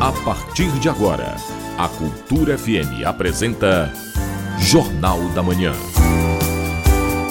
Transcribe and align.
A 0.00 0.12
partir 0.24 0.70
de 0.78 0.88
agora, 0.88 1.36
a 1.76 1.86
Cultura 1.86 2.56
FM 2.56 3.04
apresenta 3.04 3.92
Jornal 4.58 5.20
da 5.34 5.42
Manhã. 5.42 5.74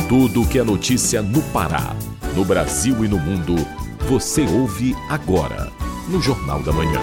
Tudo 0.07 0.47
que 0.47 0.59
é 0.59 0.63
notícia 0.63 1.19
no 1.19 1.41
Pará, 1.51 1.95
no 2.35 2.45
Brasil 2.45 3.03
e 3.03 3.07
no 3.07 3.17
mundo, 3.17 3.55
você 4.07 4.43
ouve 4.43 4.95
agora 5.09 5.71
no 6.07 6.21
Jornal 6.21 6.61
da 6.61 6.71
Manhã. 6.71 7.01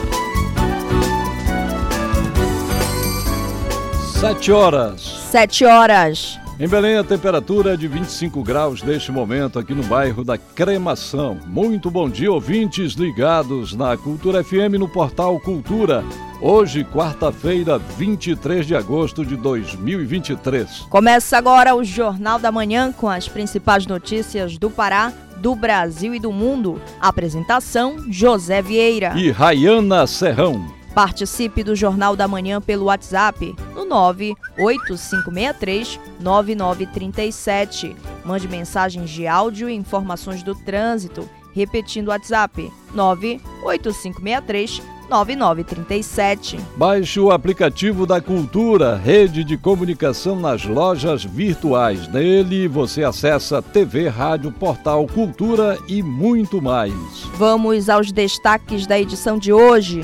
Sete 4.20 4.52
horas. 4.52 5.02
Sete 5.32 5.64
horas. 5.64 6.38
Em 6.58 6.66
Belém, 6.66 6.96
a 6.96 7.04
temperatura 7.04 7.74
é 7.74 7.76
de 7.76 7.86
25 7.86 8.42
graus 8.42 8.82
neste 8.82 9.12
momento 9.12 9.58
aqui 9.58 9.74
no 9.74 9.82
bairro 9.82 10.24
da 10.24 10.38
Cremação. 10.38 11.38
Muito 11.44 11.90
bom 11.90 12.08
dia, 12.08 12.32
ouvintes 12.32 12.94
ligados 12.94 13.74
na 13.74 13.94
Cultura 13.94 14.42
FM 14.42 14.78
no 14.78 14.88
portal 14.88 15.38
Cultura. 15.38 16.02
Hoje, 16.40 16.82
quarta-feira, 16.82 17.76
23 17.76 18.66
de 18.66 18.74
agosto 18.74 19.22
de 19.22 19.36
2023. 19.36 20.86
Começa 20.88 21.36
agora 21.36 21.74
o 21.74 21.84
Jornal 21.84 22.38
da 22.38 22.50
Manhã 22.50 22.90
com 22.90 23.10
as 23.10 23.28
principais 23.28 23.86
notícias 23.86 24.56
do 24.56 24.70
Pará, 24.70 25.12
do 25.36 25.54
Brasil 25.54 26.14
e 26.14 26.18
do 26.18 26.32
mundo. 26.32 26.80
Apresentação: 26.98 28.10
José 28.10 28.62
Vieira 28.62 29.12
e 29.14 29.30
Rayana 29.30 30.06
Serrão. 30.06 30.74
Participe 30.96 31.62
do 31.62 31.76
Jornal 31.76 32.16
da 32.16 32.26
Manhã 32.26 32.58
pelo 32.58 32.86
WhatsApp 32.86 33.54
no 33.74 33.84
98563 33.84 36.00
9937. 36.18 37.94
Mande 38.24 38.48
mensagens 38.48 39.10
de 39.10 39.26
áudio 39.26 39.68
e 39.68 39.74
informações 39.74 40.42
do 40.42 40.54
trânsito. 40.54 41.28
Repetindo 41.54 42.08
o 42.08 42.12
WhatsApp 42.12 42.72
98563 42.94 44.80
9937. 45.10 46.58
Baixe 46.78 47.20
o 47.20 47.30
aplicativo 47.30 48.06
da 48.06 48.18
Cultura, 48.18 48.96
rede 48.96 49.44
de 49.44 49.58
comunicação 49.58 50.40
nas 50.40 50.64
lojas 50.64 51.22
virtuais. 51.22 52.08
Nele 52.08 52.66
você 52.68 53.04
acessa 53.04 53.60
TV, 53.60 54.08
rádio, 54.08 54.50
portal 54.50 55.06
Cultura 55.06 55.78
e 55.86 56.02
muito 56.02 56.62
mais. 56.62 56.94
Vamos 57.34 57.90
aos 57.90 58.10
destaques 58.10 58.86
da 58.86 58.98
edição 58.98 59.36
de 59.36 59.52
hoje. 59.52 60.00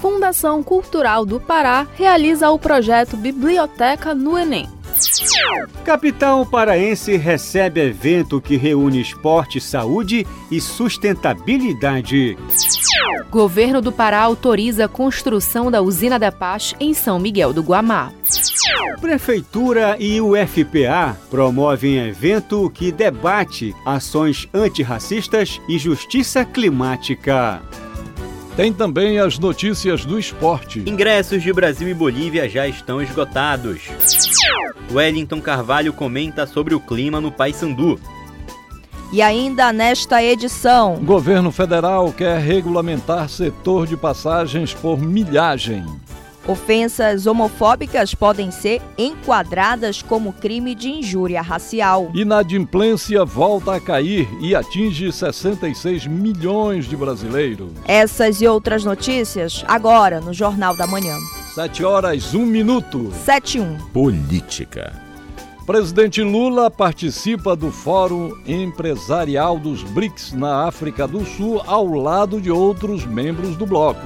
Fundação 0.00 0.62
Cultural 0.62 1.26
do 1.26 1.40
Pará 1.40 1.86
realiza 1.94 2.50
o 2.50 2.58
projeto 2.58 3.16
Biblioteca 3.16 4.14
no 4.14 4.38
Enem. 4.38 4.68
Capital 5.84 6.44
paraense 6.46 7.16
recebe 7.16 7.80
evento 7.80 8.40
que 8.40 8.56
reúne 8.56 9.00
esporte, 9.00 9.60
saúde 9.60 10.26
e 10.50 10.60
sustentabilidade. 10.60 12.36
Governo 13.30 13.80
do 13.80 13.92
Pará 13.92 14.20
autoriza 14.20 14.86
a 14.86 14.88
construção 14.88 15.70
da 15.70 15.82
usina 15.82 16.18
da 16.18 16.32
Paz 16.32 16.74
em 16.80 16.94
São 16.94 17.18
Miguel 17.18 17.52
do 17.52 17.62
Guamá. 17.62 18.12
Prefeitura 19.00 19.96
e 19.98 20.20
UFPA 20.20 21.16
promovem 21.30 21.98
evento 22.08 22.68
que 22.70 22.90
debate 22.90 23.74
ações 23.84 24.48
antirracistas 24.52 25.60
e 25.68 25.78
justiça 25.78 26.44
climática. 26.44 27.62
Tem 28.58 28.72
também 28.72 29.20
as 29.20 29.38
notícias 29.38 30.04
do 30.04 30.18
esporte. 30.18 30.80
Ingressos 30.80 31.44
de 31.44 31.52
Brasil 31.52 31.88
e 31.88 31.94
Bolívia 31.94 32.48
já 32.48 32.66
estão 32.66 33.00
esgotados. 33.00 33.82
Wellington 34.92 35.40
Carvalho 35.40 35.92
comenta 35.92 36.44
sobre 36.44 36.74
o 36.74 36.80
clima 36.80 37.20
no 37.20 37.30
Paysandu. 37.30 38.00
E 39.12 39.22
ainda 39.22 39.72
nesta 39.72 40.20
edição, 40.20 40.94
o 40.94 41.04
governo 41.04 41.52
federal 41.52 42.12
quer 42.12 42.40
regulamentar 42.40 43.28
setor 43.28 43.86
de 43.86 43.96
passagens 43.96 44.74
por 44.74 44.98
milhagem. 44.98 45.86
Ofensas 46.48 47.26
homofóbicas 47.26 48.14
podem 48.14 48.50
ser 48.50 48.80
enquadradas 48.96 50.00
como 50.00 50.32
crime 50.32 50.74
de 50.74 50.88
injúria 50.88 51.42
racial. 51.42 52.10
Inadimplência 52.14 53.22
volta 53.22 53.74
a 53.74 53.80
cair 53.80 54.26
e 54.40 54.54
atinge 54.54 55.12
66 55.12 56.06
milhões 56.06 56.88
de 56.88 56.96
brasileiros. 56.96 57.70
Essas 57.86 58.40
e 58.40 58.48
outras 58.48 58.82
notícias 58.82 59.62
agora 59.68 60.22
no 60.22 60.32
Jornal 60.32 60.74
da 60.74 60.86
Manhã. 60.86 61.18
7 61.54 61.84
horas, 61.84 62.32
1 62.34 62.46
minuto. 62.46 63.12
7 63.26 63.60
1. 63.60 63.78
Política. 63.92 65.07
Presidente 65.68 66.22
Lula 66.22 66.70
participa 66.70 67.54
do 67.54 67.70
Fórum 67.70 68.34
Empresarial 68.46 69.58
dos 69.58 69.82
BRICS 69.82 70.32
na 70.32 70.66
África 70.66 71.06
do 71.06 71.26
Sul 71.26 71.62
ao 71.66 71.84
lado 71.84 72.40
de 72.40 72.50
outros 72.50 73.04
membros 73.04 73.54
do 73.54 73.66
bloco. 73.66 74.00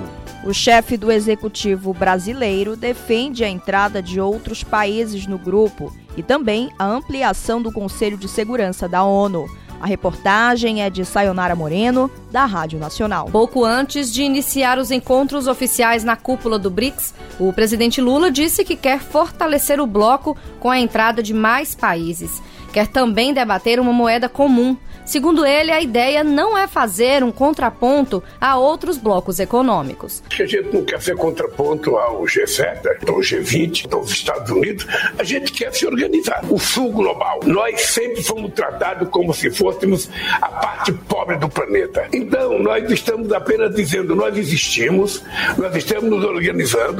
O 0.45 0.53
chefe 0.53 0.97
do 0.97 1.13
executivo 1.13 1.95
brasileiro 1.95 2.75
defende 2.75 3.45
a 3.45 3.49
entrada 3.49 4.03
de 4.03 4.21
outros 4.21 4.65
países 4.65 5.25
no 5.29 5.39
grupo 5.39 5.97
e 6.17 6.23
também 6.23 6.69
a 6.81 6.85
ampliação 6.85 7.63
do 7.63 7.71
Conselho 7.71 8.17
de 8.17 8.27
Segurança 8.27 8.89
da 8.89 9.05
ONU. 9.05 9.47
A 9.83 9.87
reportagem 9.87 10.81
é 10.81 10.89
de 10.89 11.05
Sayonara 11.05 11.57
Moreno, 11.57 12.09
da 12.31 12.45
Rádio 12.45 12.79
Nacional. 12.79 13.29
Pouco 13.33 13.65
antes 13.65 14.15
de 14.15 14.23
iniciar 14.23 14.79
os 14.79 14.93
encontros 14.93 15.49
oficiais 15.49 16.05
na 16.05 16.15
cúpula 16.15 16.57
do 16.57 16.71
BRICS, 16.71 17.13
o 17.41 17.53
presidente 17.53 18.01
Lula 18.01 18.31
disse 18.31 18.65
que 18.65 18.77
quer 18.77 19.01
fortalecer 19.01 19.81
o 19.81 19.87
bloco 19.87 20.37
com 20.61 20.71
a 20.71 20.79
entrada 20.79 21.21
de 21.21 21.35
mais 21.35 21.75
países. 21.75 22.41
Quer 22.73 22.87
também 22.87 23.35
debater 23.35 23.81
uma 23.81 23.93
moeda 23.93 24.29
comum 24.29 24.77
Segundo 25.05 25.45
ele, 25.45 25.71
a 25.71 25.81
ideia 25.81 26.23
não 26.23 26.57
é 26.57 26.67
fazer 26.67 27.25
um 27.25 27.33
contraponto 27.33 28.23
a 28.41 28.57
outros 28.57 28.97
blocos 28.97 29.41
econômicos. 29.41 30.23
A 30.31 30.47
gente 30.47 30.73
não 30.73 30.85
quer 30.85 31.01
ser 31.03 31.17
contraponto 31.17 31.97
ao 31.97 32.23
G7, 32.23 33.09
ao 33.09 33.19
G20, 33.19 33.93
aos 33.93 34.11
Estados 34.11 34.51
Unidos. 34.51 34.87
A 35.19 35.25
gente 35.25 35.53
quer 35.53 35.75
se 35.75 35.87
organizar. 35.87 36.45
O 36.49 36.59
Sul 36.59 36.91
global. 36.91 37.41
Nós 37.45 37.81
sempre 37.83 38.23
fomos 38.23 38.53
tratados 38.53 39.09
como 39.09 39.35
se 39.35 39.51
fôssemos 39.51 40.09
a 40.41 40.49
parte 40.49 40.93
pobre 40.93 41.37
do 41.37 41.49
planeta. 41.49 42.07
Então, 42.13 42.59
nós 42.59 42.89
estamos 42.91 43.33
apenas 43.33 43.75
dizendo: 43.75 44.15
nós 44.15 44.37
existimos, 44.37 45.23
nós 45.59 45.75
estamos 45.75 46.09
nos 46.09 46.25
organizando 46.25 46.93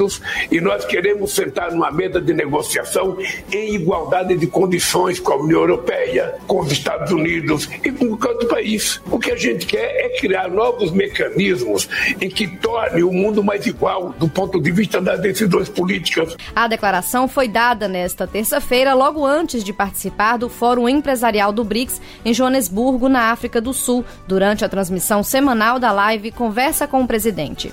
e 0.51 0.59
nós 0.59 0.85
queremos 0.85 1.33
sentar 1.33 1.71
numa 1.71 1.91
mesa 1.91 2.19
de 2.19 2.33
negociação 2.33 3.17
em 3.51 3.75
igualdade 3.75 4.35
de 4.35 4.47
condições 4.47 5.19
com 5.19 5.33
a 5.33 5.37
União 5.37 5.61
Europeia, 5.61 6.35
com 6.47 6.59
os 6.59 6.71
Estados 6.71 7.11
Unidos 7.11 7.69
e 7.83 7.92
com 7.93 8.17
qualquer 8.17 8.47
país. 8.47 9.01
O 9.09 9.19
que 9.19 9.31
a 9.31 9.35
gente 9.35 9.65
quer 9.65 10.05
é 10.05 10.09
criar 10.19 10.49
novos 10.49 10.91
mecanismos 10.91 11.87
em 12.19 12.29
que 12.29 12.47
torne 12.47 13.03
o 13.03 13.11
mundo 13.11 13.43
mais 13.43 13.65
igual 13.65 14.13
do 14.17 14.27
ponto 14.27 14.61
de 14.61 14.71
vista 14.71 15.01
das 15.01 15.19
decisões 15.19 15.69
políticas. 15.69 16.35
A 16.55 16.67
declaração 16.67 17.27
foi 17.27 17.47
dada 17.47 17.87
nesta 17.87 18.27
terça-feira, 18.27 18.93
logo 18.93 19.25
antes 19.25 19.63
de 19.63 19.73
participar 19.73 20.37
do 20.37 20.49
Fórum 20.49 20.87
Empresarial 20.87 21.51
do 21.51 21.63
BRICS 21.63 22.01
em 22.25 22.33
Joanesburgo, 22.33 23.09
na 23.09 23.31
África 23.31 23.59
do 23.59 23.73
Sul, 23.73 24.05
durante 24.27 24.63
a 24.63 24.69
transmissão 24.69 25.23
semanal 25.23 25.79
da 25.79 25.91
live 25.91 26.31
Conversa 26.31 26.87
com 26.87 27.01
o 27.01 27.07
Presidente. 27.07 27.71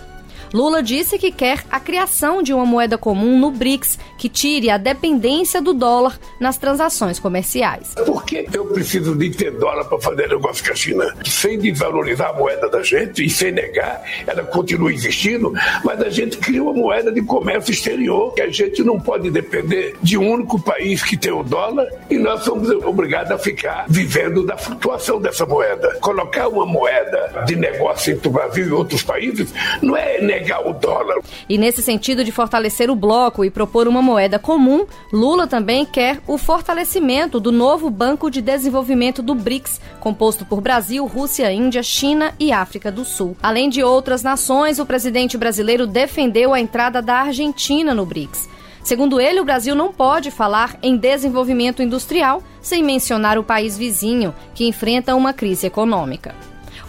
Lula 0.52 0.82
disse 0.82 1.16
que 1.16 1.30
quer 1.30 1.64
a 1.70 1.78
criação 1.78 2.42
de 2.42 2.52
uma 2.52 2.66
moeda 2.66 2.98
comum 2.98 3.38
no 3.38 3.52
BRICS 3.52 3.98
que 4.18 4.28
tire 4.28 4.68
a 4.68 4.76
dependência 4.76 5.62
do 5.62 5.72
dólar 5.72 6.18
nas 6.40 6.58
transações 6.58 7.20
comerciais. 7.20 7.94
Por 8.04 8.24
que 8.24 8.48
eu 8.52 8.66
preciso 8.66 9.14
de 9.14 9.30
ter 9.30 9.52
dólar 9.52 9.84
para 9.84 10.00
fazer 10.00 10.28
negócio 10.28 10.64
com 10.64 10.72
a 10.72 10.74
China? 10.74 11.16
Sem 11.24 11.56
desvalorizar 11.58 12.30
a 12.30 12.32
moeda 12.32 12.68
da 12.68 12.82
gente 12.82 13.24
e 13.24 13.30
sem 13.30 13.52
negar, 13.52 14.02
ela 14.26 14.42
continua 14.42 14.92
existindo, 14.92 15.52
mas 15.84 16.00
a 16.00 16.10
gente 16.10 16.36
cria 16.38 16.62
uma 16.62 16.72
moeda 16.72 17.12
de 17.12 17.22
comércio 17.22 17.70
exterior 17.70 18.34
que 18.34 18.42
a 18.42 18.50
gente 18.50 18.82
não 18.82 18.98
pode 18.98 19.30
depender 19.30 19.94
de 20.02 20.18
um 20.18 20.32
único 20.32 20.60
país 20.60 21.02
que 21.04 21.16
tem 21.16 21.32
o 21.32 21.44
dólar 21.44 21.86
e 22.10 22.18
nós 22.18 22.42
somos 22.42 22.68
obrigados 22.84 23.30
a 23.30 23.38
ficar 23.38 23.86
vivendo 23.88 24.44
da 24.44 24.56
flutuação 24.56 25.20
dessa 25.20 25.46
moeda. 25.46 25.96
Colocar 26.00 26.48
uma 26.48 26.66
moeda 26.66 27.44
de 27.46 27.54
negócio 27.54 28.12
entre 28.12 28.26
o 28.26 28.32
Brasil 28.32 28.66
e 28.66 28.72
outros 28.72 29.04
países 29.04 29.54
não 29.80 29.96
é 29.96 30.20
negar 30.20 30.39
pegar 30.40 30.66
o 30.66 30.72
dólar. 30.72 31.20
E 31.48 31.58
nesse 31.58 31.82
sentido 31.82 32.24
de 32.24 32.32
fortalecer 32.32 32.90
o 32.90 32.96
bloco 32.96 33.44
e 33.44 33.50
propor 33.50 33.86
uma 33.86 34.00
moeda 34.00 34.38
comum, 34.38 34.86
Lula 35.12 35.46
também 35.46 35.84
quer 35.84 36.20
o 36.26 36.38
fortalecimento 36.38 37.38
do 37.38 37.52
novo 37.52 37.90
Banco 37.90 38.30
de 38.30 38.40
Desenvolvimento 38.40 39.22
do 39.22 39.34
BRICS, 39.34 39.80
composto 40.00 40.46
por 40.46 40.60
Brasil, 40.60 41.04
Rússia, 41.06 41.52
Índia, 41.52 41.82
China 41.82 42.34
e 42.38 42.52
África 42.52 42.90
do 42.90 43.04
Sul. 43.04 43.36
Além 43.42 43.68
de 43.68 43.82
outras 43.82 44.22
nações, 44.22 44.78
o 44.78 44.86
presidente 44.86 45.36
brasileiro 45.36 45.86
defendeu 45.86 46.54
a 46.54 46.60
entrada 46.60 47.02
da 47.02 47.16
Argentina 47.16 47.94
no 47.94 48.06
BRICS. 48.06 48.48
Segundo 48.82 49.20
ele, 49.20 49.40
o 49.40 49.44
Brasil 49.44 49.74
não 49.74 49.92
pode 49.92 50.30
falar 50.30 50.78
em 50.82 50.96
desenvolvimento 50.96 51.82
industrial 51.82 52.42
sem 52.62 52.82
mencionar 52.82 53.38
o 53.38 53.44
país 53.44 53.76
vizinho, 53.76 54.34
que 54.54 54.66
enfrenta 54.66 55.14
uma 55.14 55.34
crise 55.34 55.66
econômica. 55.66 56.34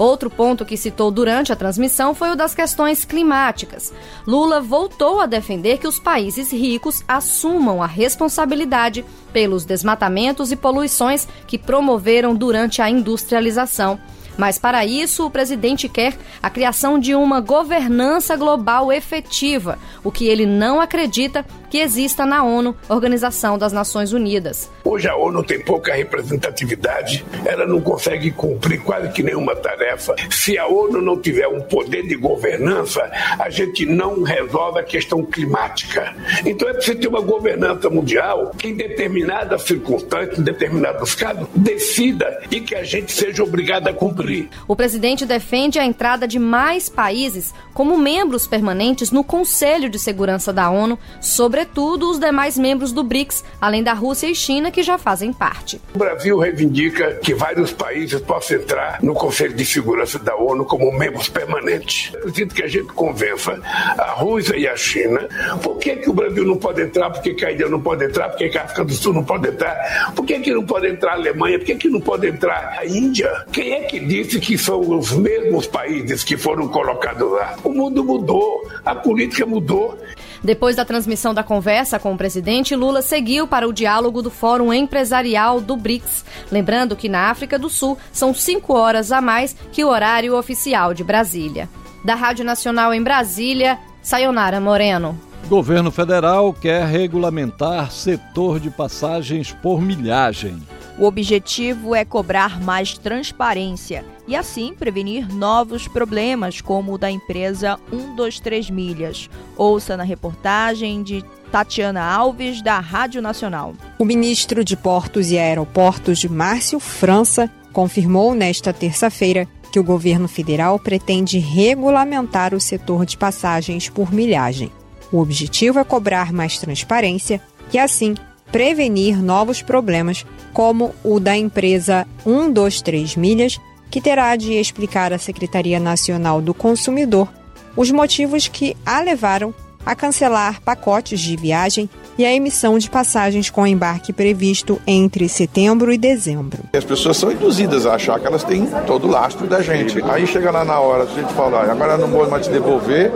Outro 0.02 0.32
ponto 0.32 0.66
que 0.66 0.76
citou 0.76 1.12
durante 1.12 1.54
a 1.54 1.56
transmissão 1.56 2.16
foi 2.16 2.32
o 2.32 2.36
das 2.36 2.56
questões 2.56 3.06
climáticas. 3.06 3.94
Lula 4.26 4.60
voltou 4.60 5.22
a 5.22 5.28
defender 5.28 5.78
que 5.78 5.88
os 5.88 6.00
países 6.00 6.52
ricos 6.52 7.04
assumam 7.08 7.84
a 7.84 7.86
responsabilidade 7.86 9.06
pelos 9.32 9.64
desmatamentos 9.64 10.52
e 10.52 10.56
poluições 10.56 11.28
que 11.46 11.56
promoveram 11.56 12.34
durante 12.34 12.82
a 12.82 12.90
industrialização. 12.90 14.00
Mas 14.36 14.58
para 14.58 14.84
isso, 14.84 15.24
o 15.24 15.30
presidente 15.30 15.88
quer 15.88 16.18
a 16.42 16.50
criação 16.50 16.98
de 16.98 17.14
uma 17.14 17.40
governança 17.40 18.36
global 18.36 18.92
efetiva, 18.92 19.78
o 20.04 20.12
que 20.12 20.26
ele 20.26 20.48
não 20.48 20.82
acredita 20.82 21.46
que 21.72 21.78
exista 21.78 22.26
na 22.26 22.44
ONU, 22.44 22.76
Organização 22.90 23.58
das 23.58 23.72
Nações 23.72 24.12
Unidas. 24.12 24.70
Hoje 24.84 25.08
a 25.08 25.16
ONU 25.16 25.42
tem 25.42 25.58
pouca 25.64 25.94
representatividade, 25.94 27.26
ela 27.46 27.66
não 27.66 27.80
consegue 27.80 28.30
cumprir 28.30 28.82
quase 28.82 29.10
que 29.14 29.24
nenhuma 29.24 29.56
tarefa. 29.56 30.14
Se 30.30 30.58
a 30.58 30.68
ONU 30.68 31.02
não 31.02 31.18
tiver 31.18 31.48
um 31.48 31.62
poder 31.62 32.06
de 32.06 32.16
governança, 32.18 33.10
a 33.40 33.50
gente 33.50 33.86
não 33.86 34.22
resolve 34.22 34.82
a 34.82 34.84
questão 34.84 35.24
climática. 35.24 36.14
Então 36.46 36.68
é 36.68 36.74
preciso 36.74 37.00
ter 37.00 37.08
uma 37.08 37.22
governança 37.22 37.90
mundial 37.90 38.52
que, 38.58 38.68
em 38.68 38.76
determinadas 38.76 39.62
circunstâncias, 39.62 40.40
em 40.40 40.44
determinados 40.44 41.16
casos, 41.16 41.48
decida 41.56 42.42
e 42.52 42.60
que 42.60 42.76
a 42.76 42.84
gente 42.84 43.14
seja 43.14 43.44
obrigado 43.44 43.88
a 43.88 43.94
cumprir. 43.94 44.50
O 44.68 44.76
presidente 44.76 45.26
defende 45.26 45.80
a 45.80 45.86
entrada 45.86 46.28
de 46.28 46.38
mais 46.38 46.90
países 46.90 47.54
como 47.74 47.98
membros 47.98 48.46
permanentes 48.46 49.10
no 49.10 49.24
Conselho 49.24 49.90
de 49.90 49.98
Segurança 49.98 50.52
da 50.52 50.70
ONU, 50.70 51.00
sobre 51.22 51.61
sobretudo 51.62 52.10
os 52.10 52.18
demais 52.18 52.58
membros 52.58 52.92
do 52.92 53.04
BRICS, 53.04 53.44
além 53.60 53.84
da 53.84 53.94
Rússia 53.94 54.28
e 54.28 54.34
China, 54.34 54.72
que 54.72 54.82
já 54.82 54.98
fazem 54.98 55.32
parte. 55.32 55.80
O 55.94 56.00
Brasil 56.00 56.40
reivindica 56.40 57.20
que 57.22 57.36
vários 57.36 57.72
países 57.72 58.20
possam 58.22 58.58
entrar 58.58 58.98
no 59.04 59.14
Conselho 59.14 59.54
de 59.54 59.64
Segurança 59.64 60.18
da 60.18 60.36
ONU 60.36 60.66
como 60.66 60.92
membros 60.92 61.30
permanentes. 61.30 62.12
Sinto 62.34 62.56
que 62.56 62.64
a 62.64 62.68
gente 62.68 62.88
convença 62.94 63.60
a 63.64 64.14
Rússia 64.14 64.58
e 64.58 64.68
a 64.68 64.76
China. 64.76 65.28
Por 65.62 65.78
que, 65.78 65.98
que 65.98 66.10
o 66.10 66.14
Brasil 66.14 66.44
não 66.44 66.58
pode 66.58 66.82
entrar? 66.82 67.12
Por 67.12 67.22
que, 67.22 67.34
que 67.36 67.46
a 67.46 67.52
Índia 67.52 67.70
não 67.70 67.80
pode 67.80 68.06
entrar? 68.06 68.30
Por 68.30 68.38
que, 68.40 68.50
que 68.50 68.58
a 68.58 68.64
África 68.64 68.84
do 68.84 68.94
Sul 68.94 69.14
não 69.14 69.24
pode 69.24 69.48
entrar? 69.48 70.14
Por 70.16 70.26
que, 70.26 70.40
que 70.40 70.52
não 70.52 70.66
pode 70.66 70.88
entrar 70.88 71.12
a 71.12 71.16
Alemanha? 71.16 71.60
Por 71.60 71.66
que, 71.66 71.76
que 71.76 71.90
não 71.90 72.02
pode 72.02 72.28
entrar 72.28 72.78
a 72.80 72.86
Índia? 72.86 73.46
Quem 73.52 73.74
é 73.74 73.82
que 73.82 74.00
disse 74.00 74.40
que 74.40 74.58
são 74.58 74.80
os 74.80 75.12
mesmos 75.12 75.68
países 75.68 76.24
que 76.24 76.36
foram 76.36 76.68
colocados 76.68 77.32
lá? 77.32 77.56
O 77.64 77.70
mundo 77.70 78.04
mudou, 78.04 78.68
a 78.84 78.96
política 78.96 79.46
mudou. 79.46 79.98
Depois 80.44 80.76
da 80.76 80.84
transmissão 80.84 81.34
da 81.34 81.44
conversa 81.44 82.00
com 82.00 82.14
o 82.14 82.18
presidente, 82.18 82.76
Lula 82.76 83.02
seguiu 83.02 83.48
para 83.48 83.68
o 83.68 83.74
diálogo 83.74 84.22
do 84.22 84.32
Fórum 84.32 84.74
Empresarial 84.74 85.62
do 85.62 85.78
BRICS. 85.78 86.26
Lembrando 86.52 86.96
que 86.96 87.08
na 87.08 87.30
África 87.30 87.60
do 87.60 87.70
Sul 87.70 87.98
são 88.12 88.34
cinco 88.34 88.74
horas 88.74 89.12
a 89.12 89.22
mais 89.22 89.56
que 89.72 89.84
o 89.84 89.90
horário 89.90 90.36
oficial 90.36 90.94
de 90.94 91.04
Brasília. 91.04 91.70
Da 92.04 92.16
Rádio 92.16 92.44
Nacional 92.44 92.92
em 92.94 93.04
Brasília, 93.04 93.78
Sayonara 94.02 94.60
Moreno. 94.60 95.16
Governo 95.48 95.92
federal 95.92 96.54
quer 96.54 96.86
regulamentar 96.86 97.92
setor 97.92 98.60
de 98.60 98.72
passagens 98.72 99.52
por 99.52 99.82
milhagem. 99.82 100.62
O 101.02 101.06
objetivo 101.06 101.96
é 101.96 102.06
cobrar 102.06 102.62
mais 102.62 102.96
transparência 102.96 104.06
e 104.28 104.36
assim 104.36 104.76
prevenir 104.76 105.28
novos 105.34 105.88
problemas, 105.88 106.62
como 106.62 106.94
o 106.94 106.98
da 107.00 107.10
empresa 107.10 107.80
123 107.90 108.70
Milhas. 108.70 109.28
Ouça 109.58 109.98
na 109.98 110.04
reportagem 110.04 111.02
de 111.02 111.26
Tatiana 111.52 112.04
Alves, 112.04 112.62
da 112.62 112.80
Rádio 112.80 113.20
Nacional. 113.20 113.74
O 113.98 114.06
ministro 114.06 114.64
de 114.64 114.78
Portos 114.78 115.32
e 115.32 115.40
Aeroportos, 115.40 116.24
Márcio 116.26 116.80
França, 116.80 117.50
confirmou 117.74 118.36
nesta 118.36 118.72
terça-feira 118.72 119.48
que 119.72 119.80
o 119.80 119.84
governo 119.84 120.28
federal 120.28 120.78
pretende 120.78 121.40
regulamentar 121.40 122.54
o 122.54 122.60
setor 122.60 123.08
de 123.08 123.18
passagens 123.18 123.90
por 123.90 124.14
milhagem. 124.14 124.72
O 125.12 125.18
objetivo 125.18 125.80
é 125.80 125.84
cobrar 125.84 126.32
mais 126.32 126.60
transparência 126.60 127.42
e, 127.74 127.80
assim, 127.80 128.14
prevenir 128.52 129.20
novos 129.20 129.62
problemas, 129.62 130.26
como 130.54 130.94
o 131.04 131.20
da 131.20 131.36
empresa 131.36 132.08
123 132.24 133.16
Milhas, 133.16 133.60
que 133.90 134.02
terá 134.02 134.36
de 134.36 134.54
explicar 134.54 135.12
à 135.12 135.18
Secretaria 135.18 135.80
Nacional 135.80 136.42
do 136.42 136.54
Consumidor 136.54 137.28
os 137.76 137.92
motivos 137.92 138.48
que 138.48 138.76
a 138.86 139.00
levaram 139.02 139.54
a 139.86 139.96
cancelar 139.96 140.62
pacotes 140.62 141.20
de 141.20 141.36
viagem 141.36 141.90
e 142.18 142.26
a 142.26 142.34
emissão 142.34 142.78
de 142.78 142.90
passagens 142.90 143.50
com 143.50 143.66
embarque 143.66 144.14
previsto 144.14 144.82
entre 144.86 145.28
setembro 145.30 145.92
e 145.92 145.98
dezembro. 145.98 146.60
As 146.74 146.84
pessoas 146.84 147.18
são 147.18 147.32
induzidas 147.32 147.86
a 147.86 147.96
achar 147.96 148.20
que 148.20 148.28
elas 148.28 148.44
têm 148.44 148.68
todo 148.86 149.08
o 149.08 149.12
lastro 149.12 149.48
da 149.48 149.62
gente. 149.62 150.02
Aí 150.04 150.26
chega 150.28 150.52
lá 150.52 150.64
na 150.64 150.80
hora, 150.80 151.04
a 151.04 151.08
gente 151.08 151.34
fala, 151.34 151.62
agora 151.72 151.98
não 151.98 152.08
vou 152.08 152.30
mais 152.30 152.46
te 152.46 152.52
devolver 152.52 153.12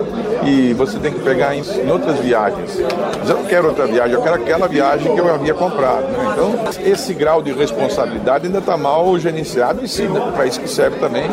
e 0.45 0.74
você 0.74 1.00
tem 1.00 1.12
que 1.12 1.19
pegar 1.19 1.56
em, 1.56 1.62
em, 1.62 1.92
outras 1.92 2.19
viagens. 2.19 2.80
Mas 3.19 3.30
eu 3.30 3.38
não 3.38 3.45
quero 3.45 3.68
outra 3.68 3.88
viagem, 3.88 4.13
eu 4.13 4.21
quero 4.21 4.36
aquela 4.36 4.68
viagem 4.68 5.13
que 5.13 5.19
eu 5.19 5.33
havia 5.33 5.53
comprado. 5.53 6.03
Né? 6.03 6.33
Então, 6.33 6.56
esse 6.83 7.13
grau 7.13 7.41
de 7.41 7.51
responsabilidade 7.51 8.45
ainda 8.45 8.59
está 8.59 8.77
mal 8.77 9.18
gerenciado 9.19 9.83
e 9.83 9.88
sim, 9.88 10.07
né? 10.07 10.31
para 10.33 10.45
isso 10.45 10.59
que 10.59 10.69
serve 10.69 11.00
também 11.00 11.25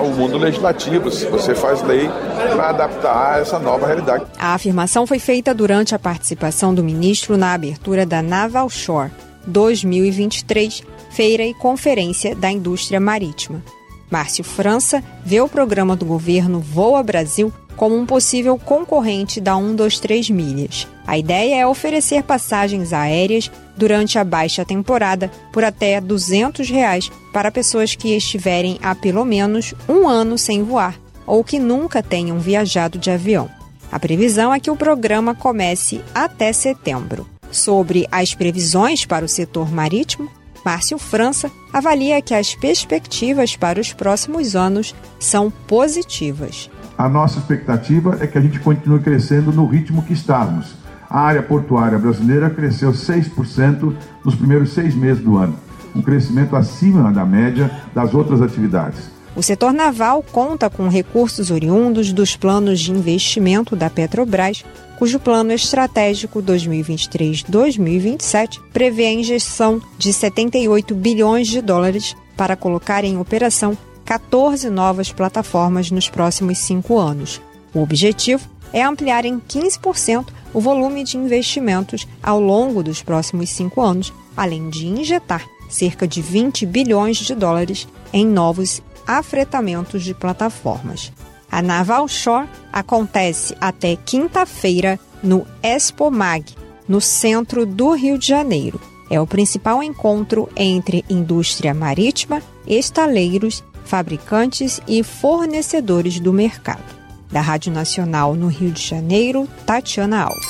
o 0.00 0.10
mundo 0.10 0.38
legislativo. 0.38 1.10
Você 1.10 1.54
faz 1.54 1.82
lei 1.82 2.08
para 2.54 2.70
adaptar 2.70 3.34
a 3.34 3.38
essa 3.38 3.58
nova 3.58 3.86
realidade. 3.86 4.24
A 4.38 4.54
afirmação 4.54 5.06
foi 5.06 5.18
feita 5.18 5.54
durante 5.54 5.94
a 5.94 5.98
participação 5.98 6.74
do 6.74 6.82
ministro 6.82 7.36
na 7.36 7.54
abertura 7.54 8.04
da 8.04 8.22
Naval 8.22 8.68
Shore 8.68 9.10
2023, 9.46 10.82
feira 11.10 11.44
e 11.44 11.54
conferência 11.54 12.34
da 12.34 12.50
indústria 12.50 13.00
marítima. 13.00 13.62
Márcio 14.10 14.44
França 14.44 15.02
vê 15.24 15.40
o 15.40 15.48
programa 15.48 15.94
do 15.94 16.04
governo 16.04 16.60
Voa 16.60 17.02
Brasil 17.02 17.52
como 17.78 17.96
um 17.96 18.04
possível 18.04 18.58
concorrente 18.58 19.40
da 19.40 19.54
123 19.54 20.28
Milhas. 20.30 20.88
A 21.06 21.16
ideia 21.16 21.54
é 21.60 21.66
oferecer 21.66 22.24
passagens 22.24 22.92
aéreas 22.92 23.50
durante 23.76 24.18
a 24.18 24.24
baixa 24.24 24.64
temporada 24.64 25.30
por 25.52 25.62
até 25.62 26.00
200 26.00 26.68
reais 26.68 27.10
para 27.32 27.52
pessoas 27.52 27.94
que 27.94 28.14
estiverem 28.14 28.78
há 28.82 28.94
pelo 28.94 29.24
menos 29.24 29.72
um 29.88 30.08
ano 30.08 30.36
sem 30.36 30.62
voar 30.62 30.98
ou 31.24 31.44
que 31.44 31.58
nunca 31.58 32.02
tenham 32.02 32.40
viajado 32.40 32.98
de 32.98 33.10
avião. 33.10 33.48
A 33.92 33.98
previsão 33.98 34.52
é 34.52 34.58
que 34.58 34.70
o 34.70 34.76
programa 34.76 35.34
comece 35.34 36.02
até 36.14 36.52
setembro. 36.52 37.26
Sobre 37.50 38.06
as 38.10 38.34
previsões 38.34 39.06
para 39.06 39.24
o 39.24 39.28
setor 39.28 39.70
marítimo, 39.70 40.28
Márcio 40.64 40.98
França 40.98 41.50
avalia 41.72 42.20
que 42.20 42.34
as 42.34 42.54
perspectivas 42.54 43.56
para 43.56 43.80
os 43.80 43.92
próximos 43.92 44.56
anos 44.56 44.94
são 45.18 45.50
positivas. 45.50 46.68
A 46.98 47.08
nossa 47.08 47.38
expectativa 47.38 48.18
é 48.20 48.26
que 48.26 48.36
a 48.36 48.40
gente 48.40 48.58
continue 48.58 48.98
crescendo 48.98 49.52
no 49.52 49.66
ritmo 49.66 50.02
que 50.02 50.12
estamos. 50.12 50.74
A 51.08 51.20
área 51.20 51.44
portuária 51.44 51.96
brasileira 51.96 52.50
cresceu 52.50 52.90
6% 52.90 53.94
nos 54.24 54.34
primeiros 54.34 54.72
seis 54.72 54.96
meses 54.96 55.22
do 55.22 55.36
ano, 55.36 55.54
um 55.94 56.02
crescimento 56.02 56.56
acima 56.56 57.12
da 57.12 57.24
média 57.24 57.70
das 57.94 58.12
outras 58.12 58.42
atividades. 58.42 58.98
O 59.36 59.42
setor 59.44 59.72
naval 59.72 60.24
conta 60.32 60.68
com 60.68 60.88
recursos 60.88 61.52
oriundos 61.52 62.12
dos 62.12 62.34
planos 62.34 62.80
de 62.80 62.90
investimento 62.90 63.76
da 63.76 63.88
Petrobras, 63.88 64.64
cujo 64.98 65.20
plano 65.20 65.52
estratégico 65.52 66.42
2023-2027 66.42 68.58
prevê 68.72 69.06
a 69.06 69.12
injeção 69.12 69.80
de 69.96 70.12
78 70.12 70.96
bilhões 70.96 71.46
de 71.46 71.62
dólares 71.62 72.16
para 72.36 72.56
colocar 72.56 73.04
em 73.04 73.18
operação 73.18 73.78
14 74.08 74.70
novas 74.70 75.12
plataformas 75.12 75.90
nos 75.90 76.08
próximos 76.08 76.56
cinco 76.56 76.98
anos. 76.98 77.42
O 77.74 77.82
objetivo 77.82 78.48
é 78.72 78.82
ampliar 78.82 79.26
em 79.26 79.38
15% 79.38 80.28
o 80.54 80.62
volume 80.62 81.04
de 81.04 81.18
investimentos 81.18 82.08
ao 82.22 82.40
longo 82.40 82.82
dos 82.82 83.02
próximos 83.02 83.50
cinco 83.50 83.82
anos, 83.82 84.10
além 84.34 84.70
de 84.70 84.86
injetar 84.86 85.46
cerca 85.68 86.08
de 86.08 86.22
20 86.22 86.64
bilhões 86.64 87.18
de 87.18 87.34
dólares 87.34 87.86
em 88.10 88.26
novos 88.26 88.80
afretamentos 89.06 90.02
de 90.02 90.14
plataformas. 90.14 91.12
A 91.52 91.60
Naval 91.60 92.08
Shore 92.08 92.48
acontece 92.72 93.54
até 93.60 93.94
quinta-feira 93.94 94.98
no 95.22 95.46
Expo 95.62 96.10
Mag, 96.10 96.46
no 96.88 96.98
centro 96.98 97.66
do 97.66 97.92
Rio 97.92 98.16
de 98.16 98.28
Janeiro. 98.28 98.80
É 99.10 99.20
o 99.20 99.26
principal 99.26 99.82
encontro 99.82 100.48
entre 100.56 101.04
indústria 101.10 101.74
marítima, 101.74 102.42
estaleiros, 102.66 103.64
fabricantes 103.88 104.80
e 104.86 105.02
fornecedores 105.02 106.20
do 106.20 106.32
mercado. 106.32 106.84
Da 107.32 107.40
Rádio 107.40 107.72
Nacional 107.72 108.34
no 108.34 108.48
Rio 108.48 108.70
de 108.70 108.82
Janeiro, 108.82 109.48
Tatiana 109.64 110.24
Alves. 110.24 110.46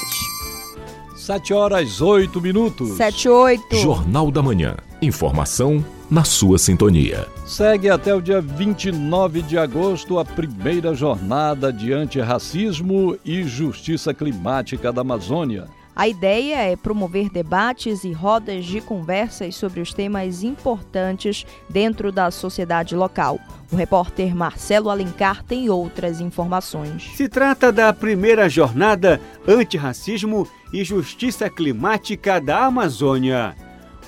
7 1.16 1.54
horas 1.54 2.00
8 2.00 2.40
minutos. 2.40 2.97
7 2.97 3.28
8. 3.28 3.76
Jornal 3.76 4.30
da 4.30 4.42
Manhã. 4.42 4.76
Informação 5.00 5.85
na 6.11 6.25
sua 6.25 6.59
sintonia. 6.59 7.28
Segue 7.47 7.88
até 7.88 8.12
o 8.12 8.21
dia 8.21 8.40
29 8.40 9.42
de 9.42 9.57
agosto 9.57 10.18
a 10.18 10.25
primeira 10.25 10.92
jornada 10.95 11.73
de 11.73 11.92
antirracismo 11.92 13.16
e 13.25 13.45
justiça 13.45 14.12
climática 14.12 14.92
da 14.92 15.02
Amazônia. 15.02 15.66
A 15.99 16.07
ideia 16.07 16.59
é 16.59 16.76
promover 16.76 17.28
debates 17.28 18.05
e 18.05 18.12
rodas 18.12 18.64
de 18.64 18.81
conversas 18.81 19.57
sobre 19.57 19.81
os 19.81 19.93
temas 19.93 20.45
importantes 20.45 21.45
dentro 21.69 22.12
da 22.12 22.31
sociedade 22.31 22.95
local. 22.95 23.40
O 23.73 23.75
repórter 23.75 24.33
Marcelo 24.33 24.90
Alencar 24.90 25.43
tem 25.43 25.69
outras 25.69 26.21
informações. 26.21 27.11
Se 27.17 27.28
trata 27.28 27.73
da 27.73 27.93
primeira 27.93 28.49
jornada 28.49 29.21
antirracismo 29.45 30.47
e 30.73 30.85
justiça 30.85 31.50
climática 31.50 32.40
da 32.40 32.67
Amazônia. 32.67 33.57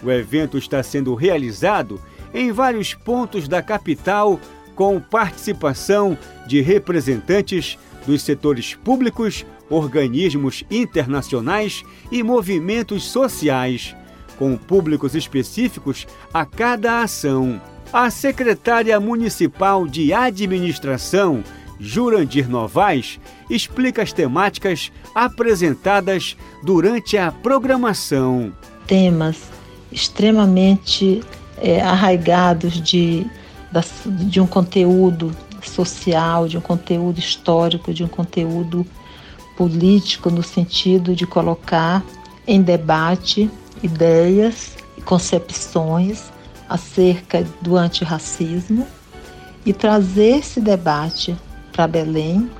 O 0.00 0.12
evento 0.12 0.56
está 0.56 0.84
sendo 0.84 1.12
realizado 1.16 2.00
em 2.32 2.52
vários 2.52 2.94
pontos 2.94 3.48
da 3.48 3.60
capital, 3.60 4.38
com 4.76 5.00
participação 5.00 6.16
de 6.46 6.60
representantes 6.60 7.76
dos 8.06 8.22
setores 8.22 8.74
públicos, 8.76 9.44
organismos 9.70 10.64
internacionais 10.70 11.84
e 12.10 12.22
movimentos 12.22 13.04
sociais, 13.04 13.94
com 14.36 14.56
públicos 14.56 15.14
específicos 15.14 16.06
a 16.34 16.44
cada 16.44 17.02
ação. 17.02 17.60
A 17.92 18.10
secretária 18.10 18.98
municipal 19.00 19.86
de 19.86 20.12
administração, 20.12 21.42
Jurandir 21.78 22.48
Novaes, 22.48 23.18
explica 23.48 24.02
as 24.02 24.12
temáticas 24.12 24.92
apresentadas 25.14 26.36
durante 26.62 27.16
a 27.16 27.32
programação. 27.32 28.52
Temas 28.86 29.38
extremamente 29.90 31.22
é, 31.58 31.80
arraigados 31.80 32.80
de, 32.80 33.26
de 34.04 34.40
um 34.40 34.46
conteúdo 34.46 35.34
social, 35.62 36.48
de 36.48 36.56
um 36.56 36.60
conteúdo 36.60 37.18
histórico, 37.18 37.92
de 37.92 38.04
um 38.04 38.08
conteúdo 38.08 38.86
político, 39.60 40.30
no 40.30 40.42
sentido 40.42 41.14
de 41.14 41.26
colocar 41.26 42.02
em 42.46 42.62
debate 42.62 43.50
ideias 43.82 44.74
e 44.96 45.02
concepções 45.02 46.32
acerca 46.66 47.46
do 47.60 47.76
antirracismo 47.76 48.86
e 49.66 49.74
trazer 49.74 50.38
esse 50.38 50.62
debate 50.62 51.36
para 51.70 51.86
Belém 51.86 52.50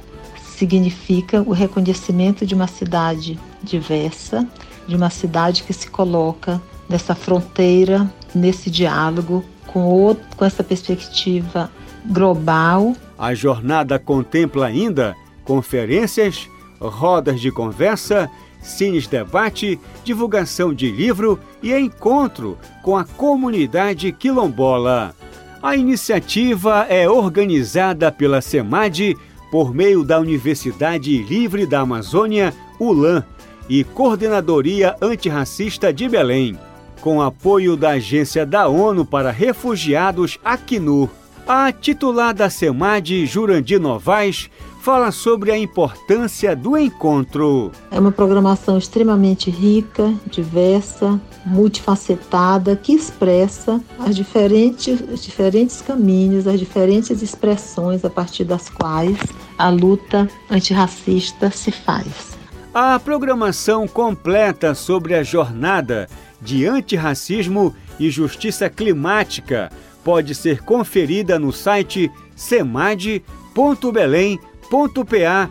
significa 0.58 1.40
o 1.40 1.52
reconhecimento 1.52 2.44
de 2.44 2.54
uma 2.54 2.66
cidade 2.66 3.40
diversa, 3.62 4.46
de 4.86 4.94
uma 4.94 5.08
cidade 5.08 5.62
que 5.62 5.72
se 5.72 5.88
coloca 5.88 6.60
nessa 6.86 7.14
fronteira, 7.14 8.12
nesse 8.34 8.68
diálogo 8.68 9.42
com, 9.66 9.84
outro, 9.84 10.22
com 10.36 10.44
essa 10.44 10.62
perspectiva 10.62 11.70
global. 12.04 12.94
A 13.18 13.32
jornada 13.32 13.98
contempla 13.98 14.66
ainda 14.66 15.16
conferências, 15.46 16.46
rodas 16.80 17.40
de 17.40 17.50
conversa, 17.50 18.30
cines 18.60 19.06
debate, 19.06 19.78
divulgação 20.04 20.72
de 20.72 20.90
livro 20.90 21.38
e 21.62 21.74
encontro 21.74 22.58
com 22.82 22.96
a 22.96 23.04
comunidade 23.04 24.12
quilombola. 24.12 25.14
A 25.62 25.76
iniciativa 25.76 26.86
é 26.88 27.08
organizada 27.08 28.10
pela 28.10 28.40
SEMAD 28.40 29.16
por 29.50 29.74
meio 29.74 30.04
da 30.04 30.18
Universidade 30.18 31.22
Livre 31.22 31.66
da 31.66 31.80
Amazônia, 31.80 32.54
ULAM, 32.78 33.24
e 33.68 33.84
Coordenadoria 33.84 34.96
Antirracista 35.00 35.92
de 35.92 36.08
Belém, 36.08 36.58
com 37.00 37.22
apoio 37.22 37.76
da 37.76 37.90
Agência 37.90 38.44
da 38.44 38.66
ONU 38.66 39.04
para 39.04 39.30
Refugiados, 39.30 40.38
Acnur. 40.44 41.08
A 41.46 41.72
titular 41.72 42.34
da 42.34 42.50
SEMAD, 42.50 43.26
Jurandir 43.26 43.80
Novaes, 43.80 44.50
fala 44.80 45.12
sobre 45.12 45.52
a 45.52 45.58
importância 45.58 46.56
do 46.56 46.76
encontro. 46.76 47.70
É 47.90 48.00
uma 48.00 48.10
programação 48.10 48.78
extremamente 48.78 49.50
rica, 49.50 50.12
diversa, 50.26 51.20
multifacetada, 51.44 52.74
que 52.74 52.94
expressa 52.94 53.80
as 53.98 54.16
diferentes, 54.16 55.00
os 55.00 55.22
diferentes 55.22 55.82
caminhos, 55.82 56.46
as 56.46 56.58
diferentes 56.58 57.20
expressões 57.20 58.04
a 58.04 58.10
partir 58.10 58.44
das 58.44 58.70
quais 58.70 59.18
a 59.58 59.68
luta 59.68 60.26
antirracista 60.50 61.50
se 61.50 61.70
faz. 61.70 62.38
A 62.72 62.98
programação 62.98 63.86
completa 63.86 64.74
sobre 64.74 65.14
a 65.14 65.22
jornada 65.22 66.08
de 66.40 66.66
antirracismo 66.66 67.74
e 67.98 68.08
justiça 68.08 68.70
climática 68.70 69.70
pode 70.02 70.34
ser 70.34 70.62
conferida 70.62 71.38
no 71.38 71.52
site 71.52 72.10
semad.belém.com 72.34 74.49
www.pa.gov.br. 74.70 75.50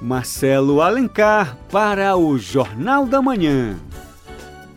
Marcelo 0.00 0.80
Alencar 0.80 1.58
para 1.70 2.16
o 2.16 2.38
Jornal 2.38 3.04
da 3.04 3.20
Manhã. 3.20 3.78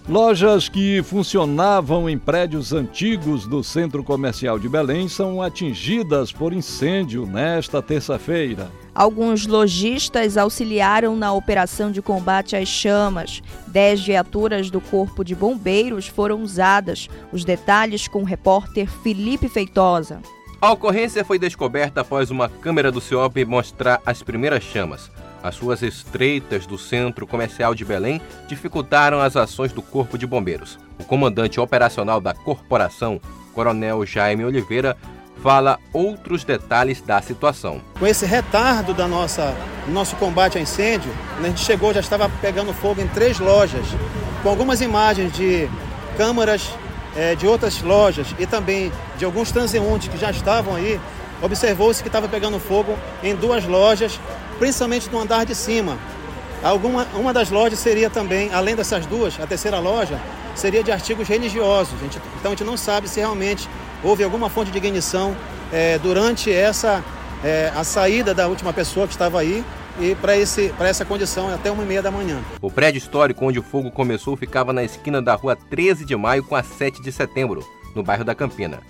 Lojas 0.10 0.68
que 0.68 1.02
funcionavam 1.02 2.10
em 2.10 2.18
prédios 2.18 2.74
antigos 2.74 3.48
do 3.48 3.64
Centro 3.64 4.04
Comercial 4.04 4.60
de 4.60 4.68
Belém 4.68 5.08
são 5.08 5.42
atingidas 5.42 6.30
por 6.30 6.52
incêndio 6.52 7.26
nesta 7.26 7.82
terça-feira. 7.82 8.70
Alguns 8.94 9.48
lojistas 9.48 10.36
auxiliaram 10.36 11.16
na 11.16 11.32
operação 11.32 11.90
de 11.90 12.02
combate 12.02 12.54
às 12.58 12.68
chamas. 12.68 13.42
Dez 13.68 14.06
viaturas 14.06 14.70
do 14.70 14.82
Corpo 14.82 15.24
de 15.24 15.34
Bombeiros 15.34 16.06
foram 16.06 16.44
usadas. 16.44 17.08
Os 17.32 17.46
detalhes 17.46 18.06
com 18.06 18.24
o 18.24 18.26
repórter 18.26 18.90
Felipe 18.90 19.48
Feitosa. 19.48 20.20
A 20.64 20.72
ocorrência 20.72 21.26
foi 21.26 21.38
descoberta 21.38 22.00
após 22.00 22.32
uma 22.32 22.48
câmera 22.48 22.90
do 22.90 23.02
CIOP 23.02 23.44
mostrar 23.44 24.02
as 24.06 24.24
primeiras 24.24 24.64
chamas. 24.64 25.12
As 25.44 25.60
ruas 25.60 25.82
estreitas 25.82 26.66
do 26.66 26.78
centro 26.78 27.28
comercial 27.28 27.76
de 27.76 27.84
Belém 27.84 28.22
dificultaram 28.48 29.20
as 29.20 29.36
ações 29.36 29.74
do 29.74 29.82
Corpo 29.82 30.18
de 30.18 30.26
Bombeiros. 30.26 30.80
O 30.98 31.04
comandante 31.04 31.60
operacional 31.60 32.22
da 32.22 32.34
corporação, 32.34 33.20
Coronel 33.54 34.06
Jaime 34.06 34.46
Oliveira, 34.46 34.96
fala 35.42 35.78
outros 35.92 36.46
detalhes 36.46 37.02
da 37.02 37.22
situação. 37.22 37.82
Com 38.00 38.08
esse 38.08 38.26
retardo 38.26 38.94
da 38.94 39.06
nossa 39.06 39.54
nosso 39.90 40.16
combate 40.16 40.58
a 40.58 40.62
incêndio, 40.62 41.12
a 41.40 41.46
gente 41.46 41.60
chegou 41.60 41.94
já 41.94 42.00
estava 42.00 42.30
pegando 42.40 42.74
fogo 42.74 43.02
em 43.02 43.08
três 43.10 43.38
lojas, 43.38 43.86
com 44.42 44.48
algumas 44.48 44.80
imagens 44.80 45.34
de 45.34 45.68
câmaras 46.16 46.74
é, 47.16 47.36
de 47.36 47.48
outras 47.48 47.82
lojas 47.82 48.28
e 48.40 48.46
também 48.46 48.92
de 49.18 49.26
alguns 49.26 49.52
transeuntes 49.52 50.08
que 50.08 50.18
já 50.18 50.32
estavam 50.32 50.76
aí, 50.76 51.00
observou-se 51.42 52.02
que 52.02 52.10
estava 52.10 52.28
pegando 52.28 52.60
fogo 52.60 52.98
em 53.22 53.36
duas 53.36 53.66
lojas, 53.66 54.20
principalmente 54.58 55.10
no 55.12 55.20
andar 55.20 55.46
de 55.46 55.54
cima. 55.54 55.98
Alguma, 56.64 57.06
uma 57.16 57.34
das 57.34 57.50
lojas 57.50 57.80
seria 57.80 58.10
também, 58.10 58.54
além 58.54 58.76
dessas 58.76 59.06
duas, 59.06 59.38
a 59.40 59.46
terceira 59.46 59.80
loja, 59.80 60.20
seria 60.56 60.84
de 60.84 60.92
artigos 60.92 61.28
religiosos. 61.28 62.00
Gente, 62.00 62.20
então 62.40 62.52
a 62.52 62.56
gente 62.56 62.64
não 62.64 62.78
sabe 62.78 63.10
se 63.10 63.20
realmente 63.20 63.68
houve 64.04 64.24
alguma 64.24 64.50
fonte 64.50 64.72
de 64.72 64.78
ignição 64.78 65.36
é, 65.72 65.98
durante 66.00 66.52
essa 66.52 67.04
é, 67.44 67.72
a 67.76 67.84
saída 67.84 68.34
da 68.34 68.48
última 68.48 68.72
pessoa 68.72 69.06
que 69.08 69.14
estava 69.14 69.40
aí 69.40 69.64
e 70.00 70.16
para 70.16 70.36
essa 70.88 71.06
condição 71.06 71.54
até 71.54 71.72
uma 71.72 71.84
e 71.84 71.86
meia 71.86 72.02
da 72.02 72.12
manhã. 72.12 72.40
O 72.62 72.72
prédio 72.72 72.98
histórico 72.98 73.46
onde 73.46 73.60
o 73.60 73.64
fogo 73.64 73.92
começou 73.92 74.36
ficava 74.36 74.74
na 74.74 74.84
esquina 74.84 75.22
da 75.22 75.36
rua 75.36 75.56
13 75.56 76.06
de 76.06 76.16
maio 76.16 76.44
com 76.44 76.56
a 76.56 76.64
7 76.64 77.02
de 77.02 77.12
setembro, 77.12 77.64
no 77.96 78.04
bairro 78.04 78.24
da 78.24 78.36
Campina. 78.36 78.82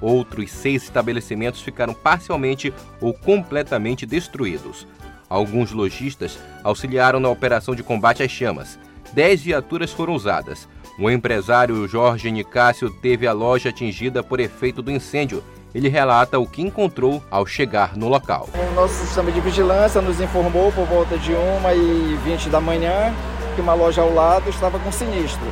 Outros 0.00 0.50
seis 0.50 0.82
estabelecimentos 0.82 1.62
ficaram 1.62 1.94
parcialmente 1.94 2.74
ou 3.00 3.14
completamente 3.14 4.04
destruídos. 4.04 4.86
Alguns 5.28 5.70
lojistas 5.70 6.38
auxiliaram 6.64 7.20
na 7.20 7.28
operação 7.28 7.74
de 7.74 7.82
combate 7.82 8.22
às 8.22 8.30
chamas. 8.30 8.78
Dez 9.12 9.40
viaturas 9.40 9.92
foram 9.92 10.14
usadas. 10.14 10.68
O 10.98 11.08
empresário 11.08 11.86
Jorge 11.88 12.30
Nicásio 12.30 12.90
teve 12.90 13.26
a 13.26 13.32
loja 13.32 13.70
atingida 13.70 14.22
por 14.22 14.40
efeito 14.40 14.82
do 14.82 14.90
incêndio 14.90 15.42
ele 15.74 15.88
relata 15.88 16.38
o 16.38 16.46
que 16.46 16.62
encontrou 16.62 17.22
ao 17.30 17.46
chegar 17.46 17.96
no 17.96 18.08
local. 18.08 18.48
O 18.54 18.74
nosso 18.74 18.94
sistema 18.94 19.30
de 19.30 19.40
vigilância 19.40 20.00
nos 20.00 20.20
informou 20.20 20.72
por 20.72 20.86
volta 20.86 21.16
de 21.18 21.32
1h20 21.32 22.48
da 22.48 22.60
manhã 22.60 23.14
que 23.54 23.60
uma 23.60 23.74
loja 23.74 24.02
ao 24.02 24.12
lado 24.12 24.48
estava 24.50 24.78
com 24.78 24.90
sinistro. 24.90 25.46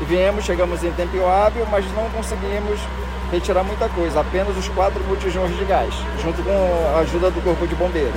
E 0.00 0.04
viemos, 0.04 0.44
chegamos 0.44 0.82
em 0.82 0.90
tempo 0.92 1.24
hábil, 1.26 1.66
mas 1.70 1.84
não 1.94 2.08
conseguimos 2.10 2.80
retirar 3.30 3.64
muita 3.64 3.88
coisa, 3.88 4.20
apenas 4.20 4.56
os 4.56 4.68
quatro 4.68 5.02
botijões 5.04 5.56
de 5.56 5.64
gás, 5.64 5.94
junto 6.22 6.42
com 6.42 6.96
a 6.96 7.00
ajuda 7.00 7.30
do 7.30 7.42
Corpo 7.42 7.66
de 7.66 7.74
Bombeiro 7.74 8.12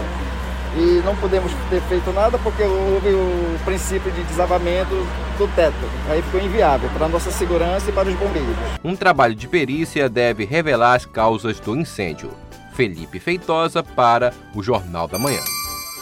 e 0.75 1.01
não 1.05 1.15
podemos 1.15 1.51
ter 1.69 1.81
feito 1.83 2.11
nada 2.11 2.37
porque 2.37 2.63
houve 2.63 3.09
o 3.09 3.59
princípio 3.63 4.11
de 4.11 4.23
desabamento 4.23 4.95
do 5.37 5.47
teto. 5.55 5.75
Aí 6.09 6.21
ficou 6.21 6.41
inviável 6.41 6.89
para 6.89 7.05
a 7.05 7.09
nossa 7.09 7.31
segurança 7.31 7.89
e 7.89 7.93
para 7.93 8.09
os 8.09 8.15
bombeiros. 8.15 8.55
Um 8.83 8.95
trabalho 8.95 9.35
de 9.35 9.47
perícia 9.47 10.09
deve 10.09 10.45
revelar 10.45 10.95
as 10.95 11.05
causas 11.05 11.59
do 11.59 11.75
incêndio. 11.75 12.31
Felipe 12.73 13.19
Feitosa 13.19 13.81
para 13.81 14.33
o 14.53 14.61
Jornal 14.61 15.07
da 15.07 15.17
Manhã. 15.17 15.41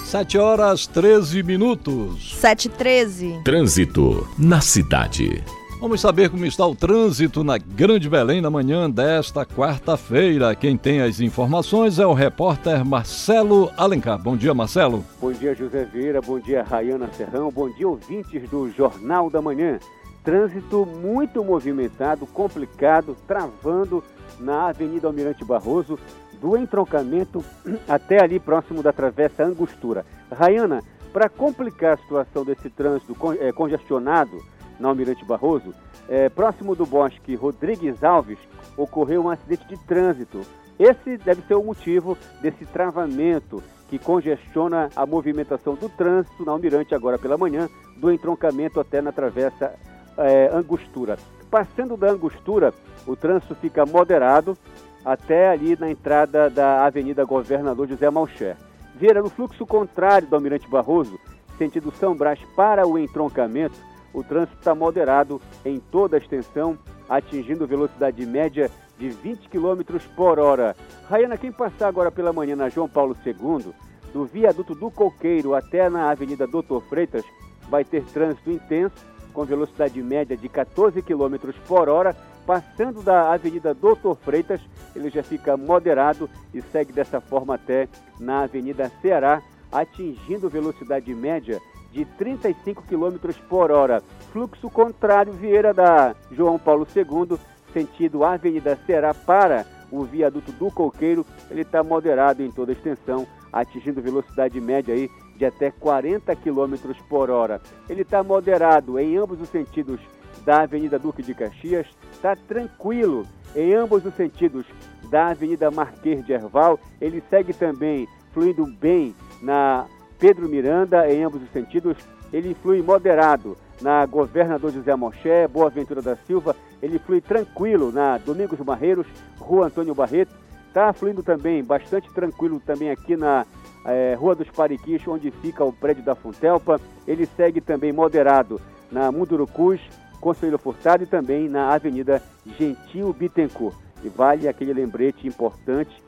7 0.03 0.37
horas 0.37 0.87
13 0.87 1.43
minutos. 1.43 2.35
7 2.39 2.69
13. 2.69 3.41
Trânsito 3.43 4.27
na 4.37 4.59
cidade. 4.59 5.43
Vamos 5.83 5.99
saber 5.99 6.29
como 6.29 6.45
está 6.45 6.65
o 6.65 6.73
trânsito 6.73 7.43
na 7.43 7.57
Grande 7.57 8.09
Belém 8.09 8.39
na 8.39 8.49
manhã 8.49 8.89
desta 8.89 9.45
quarta-feira. 9.45 10.55
Quem 10.55 10.77
tem 10.77 11.01
as 11.01 11.19
informações 11.19 11.99
é 11.99 12.07
o 12.07 12.13
repórter 12.13 12.85
Marcelo 12.85 13.69
Alencar. 13.75 14.17
Bom 14.17 14.37
dia, 14.37 14.53
Marcelo. 14.53 15.03
Bom 15.19 15.33
dia, 15.33 15.53
José 15.53 15.83
Vieira. 15.83 16.21
Bom 16.21 16.39
dia, 16.39 16.63
Rayana 16.63 17.09
Serrão. 17.09 17.51
Bom 17.51 17.69
dia, 17.69 17.85
ouvintes 17.85 18.49
do 18.49 18.71
Jornal 18.71 19.29
da 19.29 19.41
Manhã. 19.41 19.77
Trânsito 20.23 20.85
muito 20.85 21.43
movimentado, 21.43 22.25
complicado, 22.27 23.17
travando 23.27 24.01
na 24.39 24.69
Avenida 24.69 25.07
Almirante 25.07 25.43
Barroso, 25.43 25.99
do 26.39 26.55
entroncamento 26.55 27.43
até 27.89 28.23
ali 28.23 28.39
próximo 28.39 28.81
da 28.81 28.93
Travessa 28.93 29.43
Angostura. 29.43 30.05
Rayana, 30.31 30.81
para 31.11 31.27
complicar 31.27 31.95
a 31.95 31.97
situação 31.97 32.45
desse 32.45 32.69
trânsito 32.69 33.13
eh, 33.37 33.51
congestionado, 33.51 34.41
na 34.79 34.89
Almirante 34.89 35.25
Barroso, 35.25 35.73
é, 36.09 36.29
próximo 36.29 36.75
do 36.75 36.85
Bosque 36.85 37.35
Rodrigues 37.35 38.03
Alves, 38.03 38.39
ocorreu 38.77 39.23
um 39.23 39.29
acidente 39.29 39.65
de 39.67 39.77
trânsito. 39.85 40.41
Esse 40.79 41.17
deve 41.17 41.41
ser 41.43 41.55
o 41.55 41.63
motivo 41.63 42.17
desse 42.41 42.65
travamento 42.65 43.63
que 43.89 43.99
congestiona 43.99 44.89
a 44.95 45.05
movimentação 45.05 45.75
do 45.75 45.87
trânsito 45.87 46.43
na 46.43 46.51
Almirante 46.51 46.95
agora 46.95 47.17
pela 47.19 47.37
manhã, 47.37 47.69
do 47.97 48.11
entroncamento 48.11 48.79
até 48.79 49.01
na 49.01 49.11
travessa 49.11 49.73
é, 50.17 50.49
Angostura. 50.51 51.17
Passando 51.49 51.95
da 51.95 52.09
Angostura, 52.09 52.73
o 53.05 53.15
trânsito 53.15 53.53
fica 53.55 53.85
moderado 53.85 54.57
até 55.05 55.49
ali 55.49 55.77
na 55.79 55.91
entrada 55.91 56.49
da 56.49 56.85
Avenida 56.85 57.23
Governador 57.23 57.87
José 57.87 58.09
Malcher. 58.09 58.57
Vira 58.95 59.21
no 59.21 59.29
fluxo 59.29 59.65
contrário 59.65 60.27
do 60.27 60.35
Almirante 60.35 60.67
Barroso, 60.67 61.19
sentido 61.57 61.93
São 61.99 62.15
Brás 62.15 62.39
para 62.55 62.87
o 62.87 62.97
entroncamento, 62.97 63.75
o 64.13 64.23
trânsito 64.23 64.57
está 64.59 64.75
moderado 64.75 65.41
em 65.65 65.79
toda 65.79 66.15
a 66.15 66.19
extensão, 66.19 66.77
atingindo 67.09 67.67
velocidade 67.67 68.25
média 68.25 68.69
de 68.97 69.09
20 69.09 69.49
km 69.49 69.81
por 70.15 70.39
hora. 70.39 70.75
Raiana, 71.09 71.37
quem 71.37 71.51
passar 71.51 71.87
agora 71.87 72.11
pela 72.11 72.31
manhã 72.31 72.55
na 72.55 72.69
João 72.69 72.87
Paulo 72.87 73.17
II, 73.25 73.73
do 74.13 74.25
viaduto 74.25 74.75
do 74.75 74.91
Coqueiro 74.91 75.55
até 75.55 75.89
na 75.89 76.11
Avenida 76.11 76.45
Doutor 76.45 76.81
Freitas, 76.83 77.25
vai 77.69 77.83
ter 77.83 78.03
trânsito 78.05 78.51
intenso, 78.51 78.95
com 79.33 79.43
velocidade 79.43 79.99
média 80.01 80.37
de 80.37 80.47
14 80.47 81.01
km 81.01 81.51
por 81.67 81.89
hora. 81.89 82.15
Passando 82.45 83.01
da 83.01 83.33
Avenida 83.33 83.73
Doutor 83.73 84.15
Freitas, 84.17 84.61
ele 84.95 85.09
já 85.09 85.23
fica 85.23 85.57
moderado 85.57 86.29
e 86.53 86.61
segue 86.61 86.91
dessa 86.91 87.19
forma 87.19 87.55
até 87.55 87.87
na 88.19 88.43
Avenida 88.43 88.91
Ceará, 89.01 89.41
atingindo 89.71 90.49
velocidade 90.49 91.13
média 91.15 91.59
de 91.93 92.03
35 92.03 92.83
km 92.83 93.31
por 93.47 93.71
hora. 93.71 94.01
Fluxo 94.31 94.69
contrário, 94.69 95.31
Vieira 95.31 95.73
da 95.73 96.15
João 96.31 96.57
Paulo 96.57 96.87
II, 96.93 97.37
sentido 97.71 98.23
Avenida 98.23 98.77
Ceará 98.85 99.13
para 99.13 99.65
o 99.91 100.03
viaduto 100.03 100.51
do 100.53 100.71
Coqueiro, 100.71 101.23
ele 101.51 101.61
está 101.61 101.83
moderado 101.83 102.41
em 102.41 102.51
toda 102.51 102.71
a 102.71 102.73
extensão, 102.73 103.27
atingindo 103.51 104.01
velocidade 104.01 104.59
média 104.59 104.95
aí 104.95 105.07
de 105.37 105.45
até 105.45 105.69
40 105.69 106.35
km 106.35 106.73
por 107.07 107.29
hora. 107.29 107.61
Ele 107.87 108.01
está 108.01 108.23
moderado 108.23 108.99
em 108.99 109.15
ambos 109.15 109.39
os 109.39 109.49
sentidos 109.49 109.99
da 110.43 110.63
Avenida 110.63 110.97
Duque 110.97 111.21
de 111.21 111.35
Caxias, 111.35 111.87
está 112.11 112.35
tranquilo 112.35 113.25
em 113.55 113.75
ambos 113.75 114.03
os 114.03 114.15
sentidos 114.15 114.65
da 115.11 115.27
Avenida 115.27 115.69
Marquês 115.69 116.25
de 116.25 116.33
Herval, 116.33 116.79
ele 116.99 117.21
segue 117.29 117.53
também 117.53 118.07
fluindo 118.31 118.65
bem 118.65 119.15
na 119.43 119.85
Pedro 120.23 120.47
Miranda, 120.47 121.11
em 121.11 121.21
ambos 121.21 121.43
os 121.43 121.51
sentidos, 121.51 121.97
ele 122.31 122.53
flui 122.53 122.81
moderado 122.81 123.57
na 123.81 124.05
Governador 124.05 124.71
José 124.71 124.95
Moché, 124.95 125.49
Boa 125.49 125.69
Ventura 125.69 126.01
da 126.01 126.15
Silva, 126.15 126.55
ele 126.81 126.97
flui 126.97 127.19
tranquilo 127.19 127.91
na 127.91 128.17
Domingos 128.19 128.57
Barreiros, 128.61 129.05
Rua 129.37 129.65
Antônio 129.65 129.93
Barreto, 129.93 130.33
está 130.69 130.93
fluindo 130.93 131.21
também 131.21 131.61
bastante 131.61 132.09
tranquilo 132.13 132.61
também 132.65 132.89
aqui 132.89 133.17
na 133.17 133.45
é, 133.85 134.15
Rua 134.17 134.33
dos 134.33 134.49
Pariquis, 134.49 135.05
onde 135.09 135.29
fica 135.29 135.65
o 135.65 135.73
prédio 135.73 136.05
da 136.05 136.15
Funtelpa. 136.15 136.79
Ele 137.05 137.25
segue 137.25 137.59
também 137.59 137.91
moderado 137.91 138.61
na 138.89 139.11
Mundurucus, 139.11 139.81
Conselheiro 140.21 140.57
Furtado 140.57 141.03
e 141.03 141.05
também 141.05 141.49
na 141.49 141.73
Avenida 141.73 142.23
Gentil 142.57 143.11
Bittencourt. 143.11 143.75
E 144.01 144.07
vale 144.07 144.47
aquele 144.47 144.71
lembrete 144.71 145.27
importante: 145.27 146.01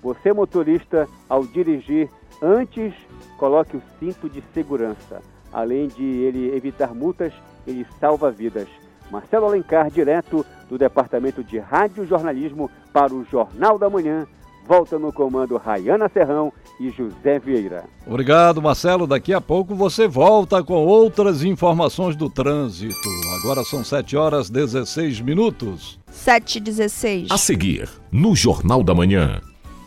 você, 0.00 0.32
motorista, 0.32 1.08
ao 1.28 1.44
dirigir, 1.44 2.08
antes 2.42 2.92
coloque 3.38 3.76
o 3.76 3.82
cinto 3.98 4.28
de 4.28 4.42
segurança. 4.54 5.22
Além 5.52 5.88
de 5.88 6.04
ele 6.04 6.54
evitar 6.54 6.94
multas, 6.94 7.32
ele 7.66 7.86
salva 7.98 8.30
vidas. 8.30 8.68
Marcelo 9.10 9.46
Alencar, 9.46 9.90
direto 9.90 10.44
do 10.68 10.76
Departamento 10.76 11.42
de 11.42 11.58
Rádio 11.58 12.06
Jornalismo 12.06 12.70
para 12.92 13.14
o 13.14 13.24
Jornal 13.24 13.78
da 13.78 13.88
Manhã, 13.88 14.26
volta 14.66 14.98
no 14.98 15.12
comando 15.12 15.56
Rayana 15.56 16.08
Serrão 16.08 16.52
e 16.80 16.90
José 16.90 17.38
Vieira. 17.38 17.84
Obrigado, 18.06 18.60
Marcelo. 18.60 19.06
Daqui 19.06 19.32
a 19.32 19.40
pouco 19.40 19.74
você 19.74 20.08
volta 20.08 20.62
com 20.62 20.84
outras 20.84 21.44
informações 21.44 22.16
do 22.16 22.28
trânsito. 22.28 23.08
Agora 23.40 23.62
são 23.64 23.84
7 23.84 24.16
horas 24.16 24.50
16 24.50 25.20
minutos. 25.20 26.00
7 26.10 26.58
e 26.58 26.60
16. 26.60 27.30
A 27.30 27.38
seguir, 27.38 27.88
no 28.10 28.34
Jornal 28.34 28.82
da 28.82 28.94
Manhã. 28.94 29.40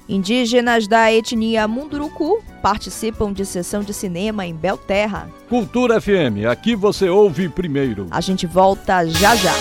Indígenas 0.09 0.87
da 0.87 1.13
etnia 1.13 1.67
Munduruku 1.67 2.43
participam 2.63 3.31
de 3.31 3.45
sessão 3.45 3.83
de 3.83 3.93
cinema 3.93 4.43
em 4.43 4.55
Belterra. 4.55 5.29
Cultura 5.47 6.01
FM, 6.01 6.49
aqui 6.49 6.75
você 6.75 7.07
ouve 7.07 7.47
primeiro. 7.47 8.07
A 8.09 8.19
gente 8.19 8.47
volta 8.47 9.05
já 9.05 9.35
já. 9.35 9.53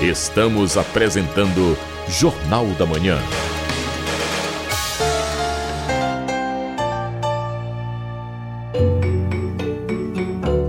Estamos 0.00 0.76
apresentando 0.76 1.76
Jornal 2.08 2.64
da 2.78 2.86
Manhã. 2.86 3.18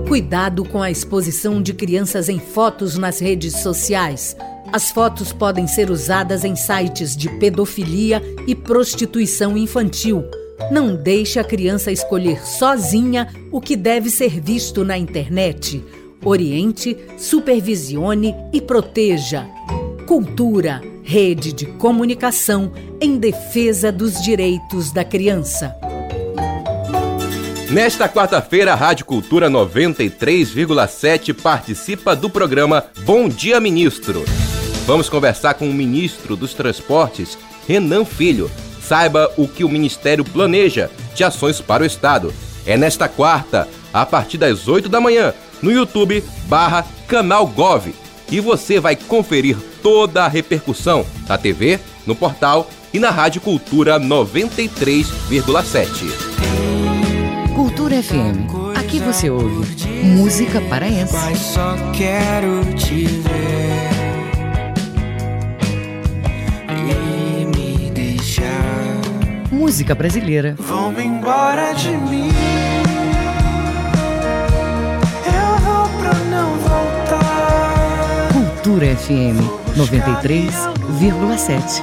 Cuidado 0.08 0.64
com 0.64 0.82
a 0.82 0.90
exposição 0.90 1.62
de 1.62 1.72
crianças 1.72 2.28
em 2.28 2.40
fotos 2.40 2.98
nas 2.98 3.20
redes 3.20 3.60
sociais. 3.60 4.36
As 4.72 4.90
fotos 4.90 5.32
podem 5.32 5.66
ser 5.66 5.90
usadas 5.90 6.44
em 6.44 6.54
sites 6.54 7.16
de 7.16 7.28
pedofilia 7.38 8.22
e 8.46 8.54
prostituição 8.54 9.56
infantil. 9.56 10.24
Não 10.70 10.94
deixe 10.94 11.38
a 11.38 11.44
criança 11.44 11.90
escolher 11.90 12.46
sozinha 12.46 13.28
o 13.50 13.60
que 13.60 13.76
deve 13.76 14.10
ser 14.10 14.40
visto 14.40 14.84
na 14.84 14.98
internet. 14.98 15.82
Oriente, 16.22 16.96
supervisione 17.16 18.34
e 18.52 18.60
proteja. 18.60 19.46
Cultura, 20.06 20.82
rede 21.02 21.52
de 21.52 21.64
comunicação 21.64 22.72
em 23.00 23.16
defesa 23.16 23.90
dos 23.90 24.20
direitos 24.22 24.92
da 24.92 25.04
criança. 25.04 25.74
Nesta 27.70 28.08
quarta-feira, 28.08 28.72
a 28.72 28.74
Rádio 28.74 29.06
Cultura 29.06 29.48
93,7 29.48 31.34
participa 31.34 32.16
do 32.16 32.28
programa 32.28 32.84
Bom 33.04 33.28
Dia 33.28 33.60
Ministro. 33.60 34.24
Vamos 34.88 35.08
conversar 35.10 35.52
com 35.52 35.68
o 35.68 35.74
ministro 35.74 36.34
dos 36.34 36.54
Transportes, 36.54 37.36
Renan 37.68 38.06
Filho. 38.06 38.50
Saiba 38.80 39.30
o 39.36 39.46
que 39.46 39.62
o 39.62 39.68
Ministério 39.68 40.24
planeja 40.24 40.90
de 41.14 41.22
ações 41.22 41.60
para 41.60 41.82
o 41.82 41.86
Estado. 41.86 42.32
É 42.64 42.74
nesta 42.74 43.06
quarta, 43.06 43.68
a 43.92 44.06
partir 44.06 44.38
das 44.38 44.66
8 44.66 44.88
da 44.88 44.98
manhã, 44.98 45.34
no 45.60 45.70
YouTube 45.70 46.24
barra 46.46 46.86
Canal 47.06 47.46
Gov. 47.46 47.94
E 48.32 48.40
você 48.40 48.80
vai 48.80 48.96
conferir 48.96 49.58
toda 49.82 50.24
a 50.24 50.28
repercussão 50.28 51.04
na 51.28 51.36
TV, 51.36 51.78
no 52.06 52.14
portal 52.14 52.66
e 52.90 52.98
na 52.98 53.10
Rádio 53.10 53.42
Cultura 53.42 54.00
93,7. 54.00 55.84
Cultura 57.54 58.02
FM. 58.02 58.48
Aqui 58.74 59.00
você 59.00 59.28
ouve 59.28 59.66
música 60.02 60.62
paraense. 60.62 61.12
Mas 61.12 61.38
só 61.38 61.76
quero 61.92 62.64
te 62.74 63.17
Música 69.68 69.94
brasileira. 69.94 70.56
Vão 70.58 70.98
embora 70.98 71.74
de 71.74 71.90
mim. 71.90 72.30
Eu 75.26 75.58
vou 75.58 75.86
pra 76.00 76.14
não 76.30 76.56
voltar. 76.56 78.28
Cultura 78.32 78.96
FM 78.96 79.36
93,7. 79.76 81.82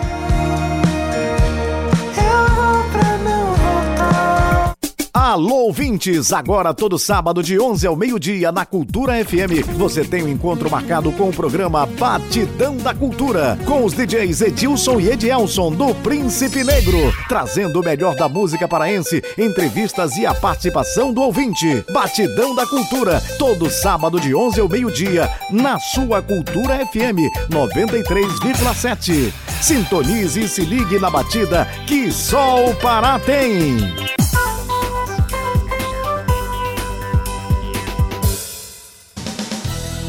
Alô, 5.36 5.65
ouvintes! 5.65 6.32
Agora, 6.32 6.74
todo 6.74 6.98
sábado, 6.98 7.43
de 7.43 7.60
11 7.60 7.86
ao 7.86 7.93
meio-dia, 7.93 8.54
na 8.54 8.65
Cultura 8.65 9.13
FM, 9.15 9.67
você 9.76 10.02
tem 10.06 10.24
um 10.24 10.30
encontro 10.30 10.71
marcado 10.71 11.12
com 11.12 11.28
o 11.28 11.34
programa 11.34 11.86
Batidão 11.86 12.78
da 12.78 12.93
Cultura, 12.93 13.60
com 13.65 13.84
os 13.84 13.91
DJs 13.91 14.39
Edilson 14.39 14.98
e 15.02 15.10
Edielson, 15.10 15.74
do 15.74 15.93
Príncipe 15.95 16.63
Negro, 16.63 17.13
trazendo 17.28 17.82
o 17.82 17.84
melhor 17.84 18.15
da 18.15 18.30
música 18.30 18.65
paraense, 18.65 19.21
entrevistas 19.38 20.15
e 20.15 20.26
a 20.26 20.34
participação 20.34 21.12
do 21.12 21.21
ouvinte. 21.21 21.84
Batidão 21.91 22.56
da 22.56 22.65
Cultura, 22.65 23.21
todo 23.38 23.69
sábado, 23.69 24.21
de 24.21 24.34
11 24.34 24.62
ao 24.62 24.69
meio-dia, 24.69 25.30
na 25.52 25.78
sua 25.80 26.21
Cultura 26.21 26.78
FM 26.86 27.28
93,7. 27.52 29.34
Sintonize 29.62 30.43
e 30.43 30.48
se 30.48 30.62
ligue 30.62 30.98
na 30.98 31.10
batida 31.10 31.67
que 31.86 32.10
só 32.10 32.69
o 32.69 32.74
Pará 32.76 33.19
tem. 33.19 33.76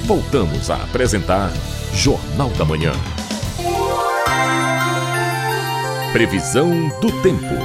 Voltamos 0.06 0.70
a 0.70 0.76
apresentar 0.76 1.50
Jornal 1.92 2.48
da 2.50 2.64
Manhã. 2.64 2.92
Previsão 6.12 6.88
do 7.00 7.10
tempo. 7.22 7.56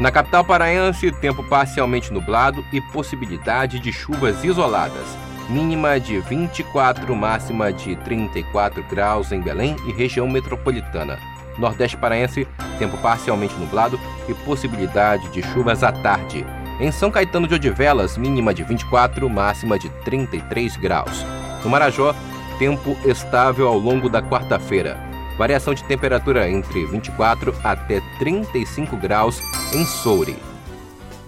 Na 0.00 0.12
capital 0.12 0.44
paraense, 0.44 1.10
tempo 1.10 1.42
parcialmente 1.48 2.12
nublado 2.12 2.64
e 2.72 2.80
possibilidade 2.80 3.80
de 3.80 3.92
chuvas 3.92 4.44
isoladas. 4.44 5.18
mínima 5.50 5.98
de 5.98 6.20
24, 6.20 7.16
máxima 7.16 7.72
de 7.72 7.96
34 7.96 8.84
graus 8.84 9.32
em 9.32 9.40
Belém 9.40 9.74
e 9.84 9.90
região 9.90 10.28
metropolitana. 10.28 11.18
Nordeste 11.58 11.96
paraense, 11.96 12.46
tempo 12.78 12.96
parcialmente 12.98 13.54
nublado 13.56 13.98
e 14.28 14.34
possibilidade 14.34 15.28
de 15.30 15.42
chuvas 15.42 15.82
à 15.82 15.90
tarde. 15.90 16.46
Em 16.78 16.92
São 16.92 17.10
Caetano 17.10 17.48
de 17.48 17.54
Odivelas, 17.54 18.18
mínima 18.18 18.52
de 18.52 18.62
24, 18.62 19.30
máxima 19.30 19.78
de 19.78 19.88
33 20.04 20.76
graus. 20.76 21.24
No 21.64 21.70
Marajó, 21.70 22.14
tempo 22.58 22.94
estável 23.06 23.66
ao 23.66 23.78
longo 23.78 24.10
da 24.10 24.20
quarta-feira. 24.20 24.98
Variação 25.38 25.72
de 25.72 25.82
temperatura 25.84 26.50
entre 26.50 26.84
24 26.84 27.54
até 27.64 28.02
35 28.18 28.94
graus 28.96 29.40
em 29.72 29.86
Soure. 29.86 30.36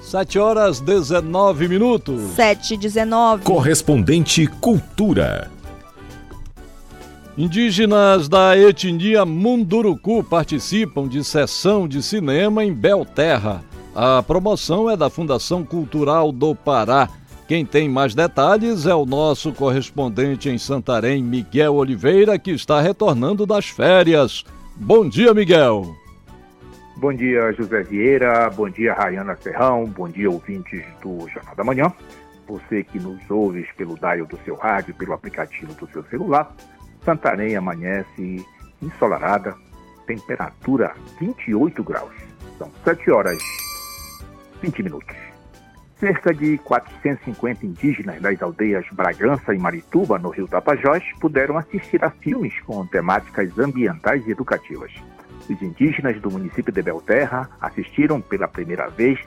7 0.02 0.38
horas 0.38 0.80
19 0.80 1.66
minutos. 1.66 2.20
7 2.32 2.74
e 2.74 2.76
19. 2.76 3.44
Correspondente 3.44 4.46
Cultura. 4.46 5.50
Indígenas 7.38 8.28
da 8.28 8.58
etnia 8.58 9.24
Munduruku 9.24 10.22
participam 10.24 11.08
de 11.08 11.24
sessão 11.24 11.88
de 11.88 12.02
cinema 12.02 12.64
em 12.64 12.72
Belterra. 12.72 13.62
A 13.94 14.22
promoção 14.22 14.88
é 14.88 14.96
da 14.96 15.10
Fundação 15.10 15.64
Cultural 15.64 16.30
do 16.30 16.54
Pará. 16.54 17.08
Quem 17.46 17.64
tem 17.64 17.88
mais 17.88 18.14
detalhes 18.14 18.86
é 18.86 18.94
o 18.94 19.06
nosso 19.06 19.52
correspondente 19.52 20.50
em 20.50 20.58
Santarém, 20.58 21.22
Miguel 21.22 21.74
Oliveira, 21.74 22.38
que 22.38 22.50
está 22.50 22.80
retornando 22.80 23.46
das 23.46 23.68
férias. 23.68 24.44
Bom 24.76 25.08
dia, 25.08 25.32
Miguel. 25.32 25.96
Bom 26.98 27.12
dia, 27.12 27.52
José 27.52 27.82
Vieira. 27.82 28.50
Bom 28.50 28.68
dia, 28.68 28.92
Rayana 28.92 29.36
Serrão. 29.40 29.86
Bom 29.86 30.08
dia, 30.08 30.30
ouvintes 30.30 30.84
do 31.02 31.26
Jornal 31.28 31.56
da 31.56 31.64
Manhã. 31.64 31.92
Você 32.46 32.84
que 32.84 32.98
nos 32.98 33.18
ouve 33.30 33.66
pelo 33.76 33.94
dial 33.96 34.26
do 34.26 34.38
seu 34.44 34.54
rádio, 34.54 34.94
pelo 34.94 35.14
aplicativo 35.14 35.72
do 35.74 35.88
seu 35.90 36.04
celular. 36.04 36.54
Santarém 37.04 37.56
amanhece 37.56 38.44
ensolarada, 38.82 39.54
temperatura 40.06 40.94
28 41.18 41.82
graus. 41.82 42.12
São 42.58 42.70
7 42.84 43.10
horas 43.10 43.38
20 44.60 44.82
minutos. 44.82 45.16
Cerca 45.98 46.32
de 46.32 46.58
450 46.58 47.66
indígenas 47.66 48.20
das 48.20 48.40
aldeias 48.40 48.86
Bragança 48.92 49.52
e 49.52 49.58
Marituba, 49.58 50.18
no 50.18 50.30
Rio 50.30 50.46
Tapajós, 50.46 51.02
puderam 51.20 51.58
assistir 51.58 52.04
a 52.04 52.10
filmes 52.10 52.54
com 52.60 52.86
temáticas 52.86 53.58
ambientais 53.58 54.24
e 54.26 54.30
educativas. 54.30 54.92
Os 55.48 55.60
indígenas 55.60 56.20
do 56.20 56.30
município 56.30 56.72
de 56.72 56.82
Belterra 56.82 57.50
assistiram 57.60 58.20
pela 58.20 58.46
primeira 58.46 58.88
vez 58.88 59.18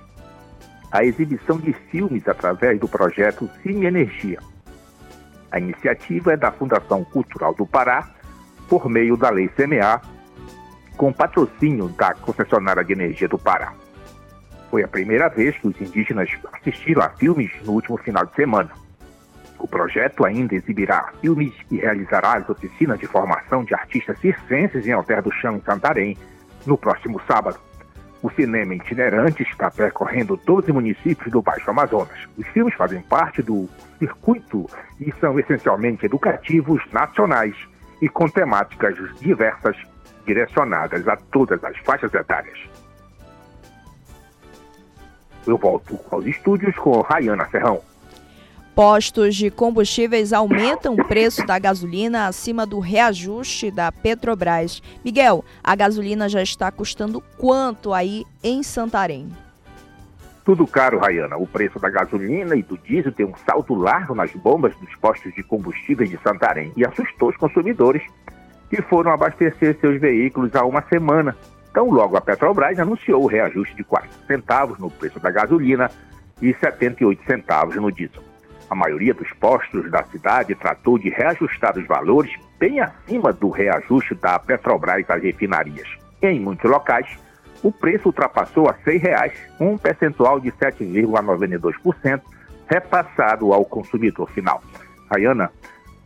à 0.91 1.04
exibição 1.04 1.58
de 1.58 1.74
filmes 1.74 2.28
através 2.28 2.80
do 2.80 2.88
projeto 2.88 3.50
Cine 3.62 3.86
Energia. 3.86 4.39
A 5.52 5.60
iniciativa 5.60 6.34
é 6.34 6.38
da 6.38 6.52
Fundação 6.52 7.04
Cultural 7.04 7.54
do 7.54 7.65
Pará, 7.65 8.10
por 8.70 8.88
meio 8.88 9.17
da 9.17 9.30
Lei 9.30 9.50
CMA, 9.50 10.02
com 10.96 11.12
patrocínio 11.12 11.89
da 11.89 12.13
concessionária 12.13 12.84
de 12.84 12.94
energia 12.94 13.28
do 13.28 13.38
Pará. 13.38 13.74
Foi 14.71 14.84
a 14.84 14.88
primeira 14.88 15.27
vez 15.27 15.57
que 15.57 15.67
os 15.67 15.81
indígenas 15.81 16.29
assistiram 16.53 17.01
a 17.01 17.10
filmes 17.10 17.51
no 17.65 17.73
último 17.73 17.97
final 17.97 18.25
de 18.25 18.34
semana. 18.34 18.71
O 19.60 19.67
projeto 19.67 20.25
ainda 20.25 20.55
exibirá 20.55 21.12
filmes 21.19 21.53
e 21.69 21.75
realizará 21.75 22.38
as 22.38 22.49
oficinas 22.49 22.97
de 22.97 23.05
formação 23.05 23.65
de 23.65 23.75
artistas 23.75 24.17
circenses 24.19 24.88
em 24.88 24.93
Alter 24.93 25.21
do 25.21 25.31
Chão, 25.31 25.57
em 25.57 25.62
Santarém, 25.62 26.17
no 26.65 26.77
próximo 26.77 27.21
sábado. 27.27 27.60
O 28.23 28.31
cinema 28.31 28.73
itinerante 28.73 29.43
está 29.43 29.69
percorrendo 29.69 30.39
12 30.45 30.71
municípios 30.71 31.29
do 31.29 31.41
Baixo 31.41 31.69
Amazonas. 31.69 32.29
Os 32.38 32.47
filmes 32.47 32.73
fazem 32.75 33.01
parte 33.01 33.41
do 33.41 33.67
circuito 33.99 34.67
e 35.01 35.12
são 35.19 35.38
essencialmente 35.38 36.05
educativos 36.05 36.81
nacionais 36.93 37.55
e 38.01 38.07
com 38.07 38.25
temáticas 38.29 38.95
diversas 39.19 39.75
direcionadas 40.25 41.05
a 41.10 41.17
todas 41.17 41.62
as 41.62 41.77
faixas 41.79 42.13
etárias. 42.13 42.70
Eu 45.45 45.58
volto 45.58 45.99
aos 46.12 46.25
estúdios 46.25 46.75
com 46.75 47.01
Rayana 47.01 47.47
Serrão. 47.49 47.82
Postos 48.73 49.36
de 49.36 49.51
combustíveis 49.51 50.32
aumentam 50.32 50.93
o 50.93 51.06
preço 51.06 51.45
da 51.45 51.60
gasolina 51.60 52.27
acima 52.27 52.65
do 52.65 52.80
reajuste 52.80 53.69
da 53.69 53.91
Petrobras. 53.91 54.82
Miguel, 55.04 55.43
a 55.62 55.75
gasolina 55.75 56.30
já 56.30 56.41
está 56.41 56.71
custando 56.71 57.21
quanto 57.38 57.93
aí 57.93 58.23
em 58.41 58.63
Santarém? 58.63 59.30
Tudo 60.45 60.65
caro, 60.65 60.99
Rayana. 60.99 61.38
O 61.38 61.45
preço 61.45 61.80
da 61.80 61.89
gasolina 61.89 62.56
e 62.56 62.63
do 62.63 62.77
diesel 62.77 63.12
tem 63.12 63.25
um 63.25 63.36
salto 63.45 63.75
largo 63.75 64.15
nas 64.15 64.32
bombas 64.32 64.73
dos 64.77 64.95
postos 64.95 65.34
de 65.36 65.43
combustíveis 65.43 66.10
de 66.10 66.17
Santarém 66.23 66.71
e 66.75 66.86
assustou 66.86 67.30
os 67.30 67.38
consumidores 67.38 68.01
que 68.69 68.82
foram 68.82 69.12
abastecer 69.12 69.77
seus 69.80 69.99
veículos 69.99 70.56
há 70.56 70.65
uma 70.65 70.82
semana. 70.84 71.36
Então, 71.71 71.89
logo 71.89 72.17
a 72.17 72.21
Petrobras 72.21 72.77
anunciou 72.77 73.23
o 73.23 73.27
reajuste 73.27 73.73
de 73.75 73.84
4 73.84 74.10
centavos 74.27 74.77
no 74.77 74.91
preço 74.91 75.19
da 75.19 75.31
gasolina 75.31 75.89
e 76.41 76.53
78 76.53 77.23
centavos 77.25 77.75
no 77.77 77.89
diesel. 77.89 78.21
A 78.69 78.75
maioria 78.75 79.13
dos 79.13 79.31
postos 79.34 79.89
da 79.89 80.03
cidade 80.03 80.53
tratou 80.53 80.97
de 80.99 81.10
reajustar 81.10 81.77
os 81.77 81.88
valores 81.88 82.31
bem 82.60 82.81
acima 82.81 83.31
do 83.31 83.49
reajuste 83.49 84.15
da 84.15 84.38
Petrobras 84.38 85.10
às 85.10 85.21
refinarias. 85.21 85.88
Em 86.21 86.39
muitos 86.39 86.69
locais, 86.69 87.07
o 87.63 87.71
preço 87.71 88.10
ultrapassou 88.10 88.67
a 88.67 88.73
R$ 88.73 88.99
6,00, 88.99 89.31
um 89.60 89.77
percentual 89.77 90.39
de 90.39 90.51
7,92% 90.51 92.21
repassado 92.67 93.53
ao 93.53 93.65
consumidor 93.65 94.29
final. 94.31 94.62
Rayana, 95.10 95.51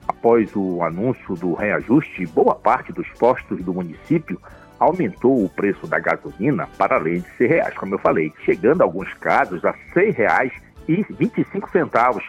após 0.07 0.55
o 0.55 0.83
anúncio 0.83 1.35
do 1.35 1.53
reajuste, 1.53 2.25
boa 2.27 2.55
parte 2.55 2.91
dos 2.91 3.07
postos 3.19 3.63
do 3.63 3.73
município 3.73 4.39
aumentou 4.79 5.43
o 5.43 5.49
preço 5.49 5.87
da 5.87 5.99
gasolina 5.99 6.67
para 6.77 6.95
além 6.95 7.21
de 7.21 7.27
R$ 7.39 7.47
reais, 7.47 7.73
como 7.75 7.95
eu 7.95 7.99
falei, 7.99 8.31
chegando 8.43 8.81
em 8.81 8.83
alguns 8.83 9.11
casos 9.15 9.65
a 9.65 9.71
R$ 9.71 10.51
6,25 10.87 12.21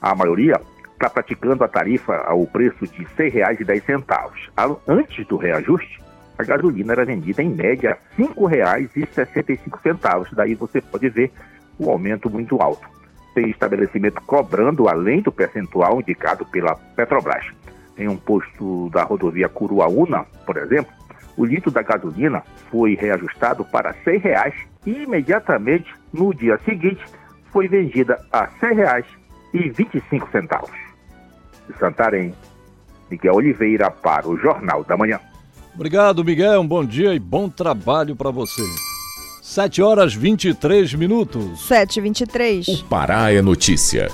a 0.00 0.14
maioria 0.14 0.58
está 0.92 1.10
praticando 1.10 1.62
a 1.62 1.68
tarifa 1.68 2.16
ao 2.26 2.46
preço 2.46 2.86
de 2.86 3.02
R$ 3.02 3.30
6,10. 3.30 4.80
Antes 4.88 5.26
do 5.26 5.36
reajuste, 5.36 6.00
a 6.38 6.42
gasolina 6.42 6.94
era 6.94 7.04
vendida 7.04 7.42
em 7.42 7.50
média 7.50 7.98
R$ 8.16 8.24
5,65. 8.24 10.28
Daí 10.32 10.54
você 10.54 10.80
pode 10.80 11.10
ver 11.10 11.30
o 11.78 11.90
aumento 11.90 12.30
muito 12.30 12.62
alto. 12.62 12.88
Tem 13.34 13.50
estabelecimento 13.50 14.22
cobrando 14.22 14.88
além 14.88 15.20
do 15.20 15.30
percentual 15.30 16.00
indicado 16.00 16.46
pela 16.46 16.74
Petrobras. 16.96 17.44
Em 17.98 18.08
um 18.08 18.16
posto 18.16 18.88
da 18.90 19.04
rodovia 19.04 19.50
Curuaúna, 19.50 20.24
por 20.46 20.56
exemplo, 20.56 20.94
o 21.40 21.44
litro 21.46 21.70
da 21.70 21.80
gasolina 21.80 22.42
foi 22.70 22.94
reajustado 22.94 23.64
para 23.64 23.92
R$ 23.92 24.20
6,00 24.20 24.52
e 24.84 24.90
imediatamente 25.04 25.90
no 26.12 26.34
dia 26.34 26.60
seguinte 26.66 27.02
foi 27.50 27.66
vendida 27.66 28.22
a 28.30 28.42
R$ 28.42 28.74
6,00 28.74 29.04
e 29.54 29.70
25 29.70 30.28
centavos. 30.30 30.70
De 31.66 31.78
Santarém, 31.78 32.34
Miguel 33.10 33.34
Oliveira 33.36 33.90
para 33.90 34.28
o 34.28 34.36
Jornal 34.36 34.84
da 34.84 34.98
Manhã. 34.98 35.18
Obrigado, 35.74 36.22
Miguel. 36.22 36.60
Um 36.60 36.66
bom 36.66 36.84
dia 36.84 37.14
e 37.14 37.18
bom 37.18 37.48
trabalho 37.48 38.14
para 38.14 38.30
você. 38.30 38.62
7 39.40 39.80
horas 39.80 40.14
23 40.14 40.92
minutos. 40.92 41.66
7 41.66 41.96
e 41.96 42.02
23. 42.02 42.68
O 42.68 42.84
Pará 42.84 43.32
é 43.32 43.40
notícia. 43.40 44.08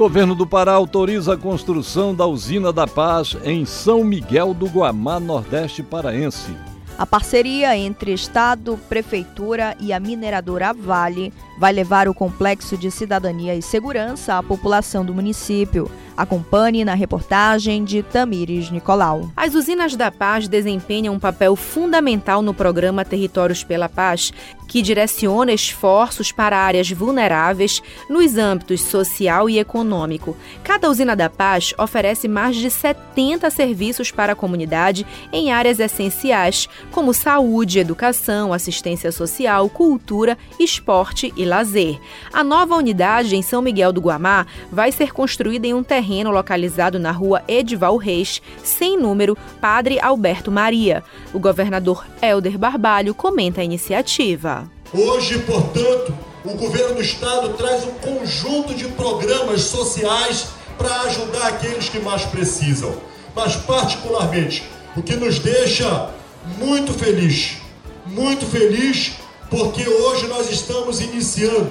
Governo 0.00 0.34
do 0.34 0.46
Pará 0.46 0.72
autoriza 0.72 1.34
a 1.34 1.36
construção 1.36 2.14
da 2.14 2.24
usina 2.26 2.72
da 2.72 2.86
Paz 2.86 3.36
em 3.44 3.66
São 3.66 4.02
Miguel 4.02 4.54
do 4.54 4.64
Guamá, 4.64 5.20
Nordeste 5.20 5.82
Paraense. 5.82 6.56
A 6.96 7.04
parceria 7.04 7.76
entre 7.76 8.10
Estado, 8.12 8.78
Prefeitura 8.88 9.76
e 9.78 9.92
a 9.92 10.00
mineradora 10.00 10.72
Vale 10.72 11.30
vai 11.58 11.72
levar 11.72 12.08
o 12.08 12.14
complexo 12.14 12.78
de 12.78 12.90
cidadania 12.90 13.54
e 13.54 13.60
segurança 13.60 14.38
à 14.38 14.42
população 14.42 15.04
do 15.04 15.12
município. 15.12 15.90
Acompanhe 16.16 16.84
na 16.84 16.94
reportagem 16.94 17.84
de 17.84 18.02
Tamires 18.02 18.70
Nicolau. 18.70 19.30
As 19.34 19.54
usinas 19.54 19.96
da 19.96 20.10
paz 20.10 20.48
desempenham 20.48 21.14
um 21.14 21.18
papel 21.18 21.56
fundamental 21.56 22.42
no 22.42 22.52
programa 22.52 23.04
Territórios 23.04 23.64
pela 23.64 23.88
Paz, 23.88 24.32
que 24.70 24.82
direciona 24.82 25.52
esforços 25.52 26.30
para 26.30 26.56
áreas 26.56 26.88
vulneráveis 26.92 27.82
nos 28.08 28.38
âmbitos 28.38 28.80
social 28.80 29.50
e 29.50 29.58
econômico. 29.58 30.36
Cada 30.62 30.88
usina 30.88 31.16
da 31.16 31.28
paz 31.28 31.74
oferece 31.76 32.28
mais 32.28 32.54
de 32.54 32.70
70 32.70 33.50
serviços 33.50 34.12
para 34.12 34.32
a 34.32 34.36
comunidade 34.36 35.04
em 35.32 35.50
áreas 35.50 35.80
essenciais, 35.80 36.68
como 36.92 37.12
saúde, 37.12 37.80
educação, 37.80 38.52
assistência 38.52 39.10
social, 39.10 39.68
cultura, 39.68 40.38
esporte 40.56 41.32
e 41.36 41.44
lazer. 41.44 41.98
A 42.32 42.44
nova 42.44 42.76
unidade 42.76 43.34
em 43.34 43.42
São 43.42 43.60
Miguel 43.60 43.92
do 43.92 44.00
Guamá 44.00 44.46
vai 44.70 44.92
ser 44.92 45.12
construída 45.12 45.66
em 45.66 45.74
um 45.74 45.82
terreno 45.82 46.30
localizado 46.30 46.96
na 46.96 47.10
rua 47.10 47.42
Edival 47.48 47.96
Reis, 47.96 48.40
sem 48.62 48.96
número, 48.96 49.36
Padre 49.60 49.98
Alberto 49.98 50.52
Maria. 50.52 51.02
O 51.34 51.40
governador 51.40 52.06
Helder 52.22 52.56
Barbalho 52.56 53.16
comenta 53.16 53.62
a 53.62 53.64
iniciativa. 53.64 54.59
Hoje, 54.92 55.38
portanto, 55.40 56.12
o 56.44 56.54
governo 56.54 56.96
do 56.96 57.02
estado 57.02 57.50
traz 57.50 57.84
um 57.84 57.92
conjunto 57.92 58.74
de 58.74 58.88
programas 58.88 59.62
sociais 59.62 60.48
para 60.76 61.02
ajudar 61.02 61.46
aqueles 61.46 61.88
que 61.88 62.00
mais 62.00 62.24
precisam. 62.24 62.92
Mas, 63.34 63.54
particularmente, 63.54 64.64
o 64.96 65.02
que 65.02 65.14
nos 65.14 65.38
deixa 65.38 66.10
muito 66.58 66.92
feliz, 66.92 67.58
muito 68.06 68.44
feliz, 68.46 69.12
porque 69.48 69.88
hoje 69.88 70.26
nós 70.26 70.50
estamos 70.50 71.00
iniciando 71.00 71.70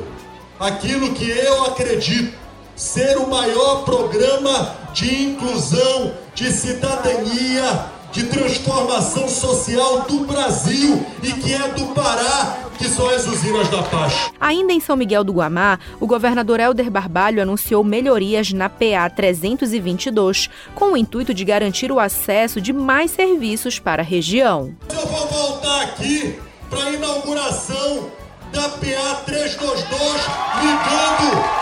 aquilo 0.58 1.14
que 1.14 1.30
eu 1.30 1.66
acredito 1.66 2.38
ser 2.76 3.18
o 3.18 3.28
maior 3.30 3.84
programa 3.84 4.78
de 4.94 5.24
inclusão, 5.24 6.14
de 6.34 6.52
cidadania, 6.54 7.88
de 8.14 8.24
transformação 8.28 9.28
social 9.28 10.02
do 10.04 10.26
Brasil 10.26 11.06
e 11.22 11.34
que 11.34 11.54
é 11.54 11.68
do 11.70 11.88
Pará, 11.88 12.69
que 12.80 12.88
são 12.88 13.10
as 13.10 13.28
usinas 13.28 13.68
da 13.68 13.84
paz. 13.84 14.32
Ainda 14.40 14.72
em 14.72 14.80
São 14.80 14.96
Miguel 14.96 15.24
do 15.24 15.34
Guamá, 15.34 15.78
o 16.00 16.08
governador 16.08 16.60
Helder 16.60 16.90
Barbalho 16.90 17.42
anunciou 17.42 17.84
melhorias 17.84 18.54
na 18.54 18.70
PA 18.70 19.10
322, 19.14 20.50
com 20.74 20.94
o 20.94 20.98
intuito 20.98 21.34
de 21.34 21.44
garantir 21.44 21.92
o 21.92 22.00
acesso 22.00 22.62
de 22.62 22.72
mais 22.72 23.12
serviços 23.12 23.78
para 23.78 24.02
a 24.02 24.06
região. 24.06 24.74
Eu 24.90 25.06
vou 25.06 25.28
voltar 25.28 25.82
aqui 25.84 26.40
para 26.70 26.84
a 26.84 26.92
inauguração 26.92 28.10
da 28.54 28.70
PA 28.70 29.16
322, 29.26 30.22
ligando 30.62 31.60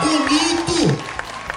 bonito 0.00 0.96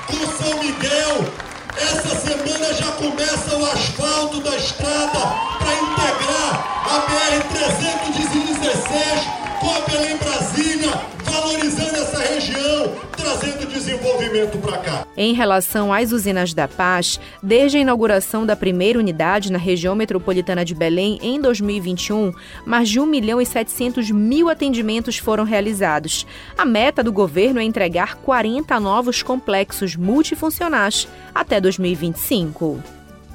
com 0.08 0.44
São 0.44 0.60
Miguel. 0.60 1.43
Essa 1.78 2.16
semana 2.16 2.74
já 2.74 2.92
começa 2.94 3.56
o 3.56 3.66
asfalto 3.66 4.40
da 4.42 4.56
estrada 4.56 5.20
para 5.60 5.74
integrar 5.74 6.84
a 6.86 7.06
BR-316 7.10 9.43
com 9.64 9.70
a 9.70 9.80
Belém 9.88 10.18
Brasília, 10.18 10.92
valorizando 11.24 11.96
essa 11.96 12.20
região, 12.20 12.94
trazendo 13.16 13.66
desenvolvimento 13.66 14.58
para 14.58 14.78
cá. 14.80 15.08
Em 15.16 15.34
relação 15.34 15.94
às 15.94 16.12
usinas 16.12 16.54
da 16.54 16.68
Paz, 16.68 17.18
desde 17.42 17.78
a 17.78 17.82
inauguração 17.82 18.46
da 18.46 18.58
primeira 18.58 19.00
unidade 19.00 19.52
na 19.52 19.58
região 19.58 19.96
metropolitana 19.96 20.66
de 20.66 20.76
Belém 20.76 21.18
em 21.22 21.40
2021, 21.40 22.34
mais 22.66 22.90
de 22.90 23.00
1 23.00 23.06
milhão 23.06 23.40
e 23.40 23.46
700 23.46 24.12
mil 24.12 24.50
atendimentos 24.50 25.18
foram 25.18 25.46
realizados. 25.46 26.28
A 26.58 26.66
meta 26.66 27.02
do 27.02 27.14
governo 27.14 27.62
é 27.62 27.64
entregar 27.64 28.16
40 28.16 28.78
novos 28.82 29.24
complexos 29.24 29.96
multifuncionais 29.96 31.08
até 31.34 31.62
2025. 31.62 32.84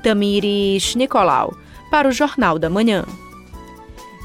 Tamires 0.03 0.95
Nicolau, 0.95 1.57
para 1.91 2.07
o 2.07 2.13
Jornal 2.13 2.59
da 2.59 2.69
Manhã. 2.69 3.07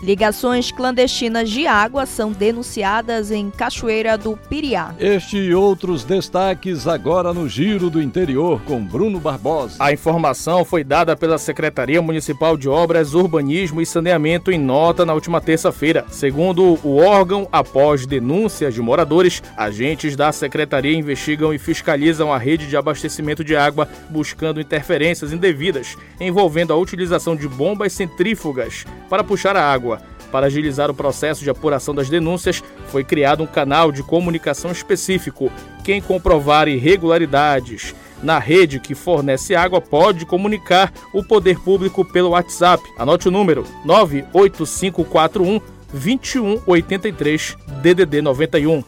Ligações 0.04 0.70
clandestinas 0.70 1.50
de 1.50 1.66
água 1.66 2.06
são 2.06 2.34
denunciadas 2.34 3.32
em 3.32 3.50
Cachoeira 3.50 4.18
do 4.18 4.36
Piriá. 4.36 4.94
Este 5.00 5.38
e 5.38 5.56
outros 5.56 6.04
destaques 6.04 6.86
agora 6.90 7.34
no 7.34 7.48
Giro 7.48 7.90
do 7.90 8.02
Interior 8.02 8.62
com 8.64 8.84
Bruno 8.84 9.18
Barbosa. 9.18 9.78
A 9.80 9.94
informação 9.94 10.66
foi 10.66 10.84
dada 10.84 11.16
pela 11.16 11.38
Secretaria 11.38 12.02
Municipal 12.02 12.58
de 12.58 12.68
Obras, 12.68 13.14
Urbanismo 13.14 13.80
e 13.80 13.86
Saneamento 13.86 14.52
em 14.52 14.60
nota 14.60 15.06
na 15.06 15.14
última 15.14 15.40
terça-feira. 15.40 16.04
Segundo 16.10 16.78
o 16.84 16.98
órgão, 16.98 17.48
após 17.50 18.06
denúncias 18.06 18.74
de 18.74 18.82
moradores, 18.82 19.42
agentes 19.56 20.18
da 20.18 20.34
secretaria 20.34 20.98
investigam 20.98 21.54
e 21.54 21.58
fiscalizam 21.58 22.34
a 22.34 22.38
rede 22.38 22.68
de 22.68 22.76
abastecimento 22.76 23.42
de 23.42 23.56
água, 23.56 23.88
buscando 24.10 24.60
interferências 24.60 25.32
indevidas 25.32 25.96
envolvendo 26.20 26.74
a 26.74 26.78
utilização 26.78 27.38
de 27.38 27.48
bombas 27.48 27.94
centrífugas 27.94 28.86
para 29.14 29.24
puxar 29.24 29.56
a 29.56 29.72
água. 29.72 30.02
Para 30.32 30.48
agilizar 30.48 30.90
o 30.90 30.94
processo 30.96 31.44
de 31.44 31.50
apuração 31.52 31.94
das 31.94 32.10
denúncias, 32.10 32.64
foi 32.88 33.04
criado 33.04 33.44
um 33.44 33.46
canal 33.46 33.92
de 33.92 34.02
comunicação 34.02 34.72
específico. 34.72 35.52
Quem 35.84 36.02
comprovar 36.02 36.68
irregularidades 36.68 37.94
na 38.24 38.40
rede 38.40 38.80
que 38.80 38.96
fornece 38.96 39.54
água 39.54 39.80
pode 39.80 40.26
comunicar 40.26 40.92
o 41.14 41.24
poder 41.24 41.60
público 41.60 42.04
pelo 42.04 42.30
WhatsApp. 42.30 42.84
Anote 42.98 43.28
o 43.28 43.32
número 43.32 43.68
98541 43.86 45.62
2183 45.94 47.56
DDD 47.84 48.20
91. 48.24 48.84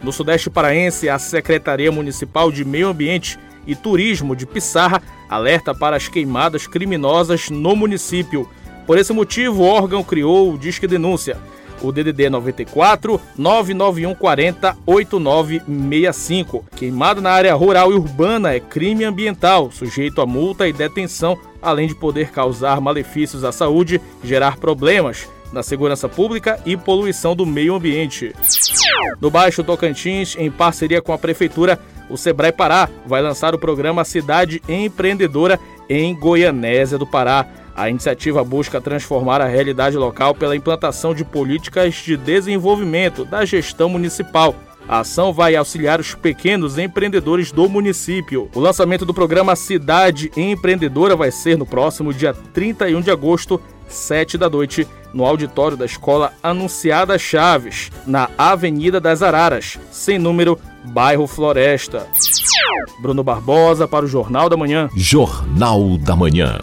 No 0.00 0.12
Sudeste 0.12 0.48
Paraense, 0.48 1.08
a 1.08 1.18
Secretaria 1.18 1.90
Municipal 1.90 2.52
de 2.52 2.64
Meio 2.64 2.86
Ambiente 2.86 3.36
e 3.66 3.74
Turismo 3.74 4.36
de 4.36 4.46
Pissarra 4.46 5.02
alerta 5.28 5.74
para 5.74 5.96
as 5.96 6.06
queimadas 6.06 6.68
criminosas 6.68 7.50
no 7.50 7.74
município. 7.74 8.48
Por 8.86 8.98
esse 8.98 9.12
motivo, 9.12 9.62
o 9.62 9.66
órgão 9.66 10.02
criou 10.02 10.52
o 10.52 10.58
Disque 10.58 10.86
Denúncia. 10.86 11.36
O 11.82 11.90
DDD 11.92 12.30
94 12.30 13.20
991 13.36 14.14
40 14.14 14.76
8965. 14.86 16.64
Queimada 16.76 17.20
na 17.20 17.30
área 17.30 17.54
rural 17.54 17.92
e 17.92 17.94
urbana 17.94 18.54
é 18.54 18.60
crime 18.60 19.04
ambiental, 19.04 19.70
sujeito 19.70 20.22
a 20.22 20.26
multa 20.26 20.66
e 20.66 20.72
detenção, 20.72 21.38
além 21.60 21.88
de 21.88 21.94
poder 21.94 22.30
causar 22.30 22.80
malefícios 22.80 23.44
à 23.44 23.52
saúde, 23.52 24.00
gerar 24.22 24.56
problemas 24.56 25.28
na 25.52 25.62
segurança 25.62 26.08
pública 26.08 26.58
e 26.66 26.76
poluição 26.76 27.36
do 27.36 27.46
meio 27.46 27.74
ambiente. 27.74 28.34
No 29.20 29.30
Baixo 29.30 29.62
Tocantins, 29.62 30.36
em 30.36 30.50
parceria 30.50 31.00
com 31.00 31.12
a 31.12 31.18
Prefeitura, 31.18 31.78
o 32.10 32.16
Sebrae 32.16 32.52
Pará 32.52 32.88
vai 33.06 33.22
lançar 33.22 33.54
o 33.54 33.58
programa 33.58 34.04
Cidade 34.04 34.60
Empreendedora 34.68 35.58
em 35.88 36.14
Goianésia 36.14 36.98
do 36.98 37.06
Pará. 37.06 37.46
A 37.76 37.90
iniciativa 37.90 38.44
busca 38.44 38.80
transformar 38.80 39.40
a 39.40 39.46
realidade 39.46 39.96
local 39.96 40.34
pela 40.34 40.54
implantação 40.54 41.14
de 41.14 41.24
políticas 41.24 41.94
de 41.94 42.16
desenvolvimento 42.16 43.24
da 43.24 43.44
gestão 43.44 43.88
municipal. 43.88 44.54
A 44.86 45.00
ação 45.00 45.32
vai 45.32 45.56
auxiliar 45.56 45.98
os 45.98 46.14
pequenos 46.14 46.78
empreendedores 46.78 47.50
do 47.50 47.68
município. 47.68 48.50
O 48.54 48.60
lançamento 48.60 49.04
do 49.04 49.14
programa 49.14 49.56
Cidade 49.56 50.30
Empreendedora 50.36 51.16
vai 51.16 51.30
ser 51.30 51.56
no 51.56 51.64
próximo 51.64 52.12
dia 52.12 52.34
31 52.52 53.00
de 53.00 53.10
agosto, 53.10 53.60
7 53.88 54.36
da 54.36 54.48
noite, 54.48 54.86
no 55.12 55.24
auditório 55.24 55.76
da 55.76 55.86
Escola 55.86 56.32
Anunciada 56.42 57.18
Chaves, 57.18 57.90
na 58.06 58.28
Avenida 58.36 59.00
das 59.00 59.22
Araras, 59.22 59.78
sem 59.90 60.18
número, 60.18 60.58
bairro 60.84 61.26
Floresta. 61.26 62.06
Bruno 63.00 63.24
Barbosa 63.24 63.88
para 63.88 64.04
o 64.04 64.08
Jornal 64.08 64.48
da 64.48 64.56
Manhã. 64.56 64.88
Jornal 64.94 65.96
da 65.96 66.14
Manhã. 66.14 66.60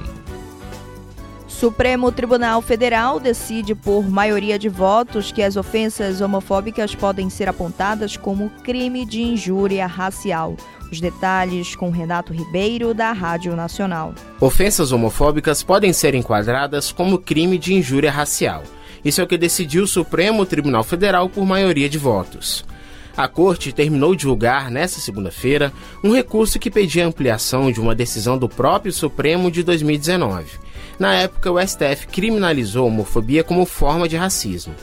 Supremo 1.62 2.12
Tribunal 2.12 2.60
Federal 2.60 3.20
decide 3.20 3.76
por 3.76 4.10
maioria 4.10 4.58
de 4.58 4.68
votos 4.68 5.32
que 5.32 5.44
as 5.44 5.56
ofensas 5.56 6.20
homofóbicas 6.20 6.96
podem 6.96 7.30
ser 7.30 7.48
apontadas 7.48 8.18
como 8.18 8.50
crime 8.64 9.06
de 9.06 9.22
injúria 9.22 9.86
racial. 9.86 10.58
Os 10.92 11.00
detalhes 11.00 11.76
com 11.76 11.92
Renato 11.92 12.34
Ribeiro, 12.34 12.96
da 12.96 13.12
Rádio 13.12 13.56
Nacional. 13.56 14.16
Ofensas 14.40 14.92
homofóbicas 14.92 15.62
podem 15.62 15.94
ser 15.94 16.16
enquadradas 16.16 16.92
como 16.92 17.20
crime 17.20 17.60
de 17.60 17.76
injúria 17.76 18.10
racial. 18.10 18.64
Isso 19.06 19.22
é 19.22 19.24
o 19.24 19.28
que 19.28 19.38
decidiu 19.38 19.84
o 19.84 19.88
Supremo 19.88 20.48
Tribunal 20.48 20.84
Federal 20.84 21.30
por 21.30 21.46
maioria 21.46 21.88
de 21.88 22.00
votos. 22.00 22.66
A 23.16 23.28
Corte 23.28 23.72
terminou 23.72 24.16
de 24.16 24.24
julgar, 24.24 24.72
nesta 24.72 25.00
segunda-feira, 25.00 25.72
um 26.04 26.12
recurso 26.12 26.58
que 26.58 26.72
pedia 26.72 27.06
ampliação 27.06 27.72
de 27.72 27.80
uma 27.80 27.94
decisão 27.94 28.36
do 28.36 28.50
próprio 28.50 28.92
Supremo 28.92 29.52
de 29.52 29.62
2019. 29.62 30.71
Na 31.02 31.16
época, 31.16 31.52
o 31.52 31.60
STF 31.60 32.06
criminalizou 32.12 32.84
a 32.84 32.88
homofobia 32.88 33.44
como 33.44 33.66
forma 33.66 34.08
de 34.08 34.16
racismo. 34.16 34.76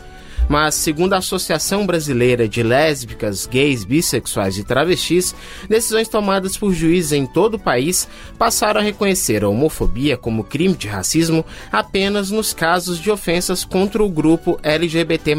Mas, 0.49 0.75
segundo 0.75 1.13
a 1.13 1.19
Associação 1.19 1.87
Brasileira 1.87 2.49
de 2.49 2.61
Lésbicas, 2.61 3.47
Gays, 3.47 3.85
Bissexuais 3.85 4.59
e 4.59 4.65
Travestis, 4.65 5.33
decisões 5.69 6.09
tomadas 6.09 6.57
por 6.57 6.73
juízes 6.73 7.13
em 7.13 7.25
todo 7.25 7.55
o 7.55 7.59
país 7.59 8.09
passaram 8.37 8.81
a 8.81 8.83
reconhecer 8.83 9.45
a 9.45 9.49
homofobia 9.49 10.17
como 10.17 10.43
crime 10.43 10.75
de 10.75 10.89
racismo 10.89 11.47
apenas 11.71 12.33
nos 12.33 12.53
casos 12.53 12.99
de 12.99 13.13
ofensas 13.13 13.65
contra 13.65 14.03
o 14.03 14.11
grupo 14.11 14.59
LGBT. 14.65 15.37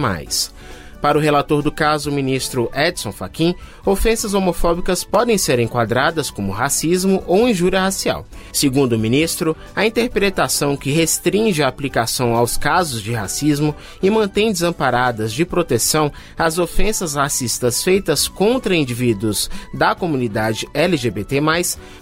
Para 1.02 1.18
o 1.18 1.22
relator 1.22 1.62
do 1.62 1.72
caso, 1.72 2.10
o 2.10 2.14
ministro 2.14 2.70
Edson 2.74 3.12
Fachin, 3.12 3.56
ofensas 3.86 4.34
homofóbicas 4.34 5.04
podem 5.04 5.38
ser 5.38 5.60
enquadradas 5.60 6.30
como 6.30 6.52
racismo 6.52 7.24
ou 7.26 7.48
injúria 7.48 7.82
racial. 7.82 8.26
Segundo 8.52 8.94
o 8.94 9.00
ministro, 9.00 9.56
a 9.76 9.86
interpretação 9.86 10.76
que 10.76 10.92
restringe 10.92 11.64
a 11.64 11.68
aplicação 11.68 12.36
aos 12.36 12.58
casos 12.58 13.02
de 13.02 13.14
racismo 13.14 13.74
e 14.04 14.10
mantém 14.10 14.52
desamparadas 14.52 15.32
de 15.32 15.46
proteção 15.46 16.12
as 16.38 16.58
ofensas 16.58 17.16
racistas 17.16 17.84
feitas 17.84 18.28
contra 18.28 18.76
indivíduos 18.76 19.50
da 19.74 19.96
comunidade 19.96 20.68
LGBT, 20.74 21.40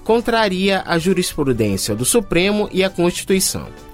contraria 0.04 0.84
a 0.86 0.98
jurisprudência 0.98 1.96
do 1.96 2.06
Supremo 2.06 2.68
e 2.72 2.84
a 2.84 2.90
Constituição. 2.90 3.87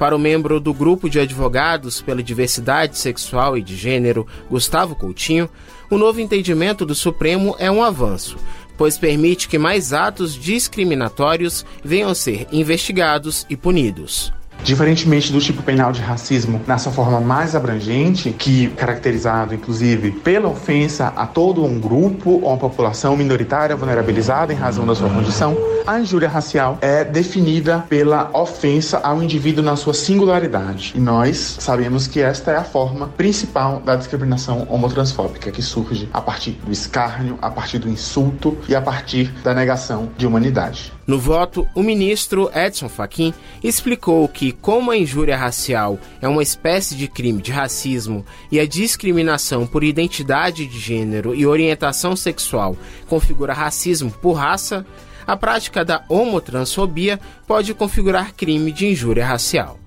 Para 0.00 0.16
o 0.16 0.18
membro 0.18 0.58
do 0.58 0.72
grupo 0.72 1.10
de 1.10 1.20
advogados 1.20 2.00
pela 2.00 2.22
diversidade 2.22 2.96
sexual 2.96 3.58
e 3.58 3.60
de 3.60 3.76
gênero, 3.76 4.26
Gustavo 4.48 4.96
Coutinho, 4.96 5.46
o 5.90 5.98
novo 5.98 6.22
entendimento 6.22 6.86
do 6.86 6.94
Supremo 6.94 7.54
é 7.58 7.70
um 7.70 7.84
avanço, 7.84 8.38
pois 8.78 8.96
permite 8.96 9.46
que 9.46 9.58
mais 9.58 9.92
atos 9.92 10.34
discriminatórios 10.34 11.66
venham 11.84 12.08
a 12.08 12.14
ser 12.14 12.48
investigados 12.50 13.44
e 13.50 13.54
punidos. 13.58 14.32
Diferentemente 14.62 15.32
do 15.32 15.40
tipo 15.40 15.62
penal 15.62 15.92
de 15.92 16.00
racismo, 16.00 16.60
na 16.66 16.78
sua 16.78 16.92
forma 16.92 17.20
mais 17.20 17.54
abrangente, 17.54 18.30
que 18.30 18.68
caracterizado 18.68 19.54
inclusive 19.54 20.10
pela 20.10 20.48
ofensa 20.48 21.12
a 21.16 21.26
todo 21.26 21.64
um 21.64 21.80
grupo 21.80 22.30
ou 22.30 22.48
uma 22.48 22.56
população 22.56 23.16
minoritária 23.16 23.74
vulnerabilizada 23.74 24.52
em 24.52 24.56
razão 24.56 24.86
da 24.86 24.94
sua 24.94 25.08
condição, 25.08 25.56
a 25.86 25.98
injúria 25.98 26.28
racial 26.28 26.78
é 26.80 27.04
definida 27.04 27.84
pela 27.88 28.30
ofensa 28.32 28.98
ao 28.98 29.22
indivíduo 29.22 29.64
na 29.64 29.76
sua 29.76 29.94
singularidade. 29.94 30.92
E 30.94 31.00
nós 31.00 31.56
sabemos 31.58 32.06
que 32.06 32.20
esta 32.20 32.52
é 32.52 32.56
a 32.56 32.64
forma 32.64 33.08
principal 33.08 33.80
da 33.80 33.96
discriminação 33.96 34.66
homotransfóbica, 34.68 35.50
que 35.50 35.62
surge 35.62 36.08
a 36.12 36.20
partir 36.20 36.52
do 36.64 36.70
escárnio, 36.70 37.38
a 37.40 37.50
partir 37.50 37.78
do 37.78 37.88
insulto 37.88 38.56
e 38.68 38.74
a 38.74 38.80
partir 38.80 39.32
da 39.42 39.54
negação 39.54 40.10
de 40.16 40.26
humanidade. 40.26 40.92
No 41.06 41.18
voto, 41.18 41.66
o 41.74 41.82
ministro 41.82 42.48
Edson 42.54 42.88
Fachin 42.88 43.34
explicou 43.64 44.28
que, 44.50 44.52
como 44.52 44.90
a 44.90 44.96
injúria 44.96 45.36
racial 45.36 45.98
é 46.20 46.28
uma 46.28 46.42
espécie 46.42 46.96
de 46.96 47.06
crime 47.06 47.40
de 47.40 47.52
racismo 47.52 48.24
e 48.50 48.58
a 48.58 48.66
discriminação 48.66 49.66
por 49.66 49.84
identidade 49.84 50.66
de 50.66 50.78
gênero 50.78 51.34
e 51.34 51.46
orientação 51.46 52.16
sexual 52.16 52.76
configura 53.08 53.52
racismo 53.52 54.10
por 54.10 54.32
raça, 54.32 54.84
a 55.26 55.36
prática 55.36 55.84
da 55.84 56.02
homotransfobia 56.08 57.20
pode 57.46 57.72
configurar 57.74 58.34
crime 58.34 58.72
de 58.72 58.86
injúria 58.86 59.24
racial. 59.24 59.78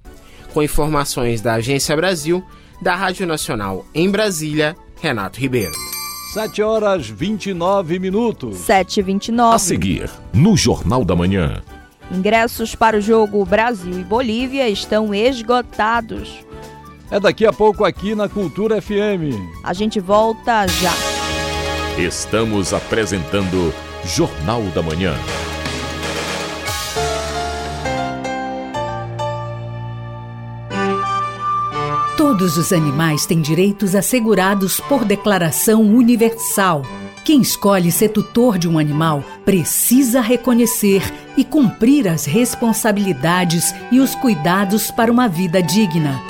Com 0.53 0.63
informações 0.63 1.41
da 1.41 1.55
Agência 1.55 1.95
Brasil, 1.95 2.43
da 2.81 2.95
Rádio 2.95 3.27
Nacional 3.27 3.85
em 3.93 4.09
Brasília, 4.09 4.75
Renato 5.01 5.39
Ribeiro. 5.39 5.73
7 6.33 6.61
horas 6.61 7.09
29 7.09 7.99
minutos. 7.99 8.57
7 8.59 8.99
e 8.99 9.03
29 9.03 9.55
A 9.55 9.59
seguir, 9.59 10.09
no 10.31 10.55
Jornal 10.55 11.03
da 11.03 11.15
Manhã. 11.15 11.61
Ingressos 12.13 12.75
para 12.75 12.97
o 12.97 13.01
jogo 13.01 13.43
Brasil 13.43 13.99
e 13.99 14.03
Bolívia 14.03 14.69
estão 14.69 15.13
esgotados. 15.13 16.45
É 17.09 17.19
daqui 17.19 17.45
a 17.45 17.51
pouco 17.51 17.83
aqui 17.83 18.13
na 18.13 18.29
Cultura 18.29 18.81
FM. 18.81 19.33
A 19.63 19.73
gente 19.73 19.99
volta 19.99 20.67
já. 20.67 20.93
Estamos 21.97 22.73
apresentando 22.73 23.73
Jornal 24.05 24.61
da 24.75 24.81
Manhã. 24.81 25.15
Todos 32.17 32.57
os 32.57 32.71
animais 32.71 33.25
têm 33.25 33.41
direitos 33.41 33.95
assegurados 33.95 34.79
por 34.79 35.03
declaração 35.03 35.81
universal. 35.81 36.83
Quem 37.23 37.39
escolhe 37.39 37.89
ser 37.89 38.09
tutor 38.09 38.57
de 38.57 38.67
um 38.67 38.77
animal 38.77 39.23
precisa 39.45 40.19
reconhecer 40.19 41.01
e 41.37 41.45
cumprir 41.45 42.05
as 42.05 42.25
responsabilidades 42.25 43.73
e 43.93 44.01
os 44.01 44.13
cuidados 44.13 44.91
para 44.91 45.09
uma 45.09 45.29
vida 45.29 45.63
digna. 45.63 46.21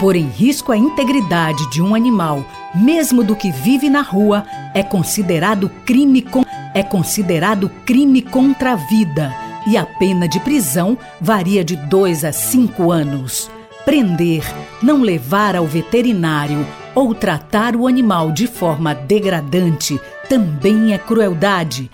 Pôr 0.00 0.16
em 0.16 0.26
risco 0.26 0.72
a 0.72 0.76
integridade 0.76 1.68
de 1.70 1.82
um 1.82 1.94
animal, 1.94 2.42
mesmo 2.74 3.22
do 3.22 3.36
que 3.36 3.50
vive 3.50 3.90
na 3.90 4.00
rua, 4.00 4.46
é 4.72 4.82
considerado 4.82 5.68
crime 5.84 6.22
com... 6.22 6.44
é 6.74 6.82
considerado 6.82 7.68
crime 7.84 8.22
contra 8.22 8.72
a 8.72 8.76
vida 8.76 9.34
e 9.66 9.76
a 9.76 9.84
pena 9.84 10.26
de 10.26 10.40
prisão 10.40 10.96
varia 11.20 11.62
de 11.62 11.76
2 11.76 12.24
a 12.24 12.32
5 12.32 12.90
anos. 12.90 13.50
Prender, 13.84 14.44
não 14.82 15.02
levar 15.02 15.56
ao 15.56 15.66
veterinário 15.66 16.66
ou 16.94 17.14
tratar 17.14 17.76
o 17.76 17.86
animal 17.86 18.32
de 18.32 18.46
forma 18.46 18.94
degradante 18.94 20.00
também 20.28 20.92
é 20.92 20.98
crueldade. 20.98 21.90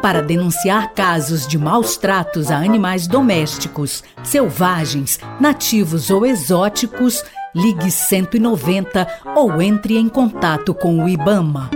Para 0.00 0.22
denunciar 0.22 0.94
casos 0.94 1.46
de 1.46 1.58
maus 1.58 1.96
tratos 1.96 2.50
a 2.50 2.56
animais 2.56 3.06
domésticos, 3.06 4.02
selvagens, 4.22 5.18
nativos 5.38 6.10
ou 6.10 6.24
exóticos, 6.24 7.22
ligue 7.54 7.90
190 7.90 9.06
ou 9.36 9.60
entre 9.60 9.98
em 9.98 10.08
contato 10.08 10.72
com 10.72 11.04
o 11.04 11.08
IBAMA. 11.08 11.70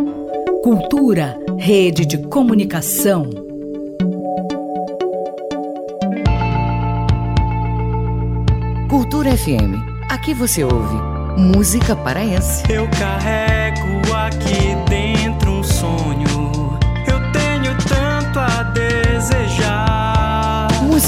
Cultura, 0.62 1.38
rede 1.58 2.06
de 2.06 2.18
comunicação. 2.28 3.28
Cultura 8.88 9.36
FM. 9.36 9.84
Aqui 10.08 10.32
você 10.32 10.64
ouve 10.64 10.96
música 11.36 11.94
paraense. 11.96 12.62
Eu 12.72 12.88
carrego 12.88 14.14
aqui 14.14 14.74
dentro 14.88 14.93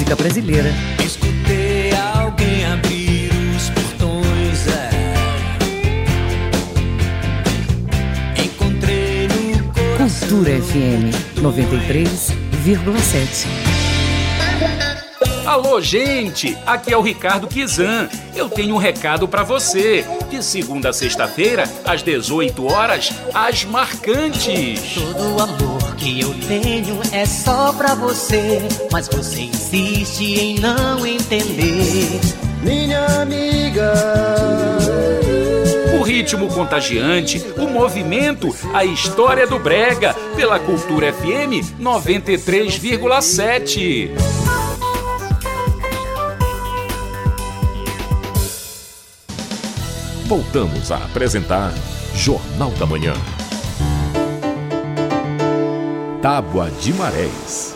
Música 0.06 0.14
brasileira. 0.14 0.70
Escutei 1.04 1.90
alguém 2.14 2.64
abrir 2.64 3.28
os 3.56 3.68
portões. 3.70 4.68
É. 4.68 4.88
Encontrei 8.44 9.26
no 9.26 9.64
coração. 9.72 10.28
Cultura 10.28 10.62
FM 10.62 11.10
93,7. 11.42 13.48
Alô, 15.44 15.80
gente! 15.80 16.56
Aqui 16.64 16.92
é 16.92 16.96
o 16.96 17.02
Ricardo 17.02 17.48
Kizan. 17.48 18.08
Eu 18.34 18.48
tenho 18.48 18.76
um 18.76 18.78
recado 18.78 19.26
para 19.26 19.42
você. 19.42 20.04
De 20.30 20.40
segunda 20.40 20.90
a 20.90 20.92
sexta-feira, 20.92 21.64
às 21.84 22.04
18 22.04 22.64
horas, 22.64 23.12
as 23.34 23.64
marcantes. 23.64 24.94
Todo 24.94 25.42
amor 25.42 25.75
que 25.96 26.20
eu 26.20 26.34
tenho 26.46 27.00
é 27.12 27.24
só 27.24 27.72
pra 27.72 27.94
você, 27.94 28.60
mas 28.92 29.08
você 29.08 29.40
insiste 29.42 30.22
em 30.22 30.58
não 30.60 31.06
entender. 31.06 32.20
Minha 32.62 33.22
amiga. 33.22 33.92
O 35.98 36.02
ritmo 36.02 36.48
contagiante, 36.48 37.42
o 37.56 37.66
movimento, 37.68 38.54
a 38.74 38.84
história 38.84 39.46
do 39.46 39.58
Brega, 39.58 40.12
pela 40.36 40.58
Cultura 40.58 41.10
FM 41.12 41.64
93,7. 41.80 44.10
Voltamos 50.26 50.90
a 50.90 50.96
apresentar 50.96 51.72
Jornal 52.14 52.70
da 52.72 52.84
Manhã. 52.84 53.14
Tábua 56.26 56.68
de 56.80 56.92
Marés. 56.92 57.72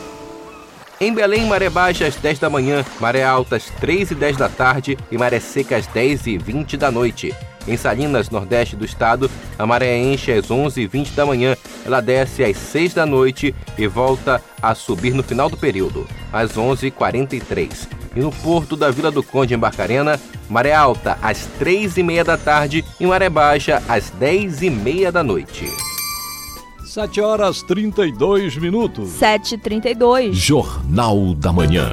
Em 1.01 1.15
Belém, 1.15 1.47
maré 1.47 1.71
baixa 1.71 2.09
às 2.09 2.17
10 2.17 2.41
da 2.41 2.51
manhã, 2.51 2.85
maré 2.99 3.23
alta 3.23 3.55
às 3.55 3.67
3 3.67 4.11
e 4.11 4.15
10 4.17 4.37
da 4.37 4.49
tarde 4.49 4.99
e 5.09 5.17
maré 5.17 5.39
seca 5.39 5.77
às 5.77 5.87
10 5.87 6.27
e 6.27 6.37
20 6.37 6.77
da 6.77 6.91
noite. 6.91 7.33
Em 7.69 7.77
Salinas, 7.77 8.29
nordeste 8.29 8.75
do 8.75 8.85
estado, 8.85 9.31
a 9.57 9.65
maré 9.65 9.97
enche 9.97 10.33
às 10.33 10.51
11 10.51 10.81
e 10.81 10.87
20 10.89 11.13
da 11.13 11.25
manhã, 11.25 11.57
ela 11.87 12.01
desce 12.01 12.43
às 12.43 12.57
6 12.57 12.93
da 12.93 13.07
noite 13.07 13.55
e 13.79 13.87
volta 13.87 14.43
a 14.61 14.75
subir 14.75 15.15
no 15.15 15.23
final 15.23 15.49
do 15.49 15.57
período, 15.57 16.05
às 16.33 16.59
11 16.59 16.89
e 16.89 16.91
43 16.91 17.89
E 18.17 18.19
no 18.19 18.33
porto 18.33 18.75
da 18.75 18.91
Vila 18.91 19.13
do 19.13 19.23
Conde, 19.23 19.55
em 19.55 19.59
Barcarena, 19.59 20.19
maré 20.49 20.73
alta 20.73 21.17
às 21.23 21.47
3 21.61 21.99
e 21.99 22.03
meia 22.03 22.25
da 22.25 22.37
tarde 22.37 22.85
e 22.99 23.07
maré 23.07 23.31
baixa 23.31 23.81
às 23.89 24.11
10 24.11 24.63
e 24.63 24.71
meia 24.71 25.13
da 25.13 25.23
noite. 25.23 25.69
7 26.91 27.21
horas 27.21 27.63
32 27.63 28.57
minutos. 28.57 29.11
7h32. 29.11 30.33
Jornal 30.33 31.35
da 31.37 31.53
Manhã. 31.53 31.93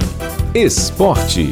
Esporte. 0.56 1.52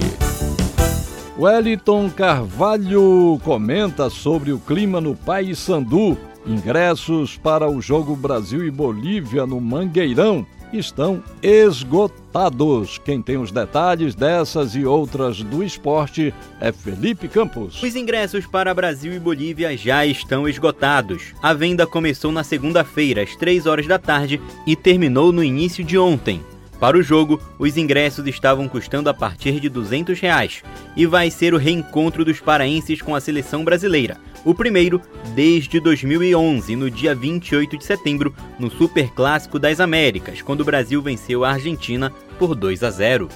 Wellington 1.38 2.10
Carvalho 2.10 3.40
comenta 3.44 4.10
sobre 4.10 4.52
o 4.52 4.58
clima 4.58 5.00
no 5.00 5.16
Paissandu. 5.16 6.18
Ingressos 6.44 7.38
para 7.38 7.70
o 7.70 7.80
jogo 7.80 8.16
Brasil 8.16 8.66
e 8.66 8.72
Bolívia 8.72 9.46
no 9.46 9.62
Mangueirão 9.62 10.44
estão 10.78 11.24
esgotados. 11.42 12.98
Quem 12.98 13.22
tem 13.22 13.38
os 13.38 13.52
detalhes 13.52 14.14
dessas 14.14 14.76
e 14.76 14.86
outras 14.86 15.42
do 15.42 15.64
esporte 15.64 16.34
é 16.60 16.72
Felipe 16.72 17.28
Campos. 17.28 17.82
Os 17.82 17.96
ingressos 17.96 18.46
para 18.46 18.74
Brasil 18.74 19.14
e 19.14 19.20
Bolívia 19.20 19.76
já 19.78 20.06
estão 20.06 20.48
esgotados. 20.48 21.34
A 21.42 21.54
venda 21.54 21.88
começou 21.88 22.32
na 22.32 22.44
segunda-feira, 22.44 23.22
às 23.22 23.36
3 23.36 23.66
horas 23.66 23.88
da 23.88 23.98
tarde, 23.98 24.42
e 24.68 24.76
terminou 24.76 25.32
no 25.32 25.44
início 25.44 25.84
de 25.84 25.98
ontem. 25.98 26.42
Para 26.80 26.98
o 26.98 27.04
jogo, 27.04 27.42
os 27.58 27.78
ingressos 27.78 28.28
estavam 28.28 28.68
custando 28.68 29.10
a 29.10 29.14
partir 29.14 29.60
de 29.60 29.70
200 29.70 30.20
reais, 30.20 30.62
e 30.96 31.06
vai 31.06 31.32
ser 31.32 31.54
o 31.54 31.58
reencontro 31.58 32.26
dos 32.26 32.42
paraenses 32.42 33.02
com 33.02 33.16
a 33.16 33.22
seleção 33.22 33.64
brasileira. 33.64 34.18
O 34.46 34.54
primeiro 34.54 35.02
desde 35.34 35.80
2011, 35.80 36.76
no 36.76 36.90
dia 36.90 37.14
28 37.14 37.78
de 37.78 37.84
setembro, 37.84 38.34
no 38.58 38.70
Superclássico 38.70 39.60
das 39.60 39.80
Américas, 39.80 40.42
quando 40.42 40.62
o 40.62 40.66
Brasil 40.66 41.02
venceu 41.02 41.44
a 41.44 41.52
Argentina 41.52 42.14
por 42.40 42.56
2 42.56 42.84
a 42.84 42.92
0. 42.92 43.28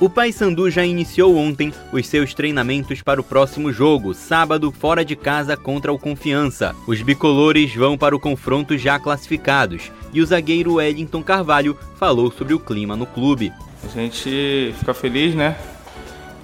O 0.00 0.10
Paysandu 0.10 0.70
já 0.70 0.84
iniciou 0.84 1.36
ontem 1.36 1.72
os 1.92 2.06
seus 2.06 2.34
treinamentos 2.34 3.00
para 3.00 3.20
o 3.20 3.24
próximo 3.24 3.72
jogo, 3.72 4.12
sábado, 4.12 4.70
fora 4.70 5.04
de 5.04 5.16
casa 5.16 5.56
contra 5.56 5.92
o 5.92 5.98
Confiança. 5.98 6.74
Os 6.86 7.00
bicolores 7.00 7.74
vão 7.74 7.96
para 7.96 8.14
o 8.14 8.20
confronto 8.20 8.76
já 8.76 8.98
classificados 8.98 9.90
e 10.12 10.20
o 10.20 10.26
zagueiro 10.26 10.74
Wellington 10.74 11.22
Carvalho 11.22 11.78
falou 11.98 12.30
sobre 12.30 12.52
o 12.52 12.60
clima 12.60 12.96
no 12.96 13.06
clube. 13.06 13.52
A 13.84 13.88
gente 13.88 14.74
fica 14.78 14.92
feliz, 14.92 15.34
né? 15.34 15.56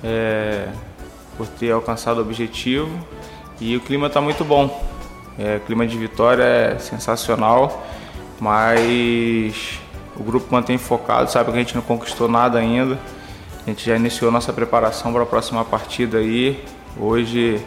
é, 0.05 0.68
por 1.37 1.47
ter 1.49 1.72
alcançado 1.72 2.18
o 2.18 2.20
objetivo 2.20 2.91
e 3.65 3.77
o 3.79 3.81
clima 3.81 4.09
está 4.09 4.21
muito 4.21 4.45
bom. 4.45 4.69
É, 5.39 5.57
o 5.57 5.61
clima 5.61 5.87
de 5.87 5.97
vitória 5.97 6.43
é 6.43 6.79
sensacional, 6.79 7.83
mas 8.39 9.81
o 10.17 10.23
grupo 10.23 10.47
mantém 10.51 10.77
focado, 10.77 11.31
sabe 11.31 11.51
que 11.51 11.57
a 11.57 11.61
gente 11.61 11.75
não 11.75 11.83
conquistou 11.83 12.29
nada 12.29 12.59
ainda. 12.59 12.99
A 13.67 13.71
gente 13.71 13.87
já 13.87 13.97
iniciou 13.97 14.31
nossa 14.31 14.53
preparação 14.53 15.12
para 15.15 15.23
a 15.23 15.27
próxima 15.27 15.65
partida 15.65 16.19
aí. 16.19 16.62
Hoje 16.99 17.59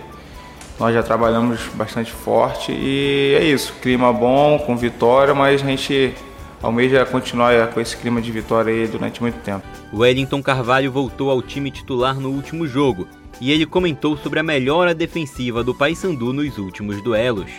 nós 0.79 0.93
já 0.93 1.01
trabalhamos 1.01 1.61
bastante 1.73 2.11
forte 2.11 2.71
e 2.71 3.35
é 3.35 3.43
isso, 3.43 3.73
clima 3.81 4.13
bom, 4.13 4.59
com 4.59 4.77
vitória, 4.77 5.33
mas 5.33 5.63
a 5.63 5.65
gente 5.65 6.13
almeja 6.61 7.03
continuar 7.05 7.67
com 7.69 7.81
esse 7.81 7.97
clima 7.97 8.21
de 8.21 8.31
vitória 8.31 8.71
aí 8.71 8.87
durante 8.87 9.19
muito 9.19 9.39
tempo. 9.41 9.65
Wellington 9.91 10.43
Carvalho 10.43 10.91
voltou 10.91 11.31
ao 11.31 11.41
time 11.41 11.71
titular 11.71 12.19
no 12.19 12.29
último 12.29 12.67
jogo 12.67 13.07
e 13.39 13.51
ele 13.51 13.65
comentou 13.65 14.17
sobre 14.17 14.39
a 14.39 14.43
melhora 14.43 14.93
defensiva 14.95 15.63
do 15.63 15.73
Paysandu 15.73 16.33
nos 16.33 16.57
últimos 16.57 17.01
duelos. 17.01 17.51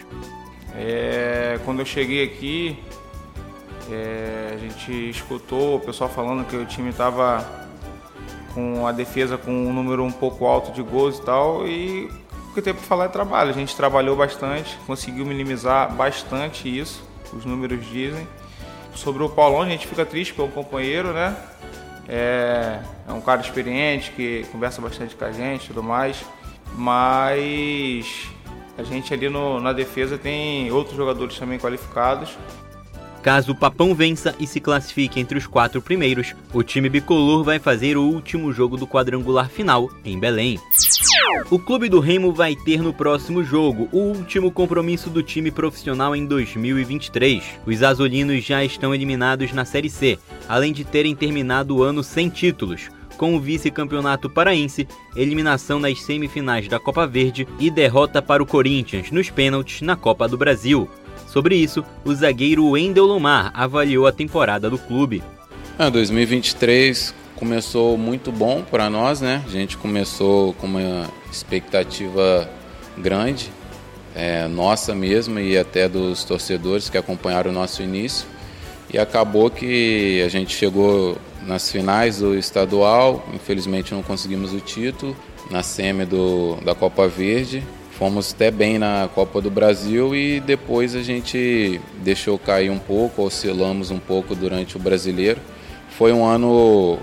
É, 0.74 1.58
quando 1.64 1.80
eu 1.80 1.86
cheguei 1.86 2.24
aqui, 2.24 2.78
é, 3.90 4.52
a 4.54 4.58
gente 4.58 5.10
escutou 5.10 5.76
o 5.76 5.80
pessoal 5.80 6.10
falando 6.10 6.46
que 6.46 6.56
o 6.56 6.66
time 6.66 6.90
estava 6.90 7.66
com 8.54 8.86
a 8.86 8.92
defesa 8.92 9.38
com 9.38 9.50
um 9.50 9.72
número 9.72 10.04
um 10.04 10.10
pouco 10.10 10.46
alto 10.46 10.72
de 10.72 10.82
gols 10.82 11.18
e 11.18 11.22
tal, 11.22 11.66
e 11.66 12.10
o 12.50 12.54
que 12.54 12.62
tem 12.62 12.74
para 12.74 12.82
falar 12.82 13.04
é 13.06 13.08
trabalho. 13.08 13.50
A 13.50 13.54
gente 13.54 13.76
trabalhou 13.76 14.16
bastante, 14.16 14.76
conseguiu 14.86 15.24
minimizar 15.24 15.94
bastante 15.94 16.68
isso, 16.68 17.02
os 17.32 17.44
números 17.44 17.86
dizem. 17.86 18.26
Sobre 18.94 19.22
o 19.22 19.28
Paulão, 19.28 19.62
a 19.62 19.68
gente 19.68 19.86
fica 19.86 20.04
triste 20.04 20.34
porque 20.34 20.48
é 20.48 20.52
um 20.52 20.64
companheiro, 20.64 21.12
né? 21.12 21.36
É, 22.08 22.80
é 23.06 23.12
um 23.12 23.20
cara 23.20 23.40
experiente 23.40 24.10
que 24.12 24.46
conversa 24.50 24.80
bastante 24.80 25.14
com 25.14 25.24
a 25.24 25.32
gente 25.32 25.64
e 25.64 25.68
tudo 25.68 25.82
mais, 25.82 26.24
mas 26.74 28.28
a 28.78 28.82
gente 28.82 29.12
ali 29.12 29.28
no, 29.28 29.60
na 29.60 29.72
defesa 29.72 30.16
tem 30.16 30.70
outros 30.70 30.96
jogadores 30.96 31.38
também 31.38 31.58
qualificados 31.58 32.36
Caso 33.22 33.52
o 33.52 33.54
Papão 33.54 33.94
vença 33.94 34.34
e 34.38 34.46
se 34.46 34.60
classifique 34.60 35.18
entre 35.18 35.36
os 35.36 35.46
quatro 35.46 35.82
primeiros, 35.82 36.34
o 36.52 36.62
time 36.62 36.88
bicolor 36.88 37.42
vai 37.42 37.58
fazer 37.58 37.96
o 37.96 38.02
último 38.02 38.52
jogo 38.52 38.76
do 38.76 38.86
quadrangular 38.86 39.48
final 39.48 39.90
em 40.04 40.18
Belém. 40.18 40.58
O 41.50 41.58
Clube 41.58 41.88
do 41.88 42.00
Remo 42.00 42.32
vai 42.32 42.54
ter 42.54 42.80
no 42.80 42.92
próximo 42.92 43.42
jogo 43.42 43.88
o 43.92 43.98
último 43.98 44.50
compromisso 44.50 45.10
do 45.10 45.22
time 45.22 45.50
profissional 45.50 46.14
em 46.14 46.24
2023. 46.26 47.42
Os 47.66 47.82
azolinos 47.82 48.44
já 48.44 48.64
estão 48.64 48.94
eliminados 48.94 49.52
na 49.52 49.64
Série 49.64 49.90
C, 49.90 50.18
além 50.48 50.72
de 50.72 50.84
terem 50.84 51.14
terminado 51.14 51.76
o 51.76 51.82
ano 51.82 52.02
sem 52.02 52.28
títulos, 52.28 52.88
com 53.16 53.34
o 53.34 53.40
vice-campeonato 53.40 54.30
paraense, 54.30 54.86
eliminação 55.16 55.80
nas 55.80 56.00
semifinais 56.00 56.68
da 56.68 56.78
Copa 56.78 57.06
Verde 57.06 57.46
e 57.58 57.70
derrota 57.70 58.22
para 58.22 58.42
o 58.42 58.46
Corinthians 58.46 59.10
nos 59.10 59.28
pênaltis 59.28 59.82
na 59.82 59.96
Copa 59.96 60.28
do 60.28 60.38
Brasil. 60.38 60.88
Sobre 61.26 61.56
isso, 61.56 61.84
o 62.04 62.14
zagueiro 62.14 62.70
Wendel 62.70 63.04
Lomar 63.04 63.50
avaliou 63.54 64.06
a 64.06 64.12
temporada 64.12 64.70
do 64.70 64.78
clube. 64.78 65.22
Ah, 65.78 65.88
2023 65.88 67.14
começou 67.36 67.96
muito 67.96 68.32
bom 68.32 68.62
para 68.62 68.90
nós, 68.90 69.20
né? 69.20 69.42
A 69.46 69.50
gente 69.50 69.76
começou 69.76 70.52
com 70.54 70.66
uma 70.66 71.08
expectativa 71.30 72.50
grande, 72.96 73.50
é, 74.14 74.48
nossa 74.48 74.94
mesmo 74.94 75.38
e 75.38 75.56
até 75.56 75.88
dos 75.88 76.24
torcedores 76.24 76.90
que 76.90 76.98
acompanharam 76.98 77.50
o 77.50 77.54
nosso 77.54 77.82
início. 77.82 78.26
E 78.92 78.98
acabou 78.98 79.50
que 79.50 80.22
a 80.24 80.28
gente 80.28 80.56
chegou 80.56 81.18
nas 81.46 81.70
finais 81.70 82.18
do 82.18 82.36
estadual, 82.36 83.24
infelizmente 83.34 83.94
não 83.94 84.02
conseguimos 84.02 84.52
o 84.52 84.60
título, 84.60 85.16
na 85.50 85.62
semi 85.62 86.04
do, 86.04 86.56
da 86.64 86.74
Copa 86.74 87.06
Verde 87.06 87.62
Fomos 87.98 88.32
até 88.32 88.48
bem 88.48 88.78
na 88.78 89.08
Copa 89.12 89.40
do 89.40 89.50
Brasil 89.50 90.14
e 90.14 90.38
depois 90.38 90.94
a 90.94 91.02
gente 91.02 91.80
deixou 91.96 92.38
cair 92.38 92.70
um 92.70 92.78
pouco, 92.78 93.22
oscilamos 93.22 93.90
um 93.90 93.98
pouco 93.98 94.36
durante 94.36 94.76
o 94.76 94.78
brasileiro. 94.78 95.40
Foi 95.90 96.12
um 96.12 96.24
ano, 96.24 96.96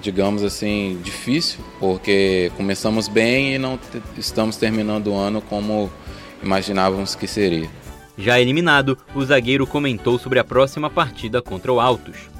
digamos 0.00 0.44
assim, 0.44 1.00
difícil, 1.02 1.58
porque 1.80 2.52
começamos 2.56 3.08
bem 3.08 3.56
e 3.56 3.58
não 3.58 3.76
estamos 4.16 4.56
terminando 4.56 5.08
o 5.08 5.16
ano 5.16 5.42
como 5.42 5.90
imaginávamos 6.40 7.16
que 7.16 7.26
seria. 7.26 7.68
Já 8.16 8.38
eliminado, 8.40 8.96
o 9.16 9.24
zagueiro 9.24 9.66
comentou 9.66 10.16
sobre 10.16 10.38
a 10.38 10.44
próxima 10.44 10.88
partida 10.88 11.42
contra 11.42 11.72
o 11.72 11.80
Altos. 11.80 12.30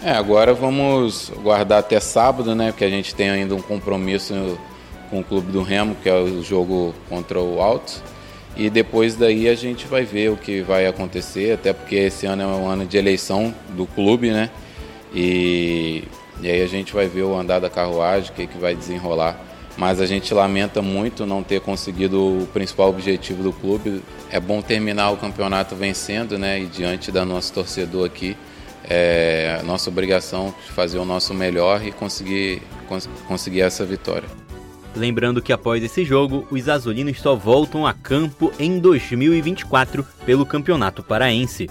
É, 0.00 0.12
agora 0.12 0.54
vamos 0.54 1.32
guardar 1.42 1.80
até 1.80 1.98
sábado, 1.98 2.54
né? 2.54 2.70
Porque 2.70 2.84
a 2.84 2.90
gente 2.90 3.12
tem 3.12 3.28
ainda 3.28 3.56
um 3.56 3.60
compromisso 3.60 4.56
com 5.10 5.20
o 5.20 5.24
clube 5.24 5.50
do 5.50 5.62
Remo, 5.62 5.96
que 5.96 6.08
é 6.08 6.14
o 6.14 6.42
jogo 6.42 6.94
contra 7.08 7.40
o 7.40 7.60
Altos. 7.60 8.02
E 8.56 8.68
depois 8.68 9.16
daí 9.16 9.48
a 9.48 9.54
gente 9.54 9.86
vai 9.86 10.04
ver 10.04 10.30
o 10.30 10.36
que 10.36 10.60
vai 10.62 10.86
acontecer, 10.86 11.52
até 11.52 11.72
porque 11.72 11.96
esse 11.96 12.26
ano 12.26 12.42
é 12.42 12.46
um 12.46 12.68
ano 12.68 12.86
de 12.86 12.96
eleição 12.96 13.54
do 13.70 13.86
clube, 13.86 14.30
né? 14.30 14.50
E, 15.14 16.04
e 16.40 16.50
aí 16.50 16.62
a 16.62 16.66
gente 16.66 16.92
vai 16.92 17.08
ver 17.08 17.22
o 17.22 17.34
andar 17.34 17.58
da 17.58 17.70
carruagem, 17.70 18.30
o 18.30 18.34
que, 18.34 18.46
que 18.46 18.58
vai 18.58 18.74
desenrolar. 18.74 19.38
Mas 19.76 20.00
a 20.00 20.06
gente 20.06 20.34
lamenta 20.34 20.82
muito 20.82 21.24
não 21.24 21.42
ter 21.42 21.60
conseguido 21.60 22.42
o 22.42 22.46
principal 22.52 22.90
objetivo 22.90 23.42
do 23.42 23.52
clube. 23.52 24.02
É 24.30 24.38
bom 24.38 24.60
terminar 24.60 25.10
o 25.10 25.16
campeonato 25.16 25.74
vencendo, 25.74 26.38
né? 26.38 26.60
E 26.60 26.66
diante 26.66 27.10
da 27.10 27.24
nosso 27.24 27.52
torcedor 27.52 28.06
aqui, 28.06 28.36
é 28.84 29.60
nossa 29.64 29.88
obrigação 29.88 30.52
fazer 30.74 30.98
o 30.98 31.04
nosso 31.04 31.32
melhor 31.32 31.86
e 31.86 31.92
conseguir, 31.92 32.62
cons 32.88 33.08
conseguir 33.26 33.60
essa 33.60 33.86
vitória. 33.86 34.28
Lembrando 34.94 35.40
que 35.40 35.52
após 35.52 35.82
esse 35.82 36.04
jogo, 36.04 36.46
os 36.50 36.68
azulinos 36.68 37.20
só 37.20 37.36
voltam 37.36 37.86
a 37.86 37.92
campo 37.92 38.52
em 38.58 38.78
2024 38.80 40.04
pelo 40.26 40.44
Campeonato 40.44 41.02
Paraense. 41.02 41.70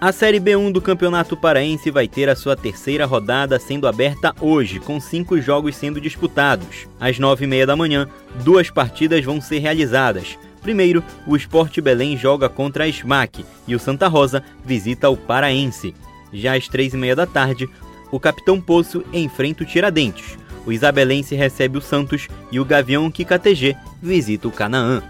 A 0.00 0.12
Série 0.12 0.38
B1 0.38 0.72
do 0.72 0.80
Campeonato 0.80 1.36
Paraense 1.36 1.90
vai 1.90 2.06
ter 2.06 2.28
a 2.28 2.36
sua 2.36 2.56
terceira 2.56 3.06
rodada 3.06 3.58
sendo 3.58 3.88
aberta 3.88 4.34
hoje, 4.40 4.78
com 4.78 5.00
cinco 5.00 5.40
jogos 5.40 5.74
sendo 5.74 6.00
disputados. 6.00 6.86
Às 7.00 7.18
nove 7.18 7.44
e 7.44 7.48
meia 7.48 7.66
da 7.66 7.76
manhã, 7.76 8.08
duas 8.44 8.70
partidas 8.70 9.24
vão 9.24 9.40
ser 9.40 9.58
realizadas. 9.58 10.38
Primeiro, 10.62 11.02
o 11.26 11.36
Esporte 11.36 11.80
Belém 11.80 12.16
joga 12.16 12.48
contra 12.48 12.84
a 12.84 12.88
SMAC 12.88 13.44
e 13.66 13.74
o 13.74 13.80
Santa 13.80 14.06
Rosa 14.06 14.44
visita 14.64 15.10
o 15.10 15.16
Paraense. 15.16 15.92
Já 16.32 16.54
às 16.54 16.68
três 16.68 16.94
e 16.94 16.96
meia 16.96 17.16
da 17.16 17.26
tarde, 17.26 17.68
o 18.12 18.20
Capitão 18.20 18.60
Poço 18.60 19.02
enfrenta 19.12 19.64
o 19.64 19.66
Tiradentes 19.66 20.40
o 20.66 20.72
Isabelense 20.72 21.34
recebe 21.34 21.78
o 21.78 21.80
Santos 21.80 22.28
e 22.50 22.60
o 22.60 22.64
Gavião 22.64 23.10
KTG 23.10 23.76
visita 24.00 24.48
o 24.48 24.52
Canaã. 24.52 25.02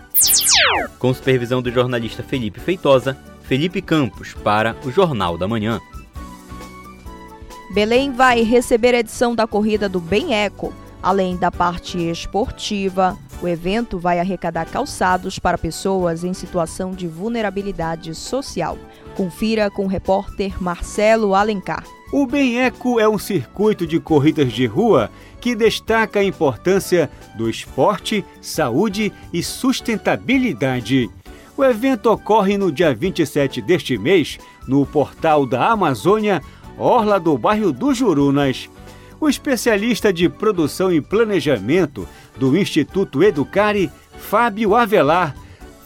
Com 0.98 1.12
supervisão 1.12 1.60
do 1.60 1.70
jornalista 1.70 2.22
Felipe 2.22 2.60
Feitosa, 2.60 3.16
Felipe 3.42 3.82
Campos 3.82 4.34
para 4.34 4.76
o 4.84 4.90
Jornal 4.90 5.36
da 5.36 5.46
Manhã. 5.46 5.80
Belém 7.72 8.12
vai 8.12 8.42
receber 8.42 8.94
a 8.94 9.00
edição 9.00 9.34
da 9.34 9.46
corrida 9.46 9.88
do 9.88 10.00
Bem 10.00 10.34
Eco. 10.34 10.72
Além 11.02 11.36
da 11.36 11.50
parte 11.50 11.98
esportiva, 11.98 13.18
o 13.42 13.48
evento 13.48 13.98
vai 13.98 14.20
arrecadar 14.20 14.66
calçados 14.66 15.38
para 15.38 15.58
pessoas 15.58 16.22
em 16.22 16.32
situação 16.32 16.92
de 16.92 17.08
vulnerabilidade 17.08 18.14
social. 18.14 18.78
Confira 19.16 19.70
com 19.70 19.84
o 19.84 19.88
repórter 19.88 20.62
Marcelo 20.62 21.34
Alencar. 21.34 21.84
O 22.12 22.26
Bem 22.26 22.60
Eco 22.60 23.00
é 23.00 23.08
um 23.08 23.16
circuito 23.16 23.86
de 23.86 23.98
corridas 23.98 24.52
de 24.52 24.66
rua 24.66 25.10
que 25.40 25.54
destaca 25.54 26.20
a 26.20 26.24
importância 26.24 27.10
do 27.34 27.48
esporte, 27.48 28.22
saúde 28.38 29.10
e 29.32 29.42
sustentabilidade. 29.42 31.08
O 31.56 31.64
evento 31.64 32.10
ocorre 32.10 32.58
no 32.58 32.70
dia 32.70 32.94
27 32.94 33.62
deste 33.62 33.96
mês, 33.96 34.38
no 34.68 34.84
portal 34.84 35.46
da 35.46 35.70
Amazônia, 35.70 36.42
Orla 36.76 37.18
do 37.18 37.38
bairro 37.38 37.72
do 37.72 37.94
Jurunas. 37.94 38.68
O 39.18 39.26
especialista 39.26 40.12
de 40.12 40.28
produção 40.28 40.92
e 40.92 41.00
planejamento 41.00 42.06
do 42.36 42.54
Instituto 42.58 43.22
Educare, 43.22 43.90
Fábio 44.18 44.76
Avelar, 44.76 45.34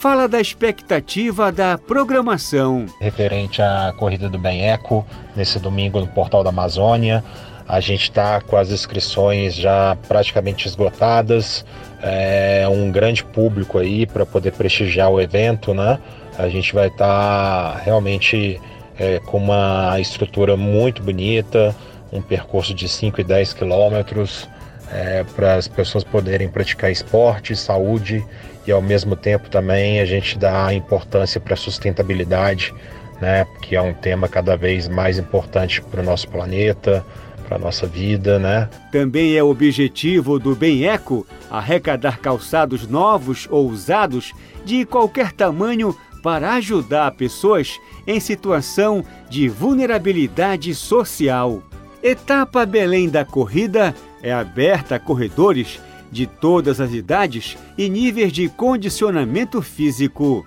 fala 0.07 0.29
da 0.29 0.41
expectativa 0.41 1.51
da 1.51 1.77
programação. 1.77 2.87
Referente 3.01 3.61
à 3.61 3.93
corrida 3.99 4.29
do 4.29 4.39
Bem 4.39 4.71
Eco, 4.71 5.05
nesse 5.35 5.59
domingo 5.59 5.99
no 5.99 6.07
Portal 6.07 6.45
da 6.45 6.51
Amazônia, 6.51 7.25
a 7.67 7.81
gente 7.81 8.03
está 8.03 8.41
com 8.41 8.57
as 8.57 8.71
inscrições 8.71 9.57
já 9.57 9.97
praticamente 10.07 10.69
esgotadas, 10.69 11.65
é 12.01 12.69
um 12.71 12.93
grande 12.93 13.25
público 13.25 13.79
aí 13.79 14.07
para 14.07 14.25
poder 14.25 14.53
prestigiar 14.53 15.11
o 15.11 15.21
evento, 15.21 15.75
né? 15.75 15.99
A 16.39 16.49
gente 16.49 16.73
vai 16.73 16.87
estar 16.87 17.73
tá 17.73 17.81
realmente 17.85 18.61
é, 18.97 19.19
com 19.19 19.39
uma 19.39 19.99
estrutura 19.99 20.57
muito 20.57 21.03
bonita, 21.03 21.75
um 22.13 22.23
percurso 22.23 22.73
de 22.73 22.89
5 22.89 23.23
e 23.23 23.25
10 23.25 23.55
quilômetros 23.55 24.49
é, 24.89 25.25
para 25.35 25.55
as 25.55 25.67
pessoas 25.67 26.05
poderem 26.05 26.49
praticar 26.49 26.93
esporte, 26.93 27.57
saúde 27.57 28.25
e 28.67 28.73
ao 28.73 28.83
mesmo 28.83 29.15
tempo 29.15 29.49
também 29.49 30.01
a 30.01 30.05
gente 30.05 30.39
dá 30.39 30.73
importância 30.75 31.41
para 31.41 31.55
a 31.55 31.57
sustentabilidade, 31.57 32.75
né? 33.21 33.47
Que 33.63 33.77
é 33.77 33.81
um 33.81 33.95
tema 33.95 34.29
cada 34.29 34.57
vez 34.57 34.89
mais 34.89 35.19
importante 35.19 35.81
para 35.81 36.01
o 36.01 36.05
nosso 36.05 36.29
planeta, 36.29 37.05
para 37.49 37.59
nossa 37.59 37.87
vida, 37.87 38.39
né? 38.39 38.69
Também 38.91 39.37
é 39.37 39.43
objetivo 39.43 40.39
do 40.39 40.55
Bem 40.55 40.87
Eco 40.87 41.27
arrecadar 41.51 42.19
calçados 42.19 42.89
novos 42.89 43.47
ou 43.51 43.69
usados 43.69 44.33
de 44.65 44.85
qualquer 44.85 45.33
tamanho 45.33 45.97
para 46.23 46.55
ajudar 46.55 47.13
pessoas 47.13 47.79
em 48.05 48.19
situação 48.19 49.05
de 49.31 49.49
vulnerabilidade 49.49 50.75
social. 50.75 51.63
Etapa 52.03 52.67
Belém 52.67 53.09
da 53.09 53.25
Corrida 53.25 53.95
é 54.23 54.33
aberta 54.33 54.97
a 54.97 54.99
corredores 54.99 55.81
de 56.17 56.27
todas 56.27 56.81
as 56.81 56.93
idades 56.95 57.59
e 57.77 57.91
níveis 57.91 58.33
de 58.33 58.49
condicionamento 58.49 59.61
físico. 59.61 60.45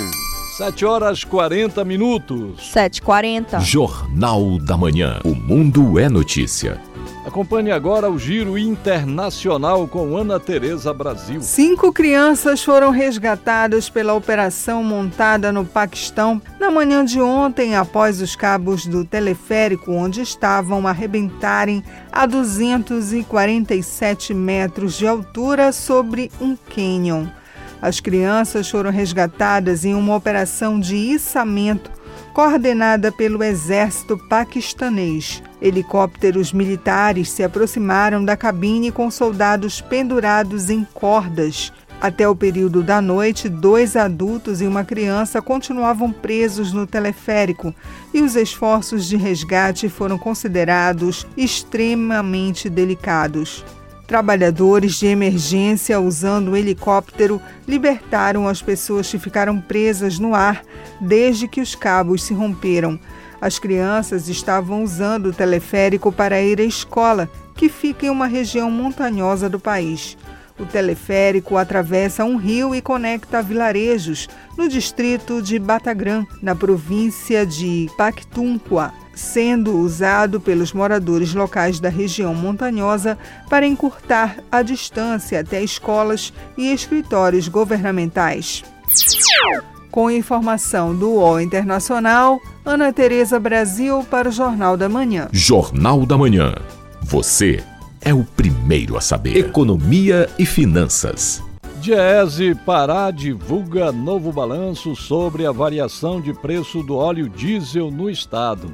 7 0.57 0.85
horas 0.85 1.23
40 1.23 1.83
minutos. 1.83 2.71
7h40. 2.75 3.59
Jornal 3.61 4.59
da 4.59 4.77
Manhã. 4.77 5.19
O 5.23 5.33
mundo 5.33 5.97
é 5.97 6.07
notícia. 6.07 6.79
Acompanhe 7.25 7.71
agora 7.71 8.07
o 8.07 8.19
Giro 8.19 8.55
Internacional 8.55 9.87
com 9.87 10.15
Ana 10.15 10.39
Tereza 10.39 10.93
Brasil. 10.93 11.41
Cinco 11.41 11.91
crianças 11.91 12.63
foram 12.63 12.91
resgatadas 12.91 13.89
pela 13.89 14.13
operação 14.13 14.83
montada 14.83 15.51
no 15.51 15.65
Paquistão 15.65 16.39
na 16.59 16.69
manhã 16.69 17.03
de 17.03 17.19
ontem, 17.19 17.75
após 17.75 18.21
os 18.21 18.35
cabos 18.35 18.85
do 18.85 19.03
teleférico 19.03 19.91
onde 19.91 20.21
estavam 20.21 20.85
arrebentarem 20.85 21.83
a 22.11 22.27
247 22.27 24.35
metros 24.35 24.99
de 24.99 25.07
altura 25.07 25.71
sobre 25.71 26.29
um 26.39 26.55
cânion. 26.55 27.25
As 27.83 27.99
crianças 27.99 28.69
foram 28.69 28.89
resgatadas 28.89 29.83
em 29.83 29.93
uma 29.93 30.15
operação 30.15 30.79
de 30.79 30.95
içamento 30.95 31.91
coordenada 32.33 33.11
pelo 33.11 33.43
exército 33.43 34.17
paquistanês. 34.29 35.43
Helicópteros 35.61 36.53
militares 36.53 37.29
se 37.29 37.43
aproximaram 37.43 38.23
da 38.23 38.37
cabine 38.37 38.89
com 38.89 39.11
soldados 39.11 39.81
pendurados 39.81 40.69
em 40.69 40.87
cordas. 40.93 41.73
Até 41.99 42.25
o 42.25 42.33
período 42.33 42.81
da 42.81 43.01
noite, 43.01 43.49
dois 43.49 43.97
adultos 43.97 44.61
e 44.61 44.65
uma 44.65 44.85
criança 44.85 45.41
continuavam 45.41 46.09
presos 46.09 46.71
no 46.71 46.87
teleférico 46.87 47.75
e 48.13 48.21
os 48.21 48.37
esforços 48.37 49.09
de 49.09 49.17
resgate 49.17 49.89
foram 49.89 50.17
considerados 50.17 51.27
extremamente 51.35 52.69
delicados. 52.69 53.65
Trabalhadores 54.13 54.99
de 54.99 55.07
emergência 55.07 55.99
usando 55.99 56.49
o 56.49 56.55
helicóptero 56.55 57.41
libertaram 57.67 58.47
as 58.47 58.61
pessoas 58.61 59.09
que 59.09 59.17
ficaram 59.17 59.59
presas 59.59 60.19
no 60.19 60.35
ar 60.35 60.61
desde 61.01 61.47
que 61.47 61.59
os 61.59 61.73
cabos 61.73 62.21
se 62.21 62.31
romperam. 62.31 62.99
As 63.41 63.57
crianças 63.57 64.29
estavam 64.29 64.83
usando 64.83 65.29
o 65.29 65.33
teleférico 65.33 66.11
para 66.11 66.39
ir 66.39 66.61
à 66.61 66.63
escola, 66.63 67.27
que 67.55 67.67
fica 67.67 68.05
em 68.05 68.11
uma 68.11 68.27
região 68.27 68.69
montanhosa 68.69 69.49
do 69.49 69.59
país. 69.59 70.15
O 70.59 70.65
teleférico 70.65 71.57
atravessa 71.57 72.23
um 72.23 72.37
rio 72.37 72.75
e 72.75 72.81
conecta 72.81 73.41
vilarejos 73.41 74.27
no 74.57 74.69
distrito 74.69 75.41
de 75.41 75.57
Batagran, 75.57 76.25
na 76.41 76.55
província 76.55 77.45
de 77.45 77.89
Pactunqua 77.97 78.93
sendo 79.13 79.77
usado 79.77 80.39
pelos 80.39 80.73
moradores 80.73 81.33
locais 81.33 81.79
da 81.79 81.89
região 81.89 82.33
montanhosa 82.33 83.17
para 83.49 83.65
encurtar 83.65 84.37
a 84.51 84.61
distância 84.61 85.39
até 85.39 85.61
escolas 85.61 86.33
e 86.57 86.71
escritórios 86.71 87.47
governamentais. 87.47 88.63
Com 89.91 90.09
informação 90.09 90.95
do 90.95 91.11
UOL 91.11 91.39
Internacional, 91.39 92.39
Ana 92.65 92.91
Tereza 92.91 93.39
Brasil 93.39 94.03
para 94.09 94.29
o 94.29 94.31
Jornal 94.31 94.75
da 94.75 94.89
Manhã. 94.89 95.29
Jornal 95.31 96.05
da 96.05 96.17
Manhã. 96.17 96.55
Você 97.03 97.63
é 98.03 98.13
o 98.13 98.23
primeiro 98.23 98.97
a 98.97 99.01
saber. 99.01 99.37
Economia 99.37 100.29
e 100.37 100.45
finanças. 100.45 101.41
Diese 101.77 102.55
Pará 102.55 103.11
divulga 103.11 103.91
novo 103.91 104.31
balanço 104.31 104.95
sobre 104.95 105.45
a 105.45 105.51
variação 105.51 106.21
de 106.21 106.33
preço 106.33 106.81
do 106.83 106.95
óleo 106.95 107.27
diesel 107.27 107.91
no 107.91 108.09
estado. 108.09 108.73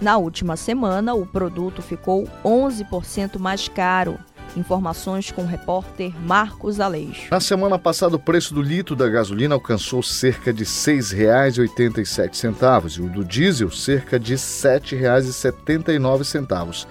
Na 0.00 0.16
última 0.16 0.56
semana, 0.56 1.14
o 1.14 1.26
produto 1.26 1.82
ficou 1.82 2.28
11% 2.44 3.38
mais 3.38 3.68
caro. 3.68 4.18
Informações 4.56 5.30
com 5.30 5.42
o 5.42 5.46
repórter 5.46 6.12
Marcos 6.26 6.80
Aleixo. 6.80 7.28
Na 7.30 7.38
semana 7.38 7.78
passada, 7.78 8.16
o 8.16 8.18
preço 8.18 8.52
do 8.52 8.60
litro 8.60 8.96
da 8.96 9.08
gasolina 9.08 9.54
alcançou 9.54 10.02
cerca 10.02 10.52
de 10.52 10.64
R$ 10.64 10.70
6,87 10.70 12.98
e 12.98 13.02
o 13.02 13.08
do 13.08 13.24
diesel 13.24 13.70
cerca 13.70 14.18
de 14.18 14.32
R$ 14.32 14.38
7,79. 14.38 16.88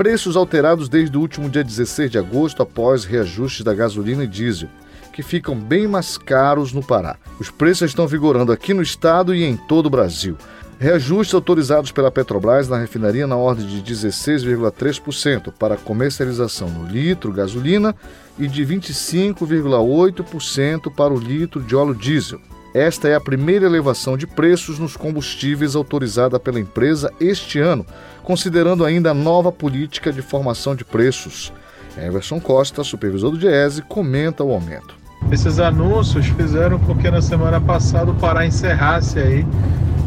Preços 0.00 0.34
alterados 0.34 0.88
desde 0.88 1.14
o 1.14 1.20
último 1.20 1.50
dia 1.50 1.62
16 1.62 2.10
de 2.10 2.16
agosto 2.16 2.62
após 2.62 3.04
reajustes 3.04 3.62
da 3.62 3.74
gasolina 3.74 4.24
e 4.24 4.26
diesel 4.26 4.70
que 5.12 5.22
ficam 5.22 5.54
bem 5.54 5.86
mais 5.86 6.16
caros 6.16 6.72
no 6.72 6.82
Pará. 6.82 7.18
Os 7.38 7.50
preços 7.50 7.90
estão 7.90 8.08
vigorando 8.08 8.50
aqui 8.50 8.72
no 8.72 8.80
estado 8.80 9.34
e 9.34 9.44
em 9.44 9.58
todo 9.58 9.84
o 9.84 9.90
Brasil. 9.90 10.38
Reajustes 10.78 11.34
autorizados 11.34 11.92
pela 11.92 12.10
Petrobras 12.10 12.66
na 12.66 12.78
refinaria 12.78 13.26
na 13.26 13.36
ordem 13.36 13.66
de 13.66 13.82
16,3% 13.82 15.52
para 15.52 15.76
comercialização 15.76 16.70
no 16.70 16.88
litro 16.88 17.30
gasolina 17.30 17.94
e 18.38 18.48
de 18.48 18.64
25,8% 18.64 20.94
para 20.94 21.12
o 21.12 21.18
litro 21.18 21.60
de 21.60 21.76
óleo 21.76 21.94
diesel. 21.94 22.40
Esta 22.72 23.08
é 23.08 23.16
a 23.16 23.20
primeira 23.20 23.66
elevação 23.66 24.16
de 24.16 24.28
preços 24.28 24.78
nos 24.78 24.96
combustíveis 24.96 25.74
autorizada 25.74 26.38
pela 26.38 26.60
empresa 26.60 27.12
este 27.20 27.58
ano, 27.58 27.84
considerando 28.22 28.84
ainda 28.84 29.10
a 29.10 29.14
nova 29.14 29.50
política 29.50 30.12
de 30.12 30.22
formação 30.22 30.76
de 30.76 30.84
preços. 30.84 31.52
Everson 31.96 32.38
Costa, 32.38 32.84
supervisor 32.84 33.32
do 33.32 33.38
Diese, 33.38 33.82
comenta 33.82 34.44
o 34.44 34.52
aumento. 34.52 34.94
Esses 35.32 35.58
anúncios 35.58 36.26
fizeram 36.26 36.78
com 36.78 36.96
que 36.96 37.10
na 37.10 37.20
semana 37.20 37.60
passada 37.60 38.12
o 38.12 38.14
Pará 38.14 38.46
encerrasse 38.46 39.18
aí 39.18 39.44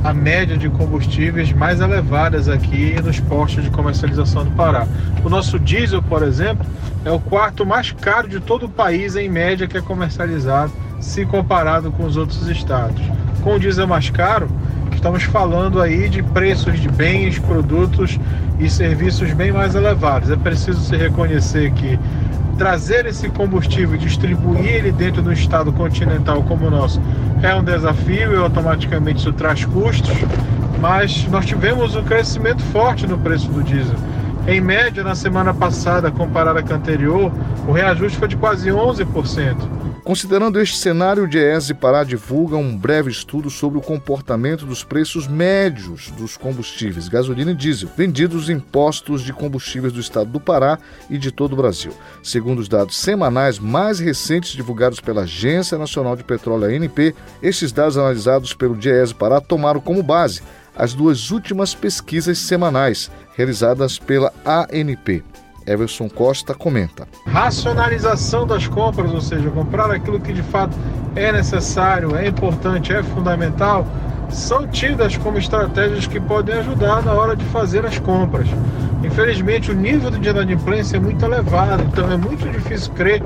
a 0.02 0.14
média 0.14 0.58
de 0.58 0.70
combustíveis 0.70 1.52
mais 1.52 1.82
elevadas 1.82 2.48
aqui 2.48 2.96
nos 3.02 3.20
postos 3.20 3.64
de 3.64 3.72
comercialização 3.72 4.46
do 4.46 4.52
Pará. 4.52 4.88
O 5.24 5.30
nosso 5.30 5.60
diesel, 5.60 6.02
por 6.02 6.24
exemplo, 6.24 6.66
é 7.04 7.12
o 7.12 7.20
quarto 7.20 7.66
mais 7.66 7.92
caro 7.92 8.28
de 8.28 8.40
todo 8.40 8.68
o 8.68 8.70
país 8.70 9.18
em 9.18 9.30
média 9.30 9.68
que 9.68 9.78
é 9.78 9.82
comercializado, 9.82 10.72
se 11.04 11.26
comparado 11.26 11.92
com 11.92 12.06
os 12.06 12.18
outros 12.18 12.48
estados. 12.48 13.02
Com 13.42 13.56
o 13.56 13.60
diesel 13.60 13.86
mais 13.86 14.10
caro, 14.10 14.48
estamos 14.94 15.24
falando 15.24 15.82
aí 15.82 16.08
de 16.08 16.24
preços 16.24 16.80
de 16.80 16.90
bens, 16.90 17.38
produtos 17.38 18.18
e 18.60 18.70
serviços 18.70 19.32
bem 19.34 19.52
mais 19.52 19.76
elevados. 19.76 20.32
É 20.32 20.36
preciso 20.38 20.80
se 20.80 20.96
reconhecer 20.96 21.72
que 21.74 22.00
trazer 22.58 23.06
esse 23.06 23.28
combustível 23.30 23.96
e 23.96 23.98
distribuir 23.98 24.66
ele 24.66 24.92
dentro 24.92 25.22
do 25.22 25.34
estado 25.34 25.74
continental 25.74 26.44
como 26.44 26.68
o 26.68 26.70
nosso 26.70 27.02
é 27.42 27.54
um 27.54 27.64
desafio 27.64 28.34
e 28.34 28.38
automaticamente 28.38 29.20
isso 29.20 29.34
traz 29.34 29.66
custos, 29.66 30.16
mas 30.80 31.28
nós 31.30 31.46
tivemos 31.46 31.96
um 31.96 32.04
crescimento 32.04 32.62
forte 32.62 33.06
no 33.06 33.18
preço 33.18 33.52
do 33.52 33.62
diesel. 33.62 33.98
Em 34.48 34.62
média, 34.62 35.04
na 35.04 35.16
semana 35.16 35.54
passada, 35.54 36.12
comparada 36.12 36.62
com 36.64 36.74
a 36.74 36.76
anterior, 36.78 37.32
o 37.68 37.72
reajuste 37.72 38.18
foi 38.18 38.28
de 38.28 38.38
quase 38.38 38.70
11%. 38.70 39.83
Considerando 40.04 40.60
este 40.60 40.78
cenário, 40.78 41.24
o 41.24 41.28
Diese 41.28 41.74
Pará 41.74 42.04
divulga 42.04 42.58
um 42.58 42.78
breve 42.78 43.10
estudo 43.10 43.50
sobre 43.50 43.78
o 43.78 43.82
comportamento 43.82 44.66
dos 44.66 44.84
preços 44.84 45.30
médios 45.30 46.12
dos 46.18 46.36
combustíveis, 46.36 47.08
gasolina 47.08 47.52
e 47.52 47.56
diesel, 47.56 47.90
vendidos 47.96 48.50
em 48.50 48.60
postos 48.60 49.22
de 49.22 49.32
combustíveis 49.32 49.94
do 49.94 50.02
estado 50.02 50.30
do 50.30 50.42
Pará 50.42 50.78
e 51.10 51.18
de 51.18 51.32
todo 51.32 51.54
o 51.54 51.56
Brasil. 51.56 51.94
Segundo 52.22 52.60
os 52.60 52.68
dados 52.68 52.98
semanais 52.98 53.60
mais 53.60 53.98
recentes 54.00 54.52
divulgados 54.52 55.00
pela 55.00 55.22
Agência 55.22 55.78
Nacional 55.78 56.18
de 56.18 56.24
Petróleo, 56.26 56.66
ANP, 56.66 57.16
estes 57.42 57.72
dados 57.72 57.98
analisados 57.98 58.54
pelo 58.54 58.76
Diese 58.76 59.16
Pará 59.16 59.40
tomaram 59.40 59.80
como 59.80 60.04
base 60.04 60.42
as 60.76 60.94
duas 60.94 61.32
últimas 61.32 61.74
pesquisas 61.74 62.40
semanais 62.40 63.10
realizadas 63.38 63.98
pela 63.98 64.34
ANP. 64.44 65.24
Everson 65.66 66.10
Costa 66.10 66.54
comenta. 66.54 67.08
Racionalização 67.26 68.46
das 68.46 68.68
compras, 68.68 69.12
ou 69.12 69.22
seja, 69.22 69.50
comprar 69.50 69.90
aquilo 69.92 70.20
que 70.20 70.34
de 70.34 70.44
fato 70.44 70.78
é 71.16 71.32
necessário, 71.32 72.16
é 72.16 72.28
importante, 72.28 72.94
é 72.94 73.04
fundamental, 73.04 73.86
são 74.30 74.68
tidas 74.68 75.16
como 75.18 75.38
estratégias 75.38 76.08
que 76.08 76.20
podem 76.20 76.56
ajudar 76.56 77.04
na 77.04 77.14
hora 77.14 77.36
de 77.36 77.46
fazer 77.46 77.86
as 77.86 78.00
compras. 78.00 78.48
Infelizmente, 79.04 79.72
o 79.72 79.76
nível 79.76 80.10
de 80.10 80.30
inadimplência 80.30 80.98
é 80.98 81.00
muito 81.00 81.24
elevado, 81.24 81.84
então 81.84 82.12
é 82.12 82.18
muito 82.18 82.50
difícil 82.50 82.92
crer 82.94 83.22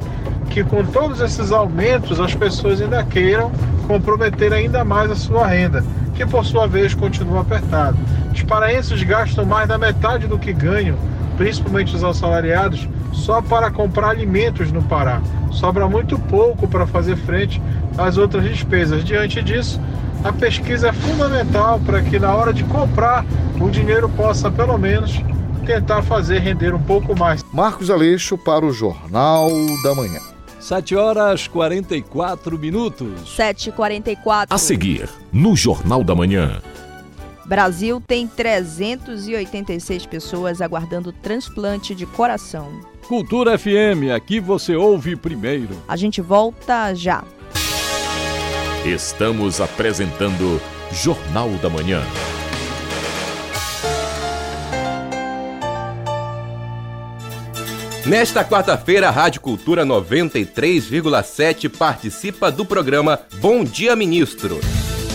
que 0.49 0.63
com 0.63 0.83
todos 0.83 1.21
esses 1.21 1.51
aumentos 1.51 2.19
as 2.19 2.33
pessoas 2.33 2.81
ainda 2.81 3.03
queiram 3.03 3.51
comprometer 3.87 4.51
ainda 4.51 4.83
mais 4.83 5.11
a 5.11 5.15
sua 5.15 5.47
renda, 5.47 5.83
que 6.15 6.25
por 6.25 6.43
sua 6.45 6.67
vez 6.67 6.93
continua 6.93 7.41
apertado. 7.41 7.97
Os 8.33 8.43
paraenses 8.43 9.01
gastam 9.03 9.45
mais 9.45 9.67
da 9.67 9.77
metade 9.77 10.27
do 10.27 10.37
que 10.37 10.51
ganham 10.51 10.97
principalmente 11.37 11.95
os 11.95 12.03
assalariados, 12.03 12.89
só 13.13 13.41
para 13.41 13.71
comprar 13.71 14.09
alimentos 14.09 14.71
no 14.71 14.81
Pará. 14.83 15.21
Sobra 15.51 15.87
muito 15.87 16.19
pouco 16.19 16.67
para 16.67 16.85
fazer 16.85 17.15
frente 17.15 17.61
às 17.97 18.17
outras 18.17 18.43
despesas. 18.43 19.03
Diante 19.03 19.41
disso, 19.41 19.79
a 20.23 20.33
pesquisa 20.33 20.89
é 20.89 20.93
fundamental 20.93 21.79
para 21.85 22.01
que 22.01 22.19
na 22.19 22.35
hora 22.35 22.51
de 22.51 22.63
comprar 22.65 23.25
o 23.59 23.69
dinheiro 23.69 24.09
possa 24.09 24.51
pelo 24.51 24.77
menos 24.77 25.21
tentar 25.65 26.01
fazer 26.01 26.39
render 26.39 26.73
um 26.73 26.81
pouco 26.81 27.17
mais. 27.17 27.43
Marcos 27.53 27.89
Aleixo 27.89 28.37
para 28.37 28.65
o 28.65 28.71
Jornal 28.71 29.49
da 29.83 29.93
Manhã. 29.93 30.19
7 30.59 30.95
horas 30.95 31.47
44 31.47 32.57
minutos. 32.57 33.37
7h44. 33.37 34.47
A 34.49 34.57
seguir, 34.57 35.07
no 35.31 35.55
Jornal 35.55 36.03
da 36.03 36.15
Manhã. 36.15 36.61
Brasil 37.47 38.03
tem 38.05 38.27
386 38.27 40.05
pessoas 40.05 40.61
aguardando 40.61 41.13
transplante 41.13 41.95
de 41.95 42.05
coração. 42.05 42.81
Cultura 43.07 43.57
FM, 43.57 44.11
aqui 44.13 44.41
você 44.41 44.75
ouve 44.75 45.15
primeiro. 45.15 45.81
A 45.87 45.95
gente 45.95 46.19
volta 46.19 46.93
já. 46.93 47.23
Estamos 48.85 49.61
apresentando 49.61 50.61
Jornal 50.91 51.49
da 51.61 51.69
Manhã. 51.69 52.03
Nesta 58.05 58.43
quarta-feira, 58.43 59.07
a 59.07 59.11
Rádio 59.11 59.41
Cultura 59.41 59.85
93,7 59.85 61.69
participa 61.69 62.51
do 62.51 62.65
programa 62.65 63.19
Bom 63.41 63.63
Dia 63.63 63.95
Ministro. 63.95 64.59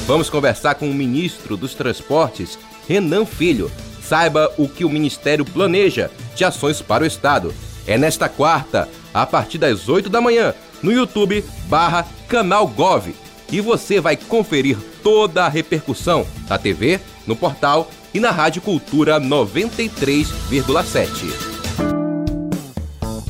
Vamos 0.06 0.28
conversar 0.28 0.74
com 0.74 0.90
o 0.90 0.94
ministro 0.94 1.56
dos 1.56 1.74
Transportes, 1.74 2.58
Renan 2.88 3.24
Filho. 3.24 3.70
Saiba 4.02 4.52
o 4.58 4.68
que 4.68 4.84
o 4.84 4.90
Ministério 4.90 5.44
planeja 5.44 6.10
de 6.34 6.44
ações 6.44 6.82
para 6.82 7.04
o 7.04 7.06
Estado. 7.06 7.54
É 7.86 7.96
nesta 7.96 8.28
quarta, 8.28 8.88
a 9.14 9.24
partir 9.24 9.58
das 9.58 9.88
8 9.88 10.10
da 10.10 10.20
manhã, 10.20 10.52
no 10.82 10.92
YouTube 10.92 11.44
barra 11.66 12.04
Canal 12.28 12.66
Gov. 12.66 13.14
E 13.50 13.60
você 13.60 14.00
vai 14.00 14.16
conferir 14.16 14.76
toda 15.02 15.44
a 15.44 15.48
repercussão 15.48 16.26
da 16.48 16.58
TV, 16.58 16.98
no 17.26 17.36
portal 17.36 17.88
e 18.12 18.18
na 18.18 18.30
Rádio 18.30 18.62
Cultura 18.62 19.20
93,7. 19.20 21.51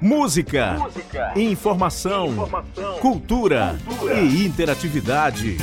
Música, 0.00 0.78
Música. 0.78 1.32
Informação, 1.36 2.32
informação, 2.32 2.98
cultura, 3.00 3.76
cultura, 3.84 4.20
e 4.20 4.46
interatividade. 4.46 5.56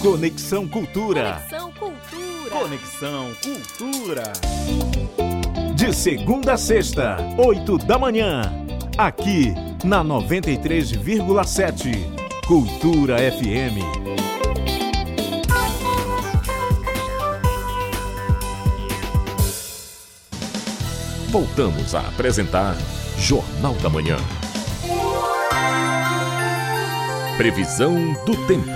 Conexão 0.00 0.66
Cultura. 0.66 1.42
Conexão 1.48 1.70
Cultura. 1.72 2.50
Conexão 2.50 3.30
Cultura. 3.42 4.32
De 5.74 5.92
segunda 5.92 6.54
a 6.54 6.56
sexta, 6.56 7.18
oito 7.36 7.76
da 7.76 7.98
manhã. 7.98 8.50
Aqui 8.96 9.52
na 9.84 10.02
93,7. 10.02 12.16
Cultura 12.46 13.18
FM. 13.18 13.84
Voltamos 21.30 21.94
a 21.94 22.00
apresentar 22.00 22.74
Jornal 23.26 23.74
da 23.82 23.90
Manhã. 23.90 24.16
Previsão 27.36 28.12
do 28.24 28.36
tempo. 28.46 28.70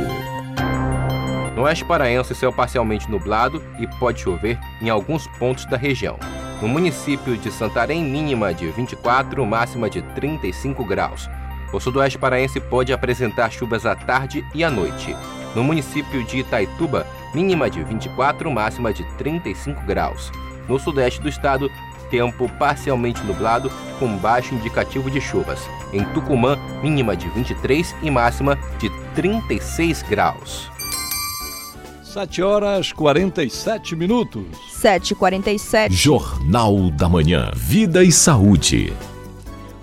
No 1.54 1.62
oeste 1.62 1.84
paraense, 1.84 2.34
céu 2.34 2.52
parcialmente 2.52 3.08
nublado 3.08 3.62
e 3.78 3.86
pode 3.86 4.22
chover 4.22 4.58
em 4.82 4.90
alguns 4.90 5.28
pontos 5.38 5.66
da 5.66 5.76
região. 5.76 6.18
No 6.60 6.66
município 6.66 7.36
de 7.36 7.48
Santarém, 7.52 8.02
mínima 8.02 8.52
de 8.52 8.68
24, 8.72 9.46
máxima 9.46 9.88
de 9.88 10.02
35 10.16 10.84
graus. 10.84 11.30
O 11.72 11.78
sudoeste 11.78 12.18
paraense 12.18 12.58
pode 12.58 12.92
apresentar 12.92 13.52
chuvas 13.52 13.86
à 13.86 13.94
tarde 13.94 14.44
e 14.52 14.64
à 14.64 14.70
noite. 14.70 15.14
No 15.54 15.62
município 15.62 16.24
de 16.24 16.38
Itaituba, 16.38 17.06
mínima 17.32 17.70
de 17.70 17.84
24, 17.84 18.50
máxima 18.50 18.92
de 18.92 19.04
35 19.16 19.86
graus. 19.86 20.32
No 20.68 20.76
sudeste 20.76 21.20
do 21.20 21.28
estado, 21.28 21.70
tempo 22.10 22.48
parcialmente 22.58 23.22
nublado 23.22 23.70
com 23.98 24.16
baixo 24.18 24.54
indicativo 24.54 25.10
de 25.10 25.20
chuvas. 25.20 25.60
Em 25.92 26.04
Tucumã, 26.12 26.58
mínima 26.82 27.16
de 27.16 27.28
23 27.30 27.94
e 28.02 28.10
máxima 28.10 28.58
de 28.78 28.90
36 29.14 30.02
graus. 30.02 30.70
7 32.02 32.42
horas 32.42 32.92
47 32.92 33.94
minutos. 33.94 34.44
7h47. 34.82 35.92
Jornal 35.92 36.90
da 36.90 37.08
Manhã. 37.08 37.52
Vida 37.54 38.02
e 38.02 38.10
saúde. 38.10 38.92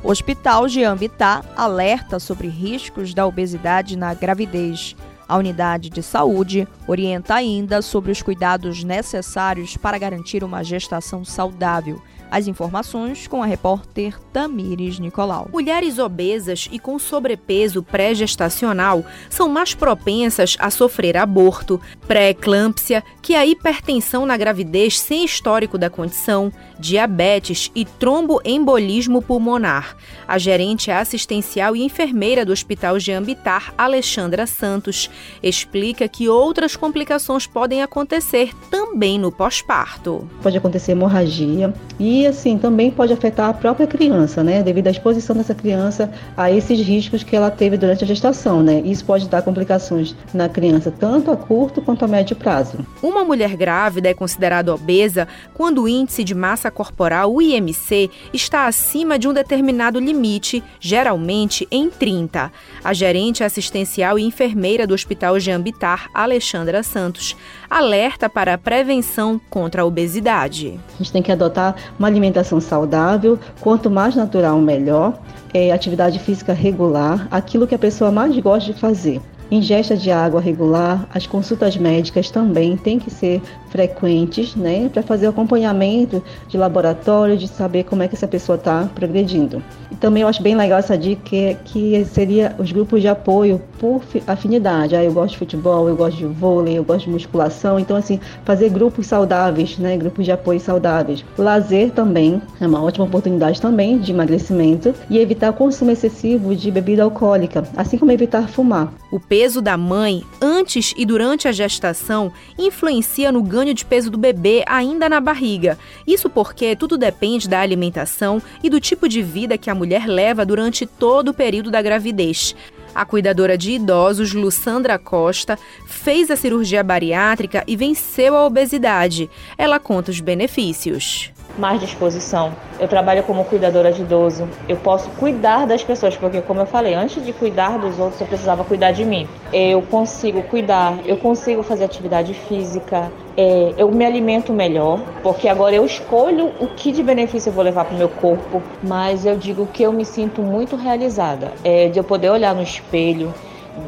Hospital 0.03 0.67
Giambitá 0.67 1.41
alerta 1.55 2.19
sobre 2.19 2.49
riscos 2.49 3.13
da 3.13 3.25
obesidade 3.25 3.97
na 3.97 4.13
gravidez. 4.13 4.95
A 5.27 5.37
unidade 5.37 5.89
de 5.89 6.03
saúde 6.03 6.67
orienta 6.87 7.35
ainda 7.35 7.81
sobre 7.81 8.11
os 8.11 8.21
cuidados 8.21 8.83
necessários 8.83 9.75
para 9.75 9.97
garantir 9.97 10.43
uma 10.43 10.63
gestação 10.63 11.25
saudável. 11.25 12.01
As 12.29 12.47
informações 12.47 13.27
com 13.27 13.41
a 13.41 13.45
repórter 13.45 14.19
Tamires 14.33 14.99
Nicolau. 14.99 15.49
Mulheres 15.51 15.97
obesas 15.97 16.67
e 16.71 16.79
com 16.79 16.99
sobrepeso 16.99 17.81
pré-gestacional 17.81 19.05
são 19.29 19.47
mais 19.47 19.73
propensas 19.73 20.55
a 20.59 20.69
sofrer 20.69 21.17
aborto, 21.17 21.79
pré-eclâmpsia, 22.07 23.03
que 23.21 23.33
é 23.33 23.39
a 23.39 23.45
hipertensão 23.45 24.25
na 24.25 24.35
gravidez 24.37 24.99
sem 24.99 25.23
histórico 25.23 25.77
da 25.77 25.89
condição, 25.89 26.51
diabetes 26.79 27.71
e 27.75 27.85
tromboembolismo 27.85 29.21
pulmonar. 29.21 29.95
A 30.27 30.37
gerente 30.37 30.91
assistencial 30.91 31.75
e 31.75 31.83
enfermeira 31.83 32.45
do 32.45 32.51
Hospital 32.51 32.99
Jean 32.99 33.23
Bitar, 33.23 33.73
Alexandra 33.77 34.45
Santos, 34.45 35.09
explica 35.41 36.07
que 36.07 36.29
outras 36.29 36.75
complicações 36.75 37.47
podem 37.47 37.81
acontecer 37.81 38.51
também 38.69 39.17
no 39.19 39.31
pós-parto. 39.31 40.29
Pode 40.41 40.57
acontecer 40.57 40.91
hemorragia 40.91 41.73
e 41.99 42.25
assim 42.25 42.57
também 42.57 42.91
pode 42.91 43.13
afetar 43.13 43.49
a 43.49 43.53
própria 43.53 43.87
criança, 43.87 44.43
né, 44.43 44.61
devido 44.61 44.87
à 44.87 44.91
exposição 44.91 45.35
dessa 45.35 45.55
criança 45.55 46.11
a 46.35 46.51
esses 46.51 46.79
riscos 46.79 47.23
que 47.23 47.35
ela 47.35 47.49
teve 47.49 47.77
durante 47.77 48.03
a 48.03 48.07
gestação, 48.07 48.61
né? 48.61 48.81
Isso 48.85 49.05
pode 49.05 49.27
dar 49.27 49.41
complicações 49.41 50.15
na 50.33 50.47
criança 50.47 50.91
tanto 50.91 51.31
a 51.31 51.37
curto 51.37 51.81
quanto 51.81 52.05
a 52.05 52.07
médio 52.07 52.35
prazo. 52.35 52.77
Uma 53.01 53.23
mulher 53.23 53.55
grávida 53.55 54.09
é 54.09 54.13
considerada 54.13 54.73
obesa 54.73 55.27
quando 55.53 55.83
o 55.83 55.87
índice 55.87 56.23
de 56.23 56.35
massa 56.35 56.66
corporal, 56.71 57.33
o 57.33 57.41
IMC, 57.41 58.09
está 58.33 58.67
acima 58.67 59.17
de 59.17 59.27
um 59.27 59.33
determinado 59.33 59.99
limite, 59.99 60.63
geralmente 60.79 61.67
em 61.71 61.89
30. 61.89 62.51
A 62.83 62.93
gerente 62.93 63.43
assistencial 63.43 64.17
e 64.17 64.23
enfermeira 64.23 64.85
do 64.85 64.93
Hospital 64.93 65.39
Jean 65.39 65.61
Bitar, 65.61 66.09
Alexandra 66.13 66.83
Santos, 66.83 67.35
alerta 67.69 68.29
para 68.29 68.53
a 68.53 68.57
prevenção 68.57 69.39
contra 69.49 69.81
a 69.81 69.85
obesidade. 69.85 70.79
A 70.95 70.97
gente 70.97 71.11
tem 71.11 71.21
que 71.21 71.31
adotar 71.31 71.75
uma 71.97 72.07
alimentação 72.07 72.59
saudável, 72.59 73.39
quanto 73.61 73.89
mais 73.89 74.15
natural, 74.15 74.59
melhor. 74.59 75.19
É, 75.53 75.71
atividade 75.71 76.19
física 76.19 76.53
regular, 76.53 77.27
aquilo 77.31 77.65
que 77.65 77.73
a 77.73 77.79
pessoa 77.79 78.11
mais 78.11 78.37
gosta 78.39 78.73
de 78.73 78.79
fazer. 78.79 79.21
Ingesta 79.49 79.95
de 79.95 80.11
água 80.11 80.41
regular, 80.41 81.07
as 81.13 81.25
consultas 81.25 81.77
médicas 81.77 82.29
também 82.29 82.75
têm 82.75 82.99
que 82.99 83.09
ser 83.09 83.41
frequentes, 83.69 84.55
né, 84.55 84.89
para 84.91 85.01
fazer 85.03 85.27
acompanhamento 85.27 86.23
de 86.47 86.57
laboratório, 86.57 87.37
de 87.37 87.47
saber 87.47 87.83
como 87.83 88.03
é 88.03 88.07
que 88.07 88.15
essa 88.15 88.27
pessoa 88.27 88.57
está 88.57 88.89
progredindo. 88.93 89.61
E 89.91 89.95
também 89.95 90.23
eu 90.23 90.27
acho 90.27 90.41
bem 90.41 90.55
legal 90.55 90.79
essa 90.79 90.97
dica 90.97 91.21
que, 91.21 91.57
que 91.65 92.05
seria 92.05 92.55
os 92.57 92.71
grupos 92.71 93.01
de 93.01 93.07
apoio 93.07 93.61
por 93.79 94.01
afinidade. 94.25 94.95
Ah, 94.95 95.03
eu 95.03 95.13
gosto 95.13 95.33
de 95.33 95.37
futebol, 95.39 95.87
eu 95.87 95.95
gosto 95.95 96.17
de 96.17 96.25
vôlei, 96.25 96.77
eu 96.77 96.83
gosto 96.83 97.05
de 97.05 97.11
musculação. 97.11 97.79
Então, 97.79 97.95
assim, 97.95 98.19
fazer 98.43 98.69
grupos 98.69 99.07
saudáveis, 99.07 99.77
né, 99.77 99.95
grupos 99.97 100.25
de 100.25 100.31
apoio 100.31 100.59
saudáveis. 100.59 101.23
Lazer 101.37 101.91
também 101.91 102.41
é 102.59 102.67
uma 102.67 102.83
ótima 102.83 103.05
oportunidade 103.05 103.61
também 103.61 103.97
de 103.97 104.11
emagrecimento 104.11 104.93
e 105.09 105.17
evitar 105.17 105.51
o 105.51 105.53
consumo 105.53 105.91
excessivo 105.91 106.55
de 106.55 106.69
bebida 106.71 107.03
alcoólica, 107.03 107.63
assim 107.75 107.97
como 107.97 108.11
evitar 108.11 108.47
fumar. 108.49 108.93
O 109.11 109.19
peso 109.37 109.61
da 109.61 109.77
mãe 109.77 110.23
antes 110.41 110.95
e 110.97 111.05
durante 111.05 111.47
a 111.47 111.51
gestação 111.51 112.33
influencia 112.57 113.31
no 113.31 113.43
ganho 113.43 113.71
de 113.71 113.85
peso 113.85 114.09
do 114.09 114.17
bebê 114.17 114.63
ainda 114.65 115.07
na 115.07 115.19
barriga. 115.19 115.77
Isso 116.07 116.27
porque 116.27 116.75
tudo 116.75 116.97
depende 116.97 117.47
da 117.47 117.59
alimentação 117.59 118.41
e 118.63 118.69
do 118.69 118.79
tipo 118.79 119.07
de 119.07 119.21
vida 119.21 119.55
que 119.55 119.69
a 119.69 119.75
mulher 119.75 120.07
leva 120.07 120.43
durante 120.43 120.87
todo 120.87 121.29
o 121.29 121.33
período 121.35 121.69
da 121.69 121.83
gravidez. 121.83 122.55
A 122.95 123.05
cuidadora 123.05 123.55
de 123.55 123.73
idosos, 123.73 124.33
Lussandra 124.33 124.97
Costa, 124.97 125.55
fez 125.85 126.31
a 126.31 126.35
cirurgia 126.35 126.83
bariátrica 126.83 127.63
e 127.67 127.75
venceu 127.75 128.35
a 128.35 128.43
obesidade. 128.43 129.29
Ela 129.55 129.79
conta 129.79 130.09
os 130.09 130.19
benefícios 130.19 131.31
mais 131.57 131.79
disposição. 131.79 132.51
Eu 132.79 132.87
trabalho 132.87 133.23
como 133.23 133.43
cuidadora 133.45 133.91
de 133.91 134.01
idoso. 134.01 134.47
Eu 134.69 134.77
posso 134.77 135.09
cuidar 135.11 135.65
das 135.65 135.83
pessoas, 135.83 136.15
porque 136.15 136.41
como 136.41 136.61
eu 136.61 136.65
falei, 136.65 136.93
antes 136.93 137.23
de 137.25 137.33
cuidar 137.33 137.77
dos 137.79 137.99
outros, 137.99 138.21
eu 138.21 138.27
precisava 138.27 138.63
cuidar 138.63 138.91
de 138.91 139.03
mim. 139.03 139.27
Eu 139.51 139.81
consigo 139.81 140.43
cuidar, 140.43 140.99
eu 141.05 141.17
consigo 141.17 141.63
fazer 141.63 141.85
atividade 141.85 142.33
física, 142.33 143.11
é, 143.35 143.73
eu 143.77 143.91
me 143.91 144.05
alimento 144.05 144.53
melhor, 144.53 144.99
porque 145.21 145.47
agora 145.47 145.75
eu 145.75 145.85
escolho 145.85 146.51
o 146.59 146.67
que 146.67 146.91
de 146.91 147.03
benefício 147.03 147.49
eu 147.49 147.53
vou 147.53 147.63
levar 147.63 147.85
para 147.85 147.95
o 147.95 147.97
meu 147.97 148.09
corpo, 148.09 148.61
mas 148.83 149.25
eu 149.25 149.37
digo 149.37 149.67
que 149.67 149.83
eu 149.83 149.91
me 149.93 150.05
sinto 150.05 150.41
muito 150.41 150.75
realizada, 150.75 151.51
é, 151.63 151.87
de 151.87 151.99
eu 151.99 152.03
poder 152.03 152.29
olhar 152.29 152.55
no 152.55 152.61
espelho, 152.61 153.33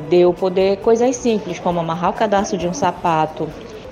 de 0.08 0.18
eu 0.18 0.34
poder 0.34 0.78
coisas 0.78 1.16
simples 1.16 1.60
como 1.60 1.80
amarrar 1.80 2.12
o 2.12 2.14
cadastro 2.14 2.58
de 2.58 2.68
um 2.68 2.74
sapato, 2.74 3.50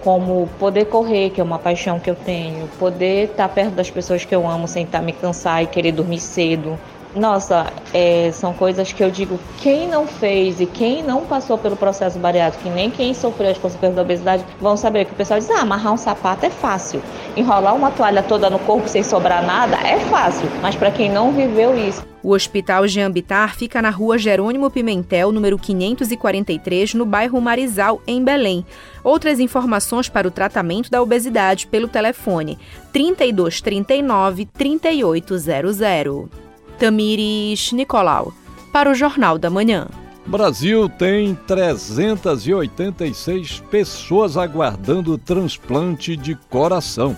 como 0.08 0.48
poder 0.58 0.86
correr, 0.86 1.32
que 1.32 1.42
é 1.42 1.44
uma 1.44 1.60
paixão 1.60 2.00
que 2.00 2.10
eu 2.10 2.16
tenho, 2.16 2.66
poder 2.80 3.26
estar 3.26 3.50
perto 3.50 3.72
das 3.72 3.92
pessoas 3.92 4.24
que 4.24 4.34
eu 4.34 4.50
amo 4.50 4.66
sem 4.66 4.86
estar 4.86 5.02
me 5.02 5.12
cansar 5.12 5.62
e 5.64 5.68
querer 5.68 5.92
dormir 5.92 6.22
cedo. 6.22 6.80
Nossa, 7.14 7.74
é, 7.94 8.32
são 8.32 8.54
coisas 8.54 8.94
que 8.94 9.04
eu 9.04 9.12
digo, 9.12 9.38
quem 9.58 9.86
não 9.86 10.08
fez 10.08 10.62
e 10.62 10.66
quem 10.66 11.04
não 11.04 11.26
passou 11.26 11.58
pelo 11.58 11.76
processo 11.76 12.18
bariátrico, 12.20 12.70
nem 12.70 12.90
quem 12.90 13.14
sofreu 13.14 13.52
as 13.52 13.58
consequências 13.58 13.98
da 13.98 14.02
obesidade, 14.02 14.46
vão 14.62 14.78
saber 14.78 15.04
que 15.04 15.12
o 15.12 15.16
pessoal 15.16 15.42
diz, 15.42 15.50
ah, 15.52 15.60
amarrar 15.60 15.92
um 15.92 15.98
sapato 15.98 16.46
é 16.46 16.50
fácil. 16.50 17.02
Enrolar 17.36 17.76
uma 17.76 17.92
toalha 17.92 18.24
toda 18.24 18.50
no 18.50 18.60
corpo 18.60 18.88
sem 18.88 19.04
sobrar 19.04 19.46
nada 19.46 19.76
é 19.86 20.00
fácil. 20.06 20.48
Mas 20.62 20.74
para 20.74 20.90
quem 20.90 21.10
não 21.10 21.34
viveu 21.34 21.78
isso, 21.78 22.02
o 22.28 22.32
Hospital 22.32 22.86
Jean 22.90 23.10
Bitar 23.10 23.56
fica 23.56 23.82
na 23.82 23.90
rua 23.90 24.18
Jerônimo 24.18 24.70
Pimentel, 24.70 25.32
número 25.32 25.58
543, 25.58 26.94
no 26.94 27.06
bairro 27.06 27.40
Marizal, 27.40 28.02
em 28.06 28.22
Belém. 28.22 28.66
Outras 29.02 29.40
informações 29.40 30.10
para 30.10 30.28
o 30.28 30.32
tratamento 30.32 30.92
da 30.92 31.02
obesidade 31.02 31.68
pelo 31.68 31.88
telefone 31.88 32.60
3239 32.92 34.46
3800. 34.46 36.28
Tamires 36.78 37.72
Nicolau, 37.72 38.34
para 38.74 38.92
o 38.92 38.94
Jornal 38.94 39.38
da 39.38 39.50
Manhã. 39.50 39.88
Brasil 40.26 40.90
tem 40.90 41.34
386 41.48 43.64
pessoas 43.72 44.36
aguardando 44.36 45.18
transplante 45.18 46.18
de 46.18 46.36
coração. 46.50 47.16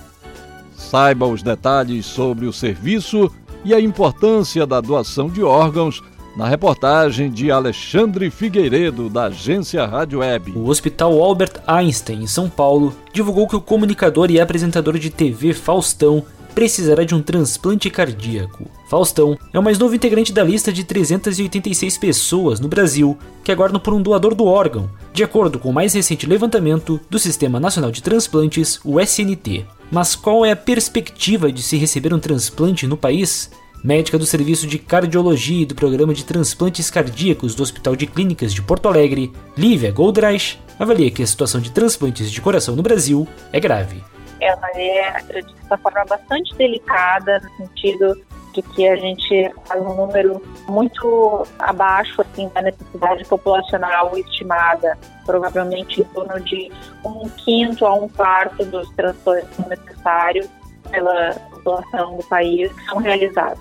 Saiba 0.77 1.25
os 1.25 1.41
detalhes 1.41 2.05
sobre 2.05 2.45
o 2.45 2.53
serviço 2.53 3.31
e 3.63 3.73
a 3.73 3.79
importância 3.79 4.65
da 4.65 4.79
doação 4.81 5.29
de 5.29 5.43
órgãos 5.43 6.01
na 6.35 6.47
reportagem 6.47 7.29
de 7.29 7.51
Alexandre 7.51 8.29
Figueiredo, 8.29 9.09
da 9.09 9.25
agência 9.25 9.85
Rádio 9.85 10.19
Web. 10.19 10.53
O 10.55 10.69
Hospital 10.69 11.21
Albert 11.21 11.61
Einstein, 11.67 12.23
em 12.23 12.27
São 12.27 12.49
Paulo, 12.49 12.95
divulgou 13.11 13.47
que 13.47 13.55
o 13.55 13.61
comunicador 13.61 14.31
e 14.31 14.39
apresentador 14.39 14.97
de 14.97 15.09
TV 15.09 15.53
Faustão 15.53 16.23
precisará 16.55 17.03
de 17.03 17.13
um 17.13 17.21
transplante 17.21 17.89
cardíaco. 17.89 18.78
Faustão 18.89 19.37
é 19.53 19.59
o 19.59 19.61
mais 19.61 19.77
novo 19.77 19.93
integrante 19.93 20.33
da 20.33 20.43
lista 20.43 20.73
de 20.73 20.83
386 20.83 21.95
pessoas 21.99 22.59
no 22.59 22.67
Brasil 22.67 23.15
que 23.43 23.51
aguardam 23.51 23.79
por 23.79 23.93
um 23.93 24.01
doador 24.01 24.33
do 24.33 24.45
órgão, 24.45 24.89
de 25.13 25.23
acordo 25.23 25.59
com 25.59 25.69
o 25.69 25.73
mais 25.73 25.93
recente 25.93 26.25
levantamento 26.25 26.99
do 27.07 27.19
Sistema 27.19 27.59
Nacional 27.59 27.91
de 27.91 28.01
Transplantes, 28.01 28.79
o 28.83 28.99
SNT. 28.99 29.63
Mas 29.91 30.15
qual 30.15 30.43
é 30.43 30.51
a 30.51 30.55
perspectiva 30.55 31.51
de 31.51 31.61
se 31.61 31.77
receber 31.77 32.15
um 32.15 32.19
transplante 32.19 32.87
no 32.87 32.97
país? 32.97 33.51
Médica 33.83 34.17
do 34.17 34.25
Serviço 34.25 34.65
de 34.65 34.79
Cardiologia 34.79 35.61
e 35.61 35.65
do 35.67 35.75
Programa 35.75 36.11
de 36.11 36.25
Transplantes 36.25 36.89
Cardíacos 36.89 37.53
do 37.53 37.61
Hospital 37.61 37.95
de 37.95 38.07
Clínicas 38.07 38.51
de 38.51 38.61
Porto 38.63 38.87
Alegre, 38.87 39.31
Lívia 39.55 39.91
Goldreich, 39.91 40.59
avalia 40.79 41.11
que 41.11 41.21
a 41.21 41.27
situação 41.27 41.61
de 41.61 41.71
transplantes 41.71 42.31
de 42.31 42.41
coração 42.41 42.75
no 42.75 42.81
Brasil 42.81 43.27
é 43.53 43.59
grave. 43.59 44.03
Ela 44.41 44.67
é, 44.73 45.41
de 45.41 45.53
certa 45.59 45.77
forma, 45.77 46.05
bastante 46.05 46.55
delicada, 46.55 47.39
no 47.39 47.67
sentido 47.67 48.17
de 48.53 48.61
que 48.61 48.87
a 48.87 48.95
gente 48.95 49.51
faz 49.65 49.81
um 49.81 49.95
número 49.95 50.41
muito 50.67 51.45
abaixo 51.59 52.21
assim, 52.21 52.49
da 52.53 52.61
necessidade 52.61 53.25
populacional 53.25 54.17
estimada, 54.17 54.97
provavelmente 55.25 56.01
em 56.01 56.03
torno 56.05 56.39
de 56.41 56.71
um 57.05 57.29
quinto 57.29 57.85
a 57.85 57.93
um 57.93 58.07
quarto 58.09 58.65
dos 58.65 58.89
transplantes 58.91 59.49
necessários 59.67 60.47
pela 60.89 61.33
população 61.51 62.17
do 62.17 62.23
país 62.23 62.71
são 62.87 62.97
realizados. 62.97 63.59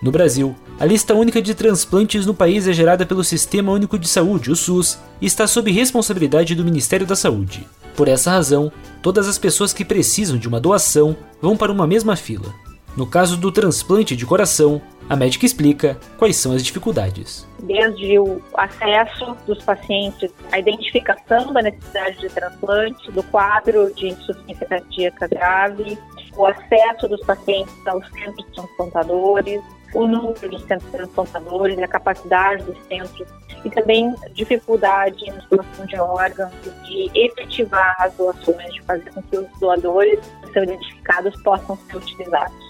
No 0.00 0.12
Brasil, 0.12 0.54
a 0.78 0.84
lista 0.84 1.12
única 1.12 1.42
de 1.42 1.54
transplantes 1.54 2.24
no 2.24 2.32
país 2.32 2.68
é 2.68 2.72
gerada 2.72 3.04
pelo 3.04 3.24
Sistema 3.24 3.72
Único 3.72 3.98
de 3.98 4.06
Saúde, 4.06 4.52
o 4.52 4.54
SUS, 4.54 4.96
e 5.20 5.26
está 5.26 5.44
sob 5.44 5.72
responsabilidade 5.72 6.54
do 6.54 6.64
Ministério 6.64 7.04
da 7.04 7.16
Saúde. 7.16 7.66
Por 7.96 8.06
essa 8.06 8.30
razão, 8.30 8.70
todas 9.02 9.26
as 9.26 9.38
pessoas 9.38 9.72
que 9.72 9.84
precisam 9.84 10.38
de 10.38 10.46
uma 10.46 10.60
doação 10.60 11.16
vão 11.42 11.56
para 11.56 11.72
uma 11.72 11.84
mesma 11.84 12.14
fila. 12.14 12.54
No 12.96 13.06
caso 13.06 13.36
do 13.36 13.52
transplante 13.52 14.16
de 14.16 14.26
coração, 14.26 14.82
a 15.08 15.16
médica 15.16 15.46
explica 15.46 15.98
quais 16.18 16.36
são 16.36 16.52
as 16.52 16.62
dificuldades. 16.62 17.46
Desde 17.62 18.18
o 18.18 18.42
acesso 18.54 19.36
dos 19.46 19.62
pacientes, 19.64 20.30
a 20.52 20.58
identificação 20.58 21.52
da 21.52 21.62
necessidade 21.62 22.18
de 22.18 22.28
transplante, 22.28 23.10
do 23.12 23.22
quadro 23.22 23.92
de 23.94 24.08
insuficiência 24.08 24.66
cardíaca 24.66 25.28
grave, 25.28 25.98
o 26.36 26.46
acesso 26.46 27.08
dos 27.08 27.20
pacientes 27.24 27.74
aos 27.86 28.06
centros 28.10 28.46
transplantadores, 28.54 29.60
o 29.94 30.06
número 30.06 30.48
dos 30.50 30.62
centros 30.64 30.90
transplantadores, 30.90 31.78
a 31.78 31.88
capacidade 31.88 32.62
dos 32.64 32.78
centros 32.86 33.28
e 33.64 33.70
também 33.70 34.14
dificuldade 34.34 35.26
na 35.30 35.42
doação 35.50 35.86
de 35.86 35.98
órgãos, 35.98 36.52
de 36.84 37.10
efetivar 37.14 37.96
as 37.98 38.14
doações, 38.14 38.72
de 38.74 38.82
fazer 38.82 39.10
com 39.12 39.22
que 39.22 39.38
os 39.38 39.48
doadores 39.58 40.20
que 40.42 40.52
são 40.52 40.62
identificados 40.62 41.42
possam 41.42 41.76
ser 41.76 41.96
utilizados. 41.96 42.67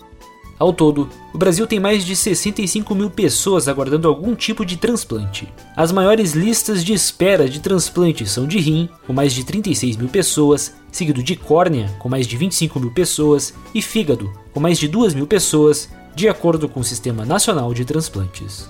Ao 0.58 0.72
todo, 0.72 1.08
o 1.32 1.38
Brasil 1.38 1.66
tem 1.66 1.78
mais 1.78 2.04
de 2.04 2.16
65 2.16 2.94
mil 2.94 3.08
pessoas 3.08 3.68
aguardando 3.68 4.08
algum 4.08 4.34
tipo 4.34 4.64
de 4.64 4.76
transplante. 4.76 5.48
As 5.76 5.92
maiores 5.92 6.32
listas 6.32 6.84
de 6.84 6.92
espera 6.92 7.48
de 7.48 7.60
transplante 7.60 8.26
são 8.26 8.46
de 8.46 8.58
rim, 8.58 8.88
com 9.06 9.12
mais 9.12 9.32
de 9.32 9.44
36 9.44 9.96
mil 9.96 10.08
pessoas, 10.08 10.74
seguido 10.90 11.22
de 11.22 11.36
córnea, 11.36 11.88
com 12.00 12.08
mais 12.08 12.26
de 12.26 12.36
25 12.36 12.80
mil 12.80 12.90
pessoas, 12.90 13.54
e 13.72 13.80
fígado, 13.80 14.32
com 14.52 14.58
mais 14.58 14.78
de 14.78 14.88
2 14.88 15.14
mil 15.14 15.26
pessoas, 15.28 15.88
de 16.16 16.28
acordo 16.28 16.68
com 16.68 16.80
o 16.80 16.84
Sistema 16.84 17.24
Nacional 17.24 17.72
de 17.72 17.84
Transplantes. 17.84 18.68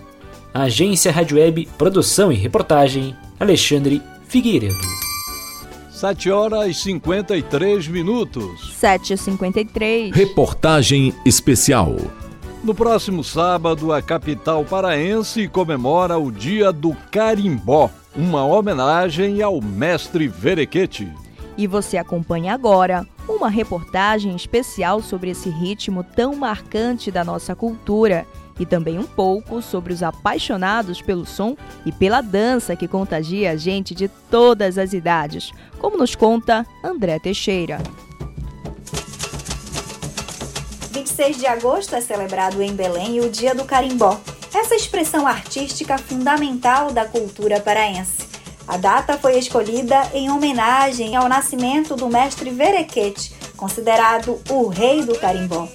Agência 0.53 1.11
Rádio 1.11 1.39
Web, 1.39 1.69
produção 1.79 2.31
e 2.31 2.35
reportagem, 2.35 3.17
Alexandre 3.41 4.03
Figueiredo. 4.27 5.08
7 5.99 6.31
horas 6.31 6.69
e 6.69 6.75
53 6.75 7.89
minutos. 7.89 8.73
7 8.77 9.15
e 9.15 9.17
53. 9.17 10.15
Reportagem 10.15 11.13
especial. 11.27 11.97
No 12.63 12.73
próximo 12.73 13.25
sábado, 13.25 13.93
a 13.93 14.01
capital 14.01 14.65
paraense 14.65 15.49
comemora 15.49 16.17
o 16.17 16.31
Dia 16.31 16.71
do 16.71 16.97
Carimbó, 17.11 17.91
uma 18.15 18.45
homenagem 18.45 19.43
ao 19.43 19.61
mestre 19.61 20.29
Verequete. 20.29 21.13
E 21.57 21.67
você 21.67 21.97
acompanha 21.97 22.55
agora 22.55 23.05
uma 23.29 23.49
reportagem 23.49 24.37
especial 24.37 25.03
sobre 25.03 25.31
esse 25.31 25.51
ritmo 25.51 26.05
tão 26.05 26.37
marcante 26.37 27.11
da 27.11 27.25
nossa 27.25 27.57
cultura 27.57 28.25
e 28.59 28.67
também 28.67 28.99
um 28.99 29.05
pouco 29.05 29.63
sobre 29.63 29.93
os 29.93 30.03
apaixonados 30.03 31.01
pelo 31.01 31.25
som 31.25 31.57
e 31.85 31.93
pela 31.93 32.21
dança 32.21 32.77
que 32.77 32.89
contagia 32.89 33.53
a 33.53 33.57
gente 33.57 33.95
de 33.95 34.09
todas 34.31 34.79
as 34.79 34.93
idades, 34.93 35.53
como 35.79 35.97
nos 35.97 36.15
conta 36.15 36.67
André 36.83 37.19
Teixeira. 37.19 37.79
26 40.93 41.39
de 41.39 41.47
agosto 41.47 41.95
é 41.95 42.01
celebrado 42.01 42.63
em 42.63 42.75
Belém 42.75 43.21
o 43.21 43.31
Dia 43.31 43.55
do 43.55 43.65
Carimbó, 43.65 44.19
essa 44.55 44.75
expressão 44.75 45.27
artística 45.27 45.99
fundamental 45.99 46.93
da 46.93 47.05
cultura 47.05 47.61
paraense. 47.61 48.27
A 48.67 48.77
data 48.77 49.17
foi 49.17 49.39
escolhida 49.39 50.11
em 50.13 50.31
homenagem 50.31 51.17
ao 51.17 51.29
nascimento 51.29 51.97
do 51.97 52.09
mestre 52.09 52.51
Verequete, 52.51 53.33
considerado 53.57 54.41
o 54.51 54.69
rei 54.69 55.03
do 55.03 55.19
carimbó. 55.19 55.67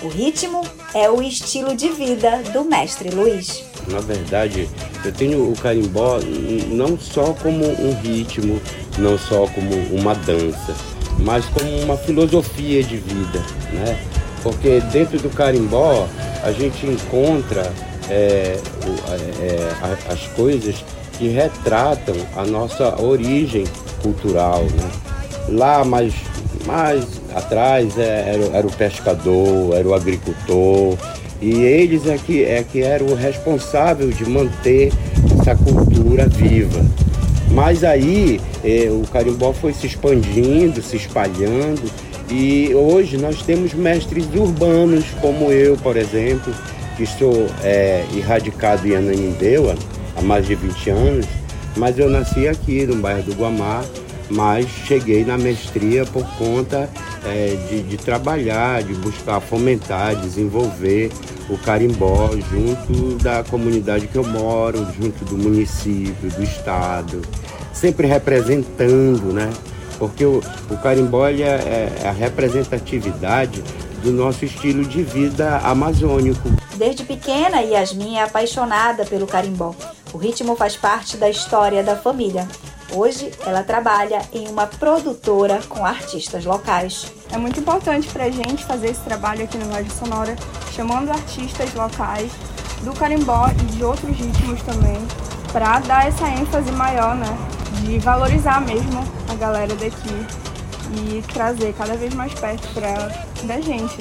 O 0.00 0.08
ritmo 0.08 0.62
é 0.94 1.10
o 1.10 1.20
estilo 1.20 1.74
de 1.74 1.88
vida 1.88 2.40
do 2.52 2.64
mestre 2.64 3.10
Luiz. 3.10 3.64
Na 3.88 3.98
verdade, 3.98 4.68
eu 5.04 5.12
tenho 5.12 5.50
o 5.50 5.56
carimbó 5.56 6.20
não 6.68 6.96
só 6.96 7.32
como 7.34 7.64
um 7.64 8.00
ritmo, 8.00 8.60
não 8.96 9.18
só 9.18 9.46
como 9.48 9.74
uma 9.90 10.14
dança, 10.14 10.76
mas 11.18 11.46
como 11.46 11.68
uma 11.82 11.96
filosofia 11.96 12.82
de 12.84 12.96
vida, 12.96 13.40
né? 13.72 13.98
Porque 14.42 14.80
dentro 14.92 15.18
do 15.18 15.30
carimbó 15.30 16.06
a 16.44 16.52
gente 16.52 16.86
encontra 16.86 17.72
é, 18.08 18.56
é, 18.60 19.18
é 19.40 20.12
as 20.12 20.28
coisas 20.28 20.76
que 21.18 21.28
retratam 21.28 22.14
a 22.36 22.44
nossa 22.44 23.02
origem 23.02 23.64
cultural, 24.00 24.62
né? 24.62 24.90
Lá 25.48 25.84
mais, 25.84 26.14
mais 26.64 27.04
atrás 27.34 27.98
é, 27.98 28.34
era, 28.34 28.56
era 28.58 28.66
o 28.66 28.72
pescador, 28.72 29.74
era 29.76 29.86
o 29.86 29.94
agricultor, 29.94 30.96
e 31.40 31.62
eles 31.62 32.06
é 32.06 32.18
que, 32.18 32.44
é 32.44 32.64
que 32.64 32.82
eram 32.82 33.06
o 33.06 33.14
responsável 33.14 34.08
de 34.10 34.28
manter 34.28 34.92
essa 35.40 35.54
cultura 35.54 36.26
viva. 36.28 36.84
Mas 37.50 37.84
aí 37.84 38.40
é, 38.64 38.88
o 38.90 39.02
carimbó 39.10 39.52
foi 39.52 39.72
se 39.72 39.86
expandindo, 39.86 40.82
se 40.82 40.96
espalhando, 40.96 41.90
e 42.30 42.74
hoje 42.74 43.16
nós 43.16 43.42
temos 43.42 43.72
mestres 43.72 44.26
urbanos, 44.34 45.06
como 45.20 45.50
eu, 45.50 45.76
por 45.76 45.96
exemplo, 45.96 46.52
que 46.96 47.04
estou 47.04 47.46
é, 47.62 48.04
erradicado 48.14 48.86
em 48.86 48.96
Ananindeua 48.96 49.74
há 50.16 50.20
mais 50.20 50.46
de 50.46 50.54
20 50.54 50.90
anos, 50.90 51.26
mas 51.76 51.98
eu 51.98 52.10
nasci 52.10 52.48
aqui 52.48 52.84
no 52.84 52.96
bairro 52.96 53.22
do 53.22 53.34
Guamá, 53.34 53.82
mas 54.28 54.66
cheguei 54.86 55.24
na 55.24 55.38
mestria 55.38 56.04
por 56.04 56.26
conta 56.36 56.90
é, 57.24 57.56
de, 57.68 57.82
de, 57.82 57.96
trabalhar, 57.96 58.82
de 58.82 58.94
buscar 58.94 59.40
fomentar, 59.40 60.16
desenvolver 60.16 61.10
o 61.48 61.56
carimbó 61.58 62.30
junto 62.50 63.22
da 63.22 63.42
comunidade 63.44 64.06
que 64.06 64.16
eu 64.16 64.24
moro, 64.24 64.86
junto 65.00 65.24
do 65.24 65.36
município, 65.36 66.30
do 66.30 66.42
estado, 66.42 67.22
sempre 67.72 68.06
representando, 68.06 69.32
né? 69.32 69.50
Porque 69.98 70.24
o, 70.24 70.40
o 70.70 70.76
carimbó 70.78 71.26
é, 71.26 71.42
é 71.42 72.08
a 72.08 72.12
representatividade 72.12 73.62
do 74.02 74.12
nosso 74.12 74.44
estilo 74.44 74.84
de 74.84 75.02
vida 75.02 75.58
amazônico. 75.58 76.48
Desde 76.76 77.04
pequena, 77.04 77.60
Yasmin 77.60 78.16
é 78.16 78.22
apaixonada 78.22 79.04
pelo 79.04 79.26
carimbó. 79.26 79.74
O 80.12 80.18
ritmo 80.18 80.54
faz 80.56 80.76
parte 80.76 81.16
da 81.16 81.28
história 81.28 81.82
da 81.82 81.96
família. 81.96 82.46
Hoje, 82.92 83.30
ela 83.44 83.62
trabalha 83.62 84.22
em 84.32 84.48
uma 84.48 84.66
produtora 84.66 85.60
com 85.68 85.84
artistas 85.84 86.44
locais. 86.44 87.12
É 87.30 87.36
muito 87.36 87.60
importante 87.60 88.08
para 88.08 88.24
a 88.24 88.30
gente 88.30 88.64
fazer 88.64 88.90
esse 88.90 89.00
trabalho 89.00 89.44
aqui 89.44 89.58
no 89.58 89.68
Loja 89.68 89.90
Sonora, 89.90 90.34
chamando 90.72 91.10
artistas 91.10 91.74
locais 91.74 92.30
do 92.82 92.92
carimbó 92.94 93.48
e 93.50 93.64
de 93.76 93.84
outros 93.84 94.16
ritmos 94.16 94.62
também, 94.62 94.96
para 95.52 95.80
dar 95.80 96.08
essa 96.08 96.28
ênfase 96.28 96.72
maior, 96.72 97.14
né? 97.14 97.36
De 97.82 97.98
valorizar 97.98 98.60
mesmo 98.62 99.04
a 99.28 99.34
galera 99.34 99.74
daqui 99.74 100.26
e 100.90 101.22
trazer 101.32 101.74
cada 101.74 101.94
vez 101.94 102.14
mais 102.14 102.32
perto 102.34 102.66
pra, 102.72 102.94
da 103.44 103.60
gente. 103.60 103.98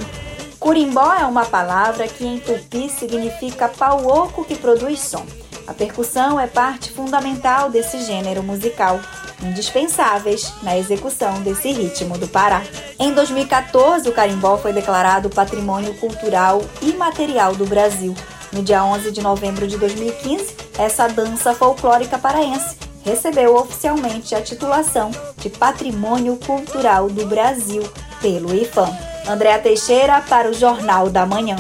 Curimbó 0.60 1.14
é 1.14 1.26
uma 1.26 1.46
palavra 1.46 2.08
que 2.08 2.26
em 2.26 2.40
tupi 2.40 2.90
significa 2.90 3.68
pau 3.68 4.06
oco 4.08 4.46
que 4.46 4.56
produz 4.56 5.00
som. 5.00 5.26
A 5.68 5.74
percussão 5.74 6.39
é 6.39 6.47
parte 6.47 6.91
fundamental 6.91 7.70
desse 7.70 8.01
gênero 8.01 8.41
musical, 8.41 9.01
indispensáveis 9.43 10.53
na 10.63 10.78
execução 10.78 11.41
desse 11.41 11.74
ritmo 11.74 12.18
do 12.18 12.26
Pará. 12.26 12.63
Em 12.97 13.13
2014, 13.13 14.07
o 14.07 14.13
carimbó 14.13 14.57
foi 14.57 14.72
declarado 14.72 15.30
Patrimônio 15.30 15.93
Cultural 15.95 16.61
Imaterial 16.82 17.53
do 17.53 17.65
Brasil. 17.65 18.15
No 18.53 18.63
dia 18.63 18.82
11 18.82 19.11
de 19.11 19.22
novembro 19.22 19.68
de 19.68 19.78
2015, 19.78 20.55
essa 20.80 21.07
dança 21.07 21.53
folclórica 21.53 22.18
paraense 22.18 22.78
recebeu 23.03 23.55
oficialmente 23.55 24.34
a 24.36 24.41
titulação 24.41 25.11
de 25.38 25.49
Patrimônio 25.49 26.38
Cultural 26.38 27.09
do 27.09 27.26
Brasil 27.26 27.84
pelo 28.22 28.55
IFAM. 28.55 28.89
Andréa 29.28 29.59
Teixeira 29.59 30.22
para 30.22 30.49
o 30.49 30.53
Jornal 30.53 31.09
da 31.09 31.26
Manhã. 31.26 31.57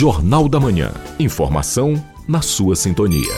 Jornal 0.00 0.48
da 0.48 0.60
Manhã. 0.60 0.92
Informação 1.18 1.94
na 2.28 2.40
sua 2.40 2.76
sintonia. 2.76 3.34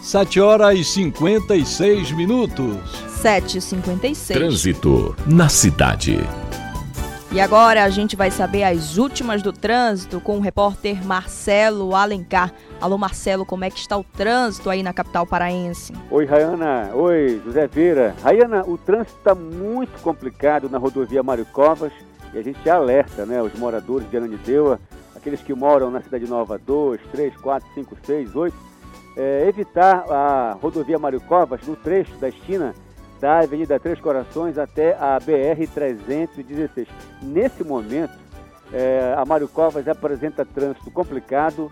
7 0.00 0.40
horas 0.40 0.78
e 0.78 0.82
56 0.82 2.12
minutos. 2.12 2.78
7 3.20 3.58
e 3.58 3.60
56. 3.60 4.38
Trânsito 4.38 5.14
na 5.26 5.50
cidade. 5.50 6.16
E 7.30 7.38
agora 7.38 7.84
a 7.84 7.90
gente 7.90 8.16
vai 8.16 8.30
saber 8.30 8.62
as 8.62 8.96
últimas 8.96 9.42
do 9.42 9.52
trânsito 9.52 10.18
com 10.18 10.38
o 10.38 10.40
repórter 10.40 11.04
Marcelo 11.04 11.94
Alencar. 11.94 12.54
Alô 12.80 12.96
Marcelo, 12.96 13.44
como 13.44 13.62
é 13.62 13.68
que 13.68 13.80
está 13.80 13.98
o 13.98 14.02
trânsito 14.02 14.70
aí 14.70 14.82
na 14.82 14.94
capital 14.94 15.26
paraense? 15.26 15.92
Oi 16.10 16.24
Rayana, 16.24 16.90
oi 16.94 17.38
José 17.44 17.66
Veira. 17.66 18.14
Rayana, 18.22 18.64
o 18.66 18.78
trânsito 18.78 19.18
está 19.18 19.34
muito 19.34 20.00
complicado 20.00 20.70
na 20.70 20.78
rodovia 20.78 21.22
Mário 21.22 21.44
Covas 21.44 21.92
e 22.32 22.38
a 22.38 22.42
gente 22.42 22.66
alerta 22.70 23.26
né, 23.26 23.42
os 23.42 23.52
moradores 23.58 24.08
de 24.08 24.16
Ananindeua 24.16 24.80
aqueles 25.20 25.42
que 25.42 25.54
moram 25.54 25.90
na 25.90 26.00
Cidade 26.00 26.26
Nova 26.26 26.58
2, 26.58 27.00
3, 27.12 27.36
4, 27.36 27.68
5, 27.74 27.96
6, 28.04 28.36
8, 28.36 28.56
é, 29.16 29.46
evitar 29.46 30.10
a 30.10 30.56
rodovia 30.60 30.98
Mário 30.98 31.20
Covas 31.20 31.66
no 31.66 31.76
trecho 31.76 32.16
da 32.16 32.28
esquina 32.28 32.74
da 33.20 33.40
Avenida 33.40 33.78
Três 33.78 34.00
Corações 34.00 34.56
até 34.56 34.94
a 34.94 35.18
BR-316. 35.18 36.88
Nesse 37.20 37.62
momento, 37.62 38.18
é, 38.72 39.14
a 39.16 39.24
Mário 39.26 39.46
Covas 39.46 39.86
apresenta 39.86 40.44
trânsito 40.44 40.90
complicado, 40.90 41.70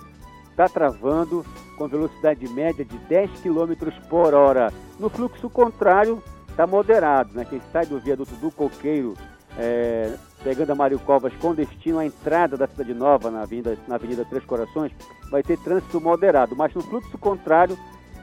está 0.50 0.68
travando 0.68 1.44
com 1.78 1.88
velocidade 1.88 2.46
média 2.48 2.84
de 2.84 2.98
10 2.98 3.30
km 3.40 3.90
por 4.10 4.34
hora. 4.34 4.70
No 5.00 5.08
fluxo 5.08 5.48
contrário, 5.48 6.22
está 6.50 6.66
moderado. 6.66 7.30
Né? 7.32 7.46
Quem 7.48 7.62
sai 7.72 7.86
do 7.86 7.98
viaduto 7.98 8.34
do 8.34 8.50
Coqueiro 8.50 9.14
é, 9.56 10.12
pegando 10.42 10.70
a 10.70 10.74
Mário 10.74 10.98
Covas 10.98 11.32
com 11.40 11.54
destino 11.54 11.98
à 11.98 12.06
entrada 12.06 12.56
da 12.56 12.66
Cidade 12.66 12.94
Nova, 12.94 13.30
na 13.30 13.42
Avenida, 13.42 13.76
na 13.86 13.96
Avenida 13.96 14.24
Três 14.24 14.44
Corações, 14.44 14.92
vai 15.30 15.42
ter 15.42 15.58
trânsito 15.58 16.00
moderado, 16.00 16.54
mas 16.56 16.72
no 16.74 16.82
fluxo 16.82 17.18
contrário, 17.18 17.76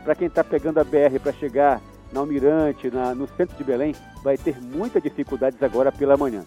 para 0.03 0.15
quem 0.15 0.27
está 0.27 0.43
pegando 0.43 0.79
a 0.79 0.83
BR 0.83 1.19
para 1.21 1.33
chegar 1.33 1.81
na 2.11 2.19
Almirante, 2.19 2.89
na, 2.89 3.13
no 3.13 3.27
centro 3.27 3.57
de 3.57 3.63
Belém, 3.63 3.95
vai 4.23 4.37
ter 4.37 4.61
muitas 4.61 5.03
dificuldades 5.03 5.61
agora 5.61 5.91
pela 5.91 6.15
manhã. 6.15 6.45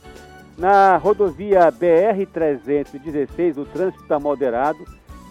Na 0.56 0.96
rodovia 0.96 1.70
BR-316, 1.70 3.58
o 3.58 3.64
trânsito 3.64 4.02
está 4.02 4.18
moderado, 4.18 4.78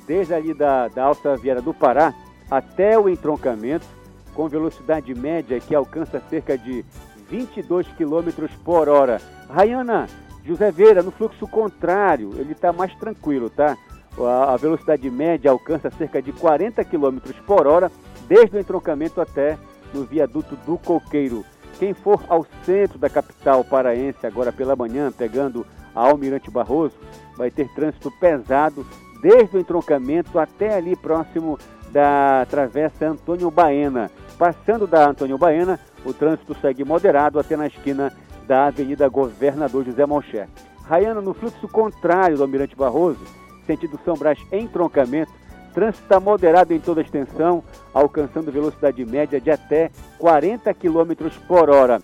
desde 0.08 0.34
ali 0.34 0.54
da, 0.54 0.88
da 0.88 1.04
Alta 1.04 1.36
Viária 1.36 1.62
do 1.62 1.74
Pará 1.74 2.14
até 2.50 2.98
o 2.98 3.10
entroncamento, 3.10 3.86
com 4.34 4.48
velocidade 4.48 5.14
média 5.14 5.60
que 5.60 5.76
alcança 5.76 6.22
cerca 6.30 6.58
de 6.58 6.86
22 7.30 7.88
km 7.90 8.48
por 8.64 8.88
hora. 8.88 9.20
Rayana, 9.50 10.08
José 10.48 10.72
Veira, 10.72 11.04
no 11.04 11.12
fluxo 11.12 11.46
contrário, 11.46 12.32
ele 12.38 12.54
está 12.54 12.72
mais 12.72 12.96
tranquilo, 12.96 13.50
tá? 13.50 13.78
A 14.18 14.56
velocidade 14.56 15.10
média 15.12 15.52
alcança 15.52 15.92
cerca 15.92 16.22
de 16.22 16.32
40 16.32 16.84
km 16.86 17.18
por 17.46 17.68
hora, 17.68 17.92
desde 18.30 18.56
o 18.56 18.60
entroncamento 18.60 19.20
até 19.20 19.58
no 19.94 20.06
viaduto 20.06 20.56
do 20.66 20.78
Coqueiro. 20.78 21.44
Quem 21.78 21.94
for 21.94 22.24
ao 22.30 22.48
centro 22.66 22.98
da 22.98 23.10
capital 23.10 23.64
paraense 23.64 24.26
agora 24.26 24.52
pela 24.52 24.76
manhã, 24.76 25.12
pegando 25.12 25.68
a 25.94 26.08
Almirante 26.08 26.50
Barroso, 26.50 26.96
vai 27.36 27.52
ter 27.52 27.68
trânsito 27.76 28.10
pesado 28.20 28.88
desde 29.22 29.58
o 29.58 29.60
entroncamento 29.60 30.40
até 30.40 30.76
ali 30.76 30.96
próximo 30.96 31.60
da 31.92 32.48
Travessa 32.50 33.06
Antônio 33.06 33.52
Baena. 33.52 34.10
Passando 34.38 34.88
da 34.88 35.10
Antônio 35.10 35.38
Baena, 35.38 35.80
o 36.06 36.14
trânsito 36.14 36.56
segue 36.62 36.86
moderado 36.86 37.40
até 37.40 37.58
na 37.58 37.68
esquina 37.68 38.14
da 38.48 38.68
Avenida 38.68 39.08
Governador 39.10 39.84
José 39.84 40.06
Monché. 40.06 40.48
Raiana, 40.84 41.20
no 41.20 41.34
fluxo 41.34 41.68
contrário 41.68 42.38
do 42.38 42.44
Almirante 42.44 42.76
Barroso, 42.76 43.20
sentido 43.66 44.00
São 44.06 44.16
Brás 44.16 44.40
em 44.52 44.68
troncamento, 44.68 45.32
trânsito 45.74 46.04
está 46.04 46.20
moderado 46.20 46.74
em 46.74 46.80
toda 46.80 47.02
a 47.02 47.04
extensão, 47.04 47.64
alcançando 47.94 48.52
velocidade 48.52 49.06
média 49.06 49.40
de 49.40 49.52
até 49.52 49.92
40 50.18 50.74
km 50.74 51.30
por 51.48 51.70
hora. 51.70 52.02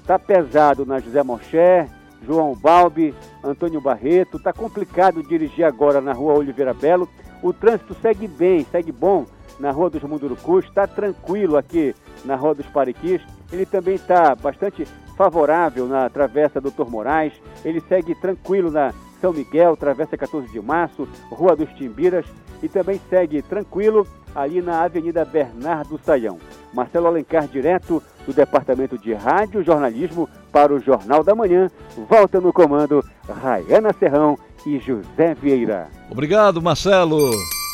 Está 0.00 0.18
pesado 0.18 0.86
na 0.86 1.00
José 1.00 1.22
Monché, 1.22 1.88
João 2.24 2.54
Balbi, 2.54 3.14
Antônio 3.42 3.80
Barreto. 3.80 4.36
Está 4.36 4.52
complicado 4.52 5.22
dirigir 5.22 5.64
agora 5.64 6.00
na 6.00 6.12
rua 6.12 6.34
Oliveira 6.34 6.74
Belo. 6.74 7.08
O 7.42 7.52
trânsito 7.52 7.96
segue 8.00 8.28
bem, 8.28 8.66
segue 8.70 8.92
bom 8.92 9.26
na 9.58 9.70
Rua 9.70 9.90
dos 9.90 10.02
Mundurucus, 10.02 10.64
está 10.64 10.86
tranquilo 10.86 11.56
aqui 11.56 11.94
na 12.24 12.36
Rua 12.36 12.54
dos 12.54 12.66
Pariquis. 12.66 13.20
Ele 13.52 13.66
também 13.66 13.94
está 13.94 14.34
bastante 14.34 14.86
favorável 15.18 15.88
na 15.88 16.08
Travessa 16.08 16.60
Doutor 16.60 16.88
Moraes. 16.88 17.32
Ele 17.64 17.80
segue 17.80 18.14
tranquilo 18.14 18.70
na 18.70 18.94
São 19.20 19.32
Miguel, 19.32 19.76
Travessa 19.76 20.16
14 20.16 20.46
de 20.48 20.60
Março, 20.60 21.08
Rua 21.28 21.56
dos 21.56 21.68
Timbiras. 21.70 22.24
E 22.62 22.68
também 22.68 23.00
segue 23.10 23.42
tranquilo 23.42 24.06
ali 24.34 24.62
na 24.62 24.82
Avenida 24.82 25.24
Bernardo 25.24 26.00
Saião. 26.04 26.38
Marcelo 26.72 27.08
Alencar, 27.08 27.48
direto 27.48 28.02
do 28.26 28.32
Departamento 28.32 28.96
de 28.96 29.12
Rádio 29.12 29.62
Jornalismo 29.62 30.28
para 30.52 30.72
o 30.72 30.80
Jornal 30.80 31.24
da 31.24 31.34
Manhã. 31.34 31.68
Volta 32.08 32.40
no 32.40 32.52
comando 32.52 33.04
Raiana 33.28 33.92
Serrão 33.92 34.38
e 34.66 34.78
José 34.78 35.34
Vieira. 35.34 35.88
Obrigado, 36.10 36.62
Marcelo. 36.62 37.30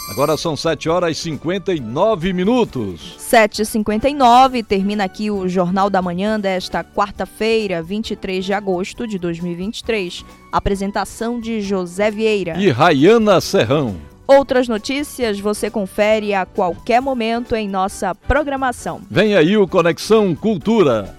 Agora 0.09 0.37
são 0.37 0.55
7 0.55 0.89
horas 0.89 1.17
e 1.17 1.21
59 1.21 2.33
minutos. 2.35 3.17
7h59, 3.19 4.65
termina 4.65 5.05
aqui 5.05 5.31
o 5.31 5.49
Jornal 5.49 5.89
da 5.89 6.03
Manhã 6.03 6.39
desta 6.39 6.85
quarta-feira, 6.85 7.83
23 7.83 8.45
de 8.45 8.53
agosto 8.53 9.07
de 9.07 9.19
2023. 9.19 10.25
Apresentação 10.53 11.41
de 11.41 11.61
José 11.63 12.11
Vieira 12.11 12.55
e 12.59 12.71
Rayana 12.71 13.41
Serrão. 13.41 13.97
Outras 14.27 14.69
notícias 14.69 15.41
você 15.41 15.71
confere 15.71 16.35
a 16.35 16.45
qualquer 16.45 17.01
momento 17.01 17.55
em 17.55 17.69
nossa 17.69 18.15
programação. 18.15 19.01
Vem 19.11 19.35
aí 19.35 19.57
o 19.57 19.67
Conexão 19.67 20.35
Cultura. 20.35 21.15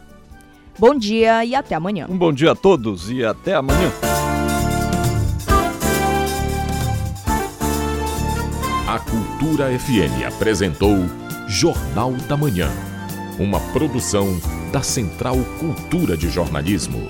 Bom 0.77 0.95
dia 0.95 1.43
e 1.43 1.55
até 1.55 1.73
amanhã. 1.73 2.05
Um 2.09 2.17
bom 2.17 2.31
dia 2.31 2.51
a 2.51 2.55
todos 2.55 3.09
e 3.09 3.25
até 3.25 3.55
amanhã. 3.55 3.91
A 8.95 8.99
Cultura 8.99 9.77
FM 9.77 10.25
apresentou 10.25 10.95
Jornal 11.49 12.13
da 12.29 12.37
Manhã, 12.37 12.71
uma 13.37 13.59
produção 13.73 14.39
da 14.71 14.81
Central 14.81 15.35
Cultura 15.59 16.15
de 16.15 16.29
Jornalismo. 16.29 17.09